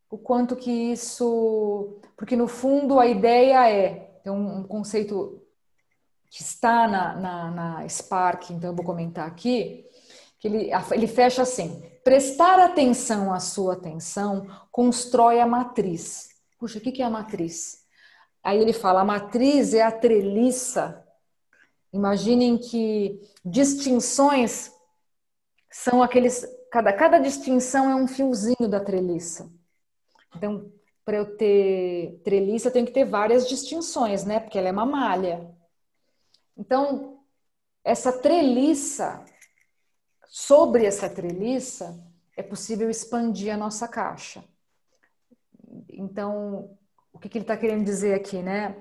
o 0.10 0.18
quanto 0.18 0.56
que 0.56 0.72
isso. 0.72 2.00
Porque 2.18 2.36
no 2.36 2.48
fundo 2.48 3.00
a 3.00 3.08
ideia 3.08 3.70
é, 3.70 4.20
tem 4.24 4.32
um, 4.32 4.60
um 4.60 4.64
conceito 4.64 5.42
que 6.30 6.42
está 6.42 6.88
na, 6.88 7.16
na, 7.16 7.52
na, 7.52 7.90
Spark, 7.90 8.52
então 8.52 8.72
eu 8.72 8.76
vou 8.76 8.86
comentar 8.86 9.28
aqui, 9.28 9.86
que 10.40 10.48
ele, 10.48 10.70
ele 10.92 11.08
fecha 11.08 11.42
assim: 11.42 11.82
prestar 12.04 12.60
atenção 12.60 13.34
à 13.34 13.40
sua 13.40 13.74
atenção 13.74 14.48
constrói 14.72 15.40
a 15.40 15.46
matriz. 15.46 16.30
Puxa, 16.58 16.80
o 16.80 16.82
que 16.82 17.02
é 17.02 17.06
a 17.06 17.10
matriz? 17.10 17.86
Aí 18.44 18.60
ele 18.60 18.74
fala: 18.74 19.02
a 19.02 19.06
matriz 19.06 19.74
é 19.74 19.82
a 19.82 19.92
treliça. 19.92 21.06
Imaginem 21.92 22.58
que 22.58 23.20
distinções 23.44 24.72
são 25.72 26.02
aqueles. 26.02 26.48
Cada, 26.72 26.94
cada 26.94 27.18
distinção 27.18 27.90
é 27.90 27.96
um 27.96 28.08
fiozinho 28.08 28.68
da 28.70 28.80
treliça. 28.80 29.52
Então, 30.36 30.72
para 31.04 31.18
eu 31.18 31.36
ter 31.36 32.22
treliça, 32.24 32.68
eu 32.68 32.72
tenho 32.72 32.86
que 32.86 32.92
ter 32.92 33.06
várias 33.06 33.50
distinções, 33.50 34.24
né? 34.24 34.40
Porque 34.40 34.58
ela 34.58 34.68
é 34.68 34.72
uma 34.72 34.86
malha. 34.86 35.50
Então, 36.56 37.20
essa 37.84 38.12
treliça, 38.12 39.26
sobre 40.30 40.86
essa 40.86 41.10
treliça, 41.10 42.00
é 42.38 42.44
possível 42.44 42.90
expandir 42.90 43.52
a 43.52 43.58
nossa 43.58 43.88
caixa. 43.88 44.44
Então, 45.90 46.78
o 47.12 47.18
que, 47.18 47.28
que 47.28 47.40
ele 47.40 47.44
está 47.44 47.58
querendo 47.58 47.84
dizer 47.84 48.14
aqui, 48.14 48.42
né? 48.42 48.78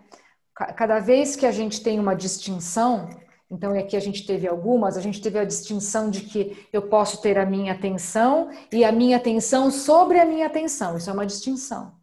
Cada 0.54 1.00
vez 1.00 1.34
que 1.34 1.46
a 1.46 1.52
gente 1.52 1.82
tem 1.82 1.98
uma 1.98 2.14
distinção, 2.14 3.08
então, 3.50 3.72
aqui 3.72 3.96
a 3.96 4.00
gente 4.00 4.26
teve 4.26 4.46
algumas, 4.46 4.98
a 4.98 5.00
gente 5.00 5.22
teve 5.22 5.38
a 5.38 5.44
distinção 5.44 6.10
de 6.10 6.20
que 6.20 6.68
eu 6.70 6.82
posso 6.82 7.22
ter 7.22 7.38
a 7.38 7.46
minha 7.46 7.72
atenção 7.72 8.50
e 8.70 8.84
a 8.84 8.92
minha 8.92 9.16
atenção 9.16 9.70
sobre 9.70 10.20
a 10.20 10.24
minha 10.24 10.46
atenção. 10.46 10.98
Isso 10.98 11.08
é 11.08 11.12
uma 11.12 11.24
distinção. 11.24 11.96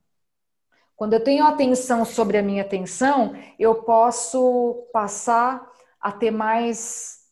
Quando 0.95 1.13
eu 1.13 1.23
tenho 1.23 1.45
atenção 1.45 2.03
sobre 2.03 2.37
a 2.37 2.41
minha 2.41 2.63
atenção, 2.63 3.35
eu 3.59 3.75
posso 3.83 4.87
passar 4.91 5.69
a 6.01 6.11
ter 6.11 6.31
mais 6.31 7.24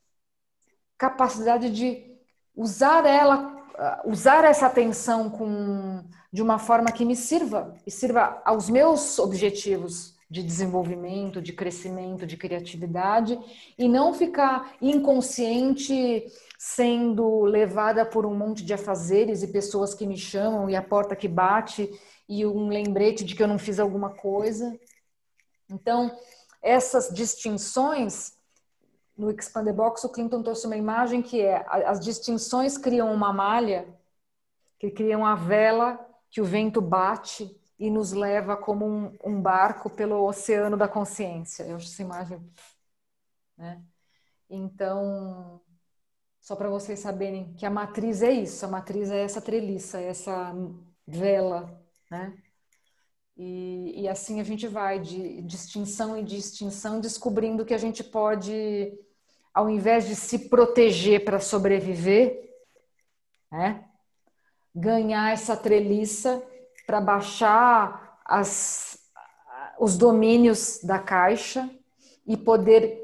capacidade 1.04 1.70
de 1.70 2.02
usar 2.56 3.06
ela, 3.06 3.54
usar 4.06 4.46
essa 4.46 4.68
atenção 4.68 5.30
com, 5.30 6.02
de 6.32 6.42
uma 6.42 6.58
forma 6.58 6.94
que 6.94 7.04
me 7.04 7.16
sirva 7.16 7.76
e 7.86 7.92
sirva 7.92 8.42
aos 8.46 8.70
meus 8.70 9.20
objetivos 9.20 10.16
de 10.30 10.42
desenvolvimento, 10.42 11.42
de 11.42 11.52
crescimento, 11.52 12.26
de 12.26 12.38
criatividade 12.38 13.38
e 13.78 13.90
não 13.90 14.14
ficar 14.14 14.76
inconsciente 14.82 16.26
sendo 16.58 17.44
levada 17.44 18.06
por 18.06 18.26
um 18.26 18.34
monte 18.34 18.64
de 18.64 18.74
afazeres 18.74 19.44
e 19.44 19.52
pessoas 19.52 19.94
que 19.94 20.08
me 20.08 20.18
chamam 20.18 20.70
e 20.70 20.76
a 20.76 20.82
porta 20.82 21.18
que 21.18 21.28
bate 21.28 21.92
e 22.30 22.46
um 22.46 22.70
lembrete 22.70 23.26
de 23.26 23.36
que 23.36 23.44
eu 23.44 23.48
não 23.48 23.60
fiz 23.60 23.78
alguma 23.78 24.12
coisa. 24.12 24.74
Então, 25.70 26.10
essas 26.62 27.14
distinções 27.14 28.42
no 29.18 29.30
Expander 29.32 29.74
Box, 29.74 30.04
o 30.04 30.10
Clinton 30.10 30.42
trouxe 30.42 30.66
uma 30.66 30.78
imagem 30.78 31.22
que 31.22 31.42
é 31.42 31.66
as 31.68 32.00
distinções 32.00 32.78
criam 32.78 33.14
uma 33.14 33.32
malha, 33.32 33.88
que 34.80 34.90
criam 34.90 35.26
a 35.26 35.36
vela 35.36 36.00
que 36.30 36.42
o 36.42 36.46
vento 36.46 36.82
bate 36.82 37.56
e 37.78 37.92
nos 37.92 38.12
leva 38.12 38.58
como 38.58 38.86
um, 38.86 39.18
um 39.24 39.42
barco 39.42 39.90
pelo 39.90 40.26
oceano 40.26 40.76
da 40.76 40.88
consciência. 40.88 41.64
Eu 41.64 41.76
acho 41.76 41.88
essa 41.88 42.02
imagem. 42.02 42.42
Né? 43.58 43.84
Então, 44.50 45.62
só 46.40 46.56
para 46.56 46.70
vocês 46.70 47.00
saberem 47.00 47.54
que 47.54 47.66
a 47.66 47.70
matriz 47.70 48.22
é 48.22 48.32
isso, 48.32 48.66
a 48.66 48.68
matriz 48.68 49.12
é 49.12 49.24
essa 49.24 49.42
treliça, 49.42 50.00
é 50.00 50.10
essa 50.10 50.54
vela, 51.06 51.82
né? 52.10 52.38
E, 53.36 54.02
e 54.02 54.08
assim 54.08 54.40
a 54.40 54.44
gente 54.44 54.68
vai 54.68 55.00
de 55.00 55.42
distinção 55.42 56.16
em 56.16 56.24
distinção, 56.24 57.00
descobrindo 57.00 57.66
que 57.66 57.74
a 57.74 57.78
gente 57.78 58.04
pode, 58.04 58.94
ao 59.54 59.70
invés 59.70 60.08
de 60.08 60.16
se 60.16 60.50
proteger 60.50 61.24
para 61.24 61.40
sobreviver, 61.40 62.50
né? 63.52 63.86
ganhar 64.74 65.32
essa 65.32 65.56
treliça 65.56 66.42
para 66.88 67.00
baixar 67.00 68.20
as, 68.26 68.98
os 69.80 69.98
domínios 69.98 70.80
da 70.84 70.98
caixa 70.98 71.70
e 72.26 72.36
poder 72.36 73.02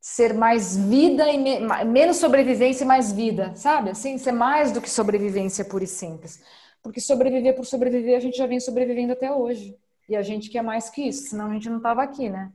ser 0.00 0.34
mais 0.34 0.76
vida 0.76 1.28
e 1.30 1.38
me, 1.38 1.60
menos 1.84 2.16
sobrevivência 2.16 2.84
e 2.84 2.86
mais 2.86 3.12
vida, 3.12 3.54
sabe? 3.54 3.90
Assim, 3.90 4.18
ser 4.18 4.32
mais 4.32 4.72
do 4.72 4.80
que 4.80 4.90
sobrevivência 4.90 5.64
pura 5.64 5.84
e 5.84 5.86
simples. 5.86 6.42
Porque 6.82 7.00
sobreviver 7.00 7.54
por 7.54 7.64
sobreviver, 7.64 8.16
a 8.16 8.20
gente 8.20 8.36
já 8.36 8.46
vem 8.46 8.58
sobrevivendo 8.58 9.12
até 9.12 9.32
hoje. 9.32 9.76
E 10.08 10.16
a 10.16 10.22
gente 10.22 10.50
quer 10.50 10.62
mais 10.62 10.90
que 10.90 11.02
isso, 11.02 11.30
senão 11.30 11.46
a 11.46 11.54
gente 11.54 11.70
não 11.70 11.80
tava 11.80 12.02
aqui, 12.02 12.28
né? 12.28 12.52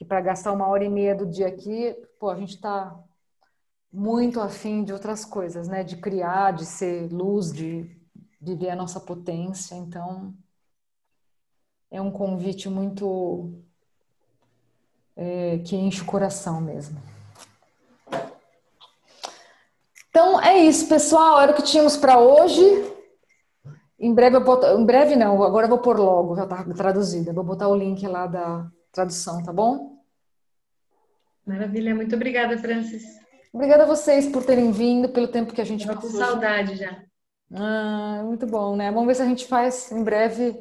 Porque 0.00 0.08
para 0.08 0.22
gastar 0.22 0.52
uma 0.52 0.66
hora 0.66 0.82
e 0.82 0.88
meia 0.88 1.14
do 1.14 1.26
dia 1.26 1.46
aqui, 1.46 1.94
pô, 2.18 2.30
a 2.30 2.34
gente 2.34 2.58
tá 2.58 2.98
muito 3.92 4.40
afim 4.40 4.82
de 4.82 4.94
outras 4.94 5.26
coisas, 5.26 5.68
né? 5.68 5.84
De 5.84 5.98
criar, 5.98 6.52
de 6.52 6.64
ser 6.64 7.12
luz, 7.12 7.52
de 7.52 7.94
viver 8.40 8.70
a 8.70 8.76
nossa 8.76 8.98
potência. 8.98 9.74
Então, 9.74 10.32
é 11.90 12.00
um 12.00 12.10
convite 12.10 12.66
muito 12.66 13.52
é, 15.14 15.58
que 15.58 15.76
enche 15.76 16.00
o 16.00 16.06
coração 16.06 16.62
mesmo. 16.62 16.98
Então 20.08 20.40
é 20.40 20.60
isso, 20.60 20.88
pessoal. 20.88 21.42
Era 21.42 21.52
o 21.52 21.54
que 21.54 21.62
tínhamos 21.62 21.98
para 21.98 22.18
hoje. 22.18 22.64
Em 23.98 24.14
breve 24.14 24.36
eu 24.36 24.44
boto, 24.44 24.64
em 24.64 24.86
breve 24.86 25.14
não, 25.14 25.42
agora 25.42 25.66
eu 25.66 25.70
vou 25.70 25.78
pôr 25.78 26.00
logo, 26.00 26.36
já 26.36 26.44
está 26.44 26.64
traduzida. 26.72 27.34
Vou 27.34 27.44
botar 27.44 27.68
o 27.68 27.76
link 27.76 28.06
lá 28.06 28.26
da 28.26 28.66
tradução, 28.92 29.42
tá 29.42 29.52
bom? 29.52 29.98
Maravilha, 31.46 31.94
muito 31.94 32.14
obrigada, 32.14 32.56
Francis. 32.58 33.02
Obrigada 33.52 33.82
a 33.82 33.86
vocês 33.86 34.28
por 34.28 34.44
terem 34.44 34.70
vindo, 34.70 35.08
pelo 35.08 35.28
tempo 35.28 35.52
que 35.52 35.60
a 35.60 35.64
gente 35.64 35.86
passou. 35.86 36.02
Com 36.02 36.16
saudade 36.16 36.76
já. 36.76 37.02
Ah, 37.52 38.22
muito 38.24 38.46
bom, 38.46 38.76
né? 38.76 38.92
Vamos 38.92 39.08
ver 39.08 39.16
se 39.16 39.22
a 39.22 39.26
gente 39.26 39.46
faz 39.46 39.90
em 39.90 40.04
breve 40.04 40.56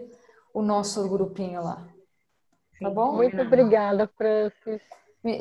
o 0.54 0.62
nosso 0.62 1.08
grupinho 1.08 1.62
lá. 1.62 1.88
Tá 2.82 2.90
bom? 2.90 3.14
Muito 3.14 3.40
obrigada, 3.40 4.10
Francis. 4.18 4.82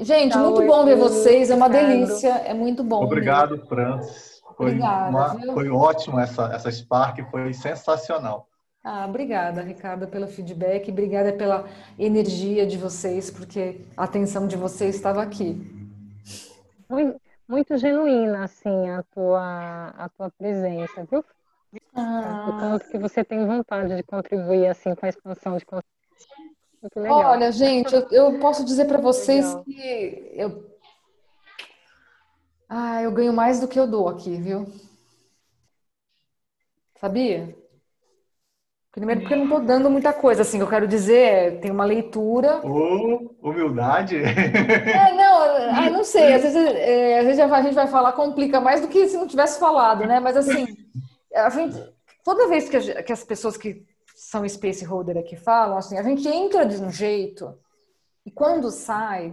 Gente, 0.00 0.36
muito 0.36 0.66
bom 0.66 0.84
ver 0.84 0.96
vocês, 0.96 1.50
é 1.50 1.54
uma 1.54 1.68
delícia, 1.68 2.30
é 2.30 2.52
muito 2.52 2.82
bom. 2.82 3.04
Obrigado, 3.04 3.52
mesmo. 3.52 3.66
Francis. 3.66 4.42
Foi, 4.56 4.66
obrigada, 4.66 5.10
uma, 5.10 5.54
foi 5.54 5.70
ótimo 5.70 6.18
essa, 6.18 6.46
essa 6.52 6.70
Spark, 6.70 7.20
foi 7.30 7.54
sensacional. 7.54 8.48
Ah, 8.90 9.04
obrigada, 9.06 9.60
Ricardo, 9.60 10.08
pelo 10.08 10.26
feedback, 10.26 10.90
obrigada 10.90 11.30
pela 11.34 11.68
energia 11.98 12.66
de 12.66 12.78
vocês, 12.78 13.30
porque 13.30 13.84
a 13.94 14.04
atenção 14.04 14.46
de 14.48 14.56
vocês 14.56 14.94
estava 14.94 15.22
aqui. 15.22 15.60
Muito, 16.88 17.20
muito 17.46 17.76
genuína, 17.76 18.44
assim, 18.44 18.88
a 18.88 19.02
tua, 19.02 19.88
a 19.88 20.08
tua 20.08 20.30
presença, 20.30 21.04
viu? 21.04 21.22
Ah. 21.94 22.46
O 22.48 22.58
tanto 22.58 22.88
que 22.88 22.96
você 22.96 23.22
tem 23.22 23.46
vontade 23.46 23.94
de 23.94 24.02
contribuir 24.04 24.68
assim 24.68 24.94
com 24.94 25.04
a 25.04 25.10
expansão 25.10 25.58
de 25.58 25.66
consciência. 25.66 27.12
Olha, 27.12 27.52
gente, 27.52 27.94
eu, 27.94 28.08
eu 28.10 28.38
posso 28.38 28.64
dizer 28.64 28.86
para 28.86 28.98
vocês 28.98 29.44
legal. 29.44 29.64
que 29.64 30.32
eu, 30.32 30.78
ah, 32.66 33.02
eu 33.02 33.12
ganho 33.12 33.34
mais 33.34 33.60
do 33.60 33.68
que 33.68 33.78
eu 33.78 33.86
dou 33.86 34.08
aqui, 34.08 34.34
viu? 34.38 34.66
Sabia? 36.98 37.54
Primeiro 38.98 39.20
porque 39.20 39.34
eu 39.34 39.38
não 39.38 39.44
estou 39.44 39.60
dando 39.60 39.88
muita 39.88 40.12
coisa, 40.12 40.42
assim, 40.42 40.58
eu 40.58 40.66
quero 40.66 40.88
dizer, 40.88 41.60
tem 41.60 41.70
uma 41.70 41.84
leitura. 41.84 42.60
Oh, 42.64 43.30
humildade? 43.40 44.16
É, 44.16 45.14
não, 45.14 45.42
ah, 45.76 45.90
não 45.90 46.02
sei, 46.02 46.34
às 46.34 46.42
vezes, 46.42 46.56
é, 46.56 47.20
às 47.20 47.26
vezes 47.26 47.40
a 47.40 47.62
gente 47.62 47.74
vai 47.74 47.86
falar, 47.86 48.12
complica 48.12 48.60
mais 48.60 48.80
do 48.80 48.88
que 48.88 49.08
se 49.08 49.16
não 49.16 49.28
tivesse 49.28 49.60
falado, 49.60 50.04
né? 50.04 50.18
Mas 50.18 50.36
assim, 50.36 50.66
gente, 50.66 51.94
toda 52.24 52.48
vez 52.48 52.68
que, 52.68 52.76
a, 52.76 53.02
que 53.02 53.12
as 53.12 53.22
pessoas 53.22 53.56
que 53.56 53.84
são 54.16 54.48
space 54.48 54.84
holder 54.84 55.16
aqui 55.16 55.36
falam, 55.36 55.78
assim, 55.78 55.96
a 55.96 56.02
gente 56.02 56.26
entra 56.28 56.66
de 56.66 56.82
um 56.82 56.90
jeito 56.90 57.56
e 58.26 58.30
quando 58.32 58.70
sai, 58.70 59.32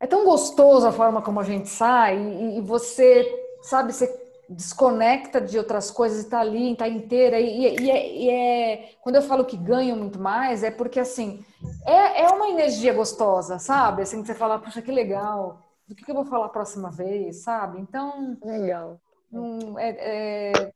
é 0.00 0.06
tão 0.06 0.24
gostoso 0.24 0.86
a 0.86 0.92
forma 0.92 1.20
como 1.20 1.40
a 1.40 1.44
gente 1.44 1.68
sai 1.68 2.18
e, 2.18 2.58
e 2.58 2.60
você, 2.62 3.26
sabe, 3.62 3.92
você 3.92 4.19
desconecta 4.50 5.40
de 5.40 5.56
outras 5.56 5.90
coisas 5.90 6.18
e 6.18 6.24
está 6.24 6.40
ali, 6.40 6.72
está 6.72 6.88
inteira. 6.88 7.38
E, 7.38 7.76
e, 7.80 7.90
é, 7.90 8.12
e, 8.12 8.30
é, 8.30 8.94
quando 9.00 9.16
eu 9.16 9.22
falo 9.22 9.44
que 9.44 9.56
ganho 9.56 9.96
muito 9.96 10.18
mais, 10.18 10.64
é 10.64 10.70
porque 10.70 10.98
assim 10.98 11.44
é, 11.86 12.22
é 12.22 12.28
uma 12.28 12.48
energia 12.48 12.92
gostosa, 12.92 13.58
sabe? 13.58 14.02
Assim, 14.02 14.24
você 14.24 14.34
fala, 14.34 14.58
puxa, 14.58 14.82
que 14.82 14.90
legal. 14.90 15.62
Do 15.86 15.94
que, 15.94 16.04
que 16.04 16.10
eu 16.10 16.14
vou 16.14 16.24
falar 16.24 16.46
a 16.46 16.50
próxima 16.50 16.90
vez, 16.90 17.42
sabe? 17.42 17.80
Então. 17.80 18.36
Legal. 18.44 19.00
Um, 19.32 19.78
é, 19.78 19.90
é, 19.98 20.72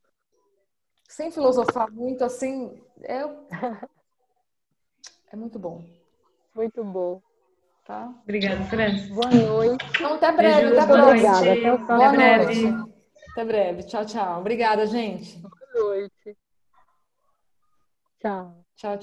sem 1.09 1.31
filosofar 1.31 1.91
muito, 1.91 2.25
assim, 2.25 2.81
é, 3.03 3.23
é 5.33 5.37
muito 5.37 5.59
bom. 5.59 5.85
Muito 6.55 6.85
bom. 6.85 7.21
Tá? 7.85 8.15
Obrigada, 8.23 8.65
Fran. 8.65 8.97
Boa 9.09 9.31
noite. 9.31 9.85
Então, 9.97 10.15
até 10.15 10.33
breve. 10.33 10.71
Beijo, 10.71 10.81
até 10.81 11.03
Obrigada. 11.03 11.53
Até 11.53 11.73
o 11.73 11.79
Boa 11.87 12.13
noite. 12.13 12.94
Até 13.35 13.45
breve. 13.45 13.83
Tchau, 13.83 14.07
tchau. 14.07 14.39
Obrigada, 14.39 14.87
gente. 14.87 15.39
Boa 15.39 15.51
noite. 15.75 16.39
Tchau. 18.21 18.65
Tchau, 18.77 18.97
tchau. 18.97 18.99